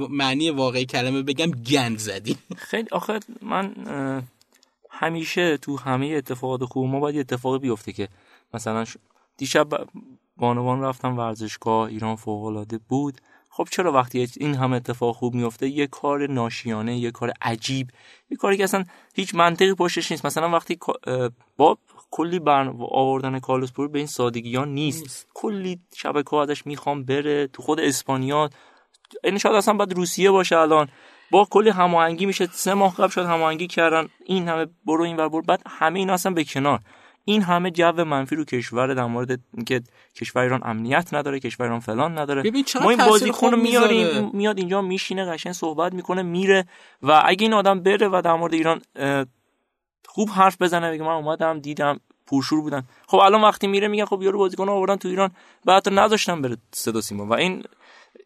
[0.10, 2.38] معنی واقعی کلمه بگم گند زدی.
[2.58, 3.74] خیلی آخر من
[4.90, 8.08] همیشه تو همه اتفاقات خوب ما باید اتفاقی بیفته که
[8.54, 8.86] مثلا
[9.38, 9.68] دیشب
[10.38, 13.22] بانوان رفتم ورزشگاه ایران فوق العاده بود.
[13.60, 17.90] خب چرا وقتی این هم اتفاق خوب میفته یه کار ناشیانه یه کار عجیب
[18.30, 18.84] یه کاری که اصلا
[19.16, 20.26] هیچ منطقی پشتش نیست.
[20.26, 20.80] مثلا وقتی
[21.58, 21.78] با
[22.12, 25.02] کلی برن آوردن کارلوس پور به این سادگی ها نیست.
[25.02, 25.28] نیست.
[25.34, 28.42] کلی شبکه ازش می‌خوام بره تو خود اسپانیا.
[28.44, 28.50] این
[29.24, 30.88] یعنی شاید اصلا باید روسیه باشه الان.
[31.32, 32.46] با کلی هماهنگی میشه.
[32.46, 34.10] سه ماه قبل شد هماهنگی کردن.
[34.26, 35.42] این همه برو این ور برو.
[35.42, 36.80] بعد همه این اصلا به کنار.
[37.30, 39.82] این همه جو منفی رو کشور در مورد اینکه
[40.16, 42.52] کشور ایران امنیت نداره کشور ایران فلان نداره.
[42.82, 46.66] ما این بازیکن رو میاریم میاد اینجا میشینه قشنگ صحبت می‌کنه میره
[47.02, 48.82] و اگه این آدم بره و در مورد ایران
[50.06, 52.84] خوب حرف بزنه بگه من اومدم دیدم پرشور بودن.
[53.08, 55.32] خب الان وقتی میره میگن خب یارو بازیکن آوردن تو ایران
[55.66, 57.64] بعد نذاشتن بره صدا سیما و این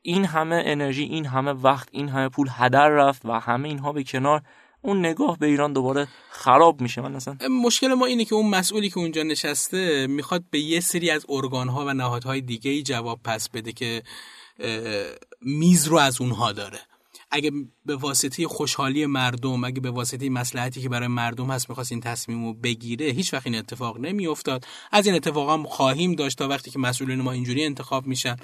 [0.02, 4.04] این همه انرژی این همه وقت این همه پول هدر رفت و همه اینها به
[4.04, 4.42] کنار.
[4.86, 8.90] اون نگاه به ایران دوباره خراب میشه من اصلا مشکل ما اینه که اون مسئولی
[8.90, 13.50] که اونجا نشسته می‌خواد به یه سری از ارگانها و نهادهای دیگه ای جواب پس
[13.50, 14.04] بده که
[15.42, 16.80] میز رو از اونها داره.
[17.32, 17.52] اگه
[17.86, 22.46] به واسطه خوشحالی مردم اگه به واسطه مسلحتی که برای مردم هست می‌خواست این تصمیم
[22.46, 24.66] رو بگیره هیچ وقت این اتفاق نمیافتاد.
[24.92, 28.36] از این اتفاق هم خواهیم داشت تا وقتی که مسئولین ما اینجوری انتخاب میشن.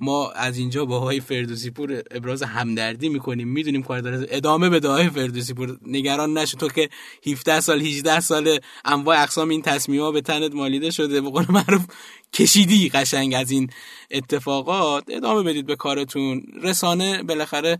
[0.00, 4.26] ما از اینجا با های فردوسی پور ابراز همدردی می‌کنیم می‌دونیم کار داره.
[4.30, 5.78] ادامه به های فردوسی پور.
[5.86, 6.58] نگران نشو.
[6.58, 6.88] تو که
[7.26, 11.20] 17 سال 18 سال انواع اقسام این تصمیمات به تنت مالیده شده.
[11.20, 11.86] به قول معروف
[12.32, 13.70] کشیدی قشنگ از این
[14.10, 15.04] اتفاقات.
[15.08, 16.42] ادامه بدید به کارتون.
[16.62, 17.78] رسانه بالاخره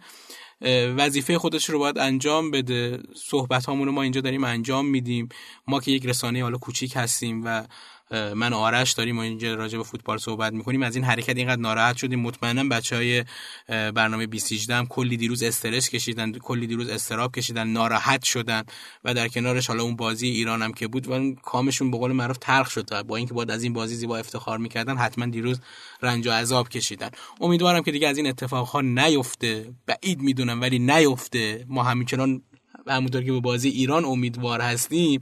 [0.97, 3.03] وظیفه خودش رو باید انجام بده.
[3.15, 5.29] صحبت رو ما اینجا داریم انجام میدیم.
[5.67, 7.65] ما که یک رسانه حالا کوچیک هستیم و
[8.11, 10.83] من آرش داریم و اینجا راجع به فوتبال صحبت می‌کنیم.
[10.83, 12.21] از این حرکت اینقدر ناراحت شدیم.
[12.21, 13.25] مطمئنم بچه های
[13.69, 18.63] برنامه 2018 هم کلی دیروز استرس کشیدن کلی دیروز استراب کشیدن ناراحت شدن
[19.05, 22.37] و در کنارش حالا اون بازی ایران هم که بود و کامشون به قول معروف
[22.41, 25.61] تلخ شد با اینکه بعد از این بازی زیبا افتخار می‌کردن حتما دیروز
[26.03, 27.11] رنج و عذاب کشیدن.
[27.41, 29.75] امیدوارم که دیگه از این اتفاقها نیفته.
[29.87, 31.65] بعید می‌دونم ولی نیفته.
[31.69, 32.43] ما همچنان
[32.87, 35.21] همونطور که به بازی ایران امیدوار هستیم.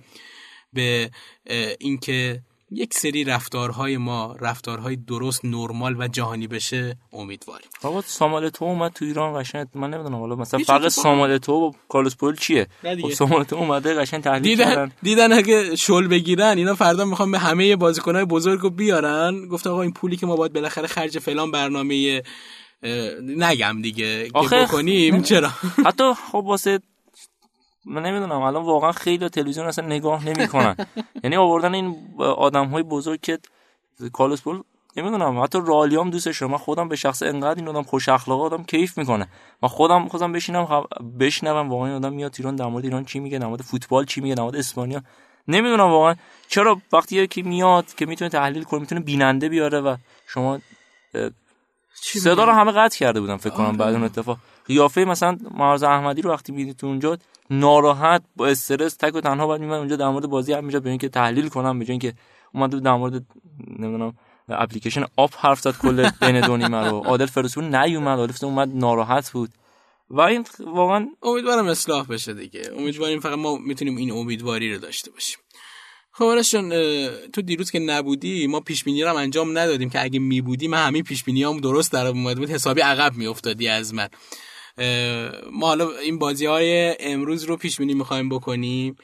[0.72, 1.10] به
[1.78, 7.68] اینکه یک سری رفتارهای ما رفتارهای درست نرمال و جهانی بشه امیدواریم.
[7.82, 11.72] بابا سامال تو اومد تو ایران قشنگ من نمی‌دونم حالا مثلا فرق سامال تو و
[11.88, 12.66] کارلوس پول چیه؟
[13.02, 14.92] خب سامال تو اومده قشنگ تحلیل دیدن کردن.
[15.02, 19.48] دیدن اگه شل بگیرن اینا فردا می‌خوام به همه بازیکنهای بزرگ رو بیارن.
[19.48, 22.22] گفت آقا این پولی که ما باید بالاخره خرج فلان برنامه
[23.22, 25.22] نگم دیگه که بکنیم.
[25.22, 25.48] چرا؟
[25.86, 26.80] حتی خب واسه
[27.86, 30.76] من نمی‌دونم الان واقعا خیلی تلویزیون اصلا نگاه نمی‌کنن.
[31.24, 33.38] یعنی آوردن این آدم های بزرگ که
[34.12, 34.62] کالوس پول
[34.96, 38.98] نمی‌دونم حتی رالیام دوستش من خودم به شخص انقدر این آدم خوش اخلاق آدم کیف
[38.98, 39.28] می‌کنه.
[39.62, 40.84] من خودم خودم بشینم
[41.20, 44.20] بشنوم واقعا این آدم میاد ایران در مورد ایران چی میگه در مورد فوتبال چی
[44.20, 45.02] میگه در مورد اسپانیا.
[45.48, 46.14] نمی‌دونم واقعا
[46.48, 49.96] چرا وقتی یکی میاد که می‌تونه تحلیل کنه می‌تونه بیننده بیاره و
[50.26, 50.58] شما
[51.94, 54.38] صدا رو همه قطع کرده بودم فکر کنم بعد اون اتفاق.
[54.66, 57.18] قیافه مثلا معرض احمدی رو وقتی می‌دید تو اونجا
[57.50, 60.90] ناراحت با استرس تک و تنها باید میمد اونجا در مورد بازی هم میشه به
[60.90, 62.14] اینکه تحلیل کنم به اینکه
[62.54, 63.26] اومد در مورد
[63.78, 64.14] نمی‌دونم
[64.48, 66.96] اپلیکیشن آپ حرف زد کل بین دو نیمه رو.
[66.98, 69.50] عادل فرسون نیومد عادل فرسون اومد ناراحت بود.
[70.10, 72.62] و این واقعا امیدوارم اصلاح بشه دیگه.
[72.78, 75.38] امیدواریم فقط ما می‌تونیم این امیدواری رو داشته باشیم.
[76.12, 76.42] خب
[77.32, 80.86] تو دیروز که نبودی ما پیش بینی رو انجام ندادیم که اگه می بودی من
[80.86, 84.08] همین پیش بینی هم درست در اومد بود حسابی عقب میافتادی از من.
[85.52, 88.96] ما حالا این بازی های امروز رو پیش بینی می‌خوایم بکنیم.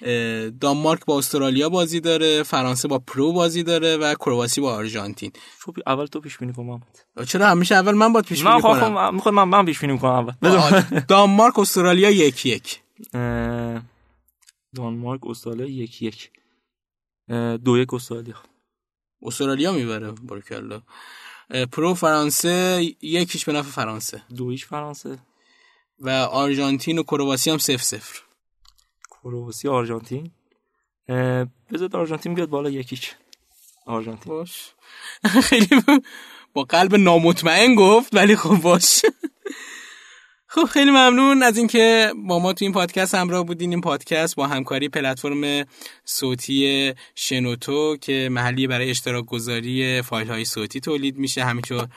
[0.61, 5.33] دانمارک با استرالیا بازی داره فرانسه با پرو بازی داره و کرواسی با آرژانتین.
[5.61, 6.81] خب اول تو پیش بینی کن
[7.27, 10.11] چرا همیشه اول من باید پیش بینی کنم؟ من خب من من پیش بینی کنم
[10.11, 10.33] اول.
[11.09, 12.81] دانمارک استرالیا یک یک.
[14.77, 16.31] دانمارک استرالیا یک یک.
[17.65, 18.37] دو یک استرالیا.
[19.23, 20.83] استرالیا می‌بره بارکلا
[21.73, 24.23] پرو فرانسه یک هیچ به نفع فرانسه.
[24.37, 25.19] دو هیچ فرانسه.
[26.03, 28.19] و آرژانتین و کرواسی هم صفر صفر
[29.23, 30.31] کرواسی آرژانتین؟
[31.73, 33.13] بذار آرژانتین بیاد بالا یک هیچ
[33.87, 34.33] آرژانتین.
[34.33, 34.73] باش.
[35.49, 35.69] خیلی
[36.53, 39.03] با قلب نامطمئن گفت ولی خب باش.
[40.55, 43.71] خب خیلی ممنون از اینکه با ما تو این پادکست همراه بودین.
[43.71, 45.65] این پادکست با همکاری پلتفرم
[46.05, 51.45] صوتی شنوتو که محلی برای اشتراک گذاری فایل های صوتی تولید میشه.
[51.45, 51.89] همینطور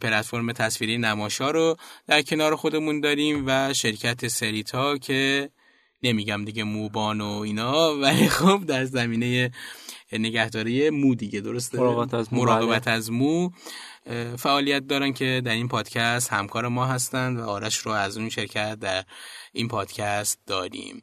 [0.00, 1.76] پلتفرم تصویری نماشا رو
[2.06, 5.50] در کنار خودمون داریم و شرکت سریتا که
[6.02, 9.50] نمیگم دیگه موبان و اینا ولی خب در زمینه
[10.12, 13.50] نگهداری مو دیگه درسته؟ مراقبت از مو, مراقبت از مو.
[14.38, 18.74] فعالیت دارن که در این پادکست همکار ما هستند و آرش رو از اون شرکت
[18.74, 19.04] در
[19.52, 21.02] این پادکست داریم.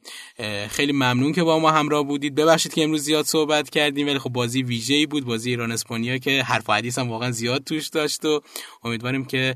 [0.69, 2.35] خیلی ممنون که با ما همراه بودید.
[2.35, 6.43] ببخشید که امروز زیاد صحبت کردیم ولی خب بازی ویژه‌ای بود بازی ایران اسپانیا که
[6.43, 8.41] حرف و حدیث هم واقعا زیاد توش داشت و
[8.83, 9.55] امیدواریم که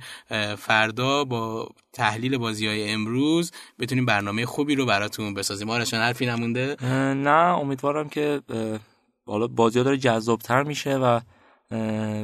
[0.57, 5.69] فردا با تحلیل بازی های امروز بتونیم برنامه خوبی رو براتون بسازیم.
[5.69, 6.75] آرشان حرفی نمونده؟
[7.13, 8.41] نه امیدوارم که
[9.25, 11.19] حالا بازی ها داره جذابتر میشه و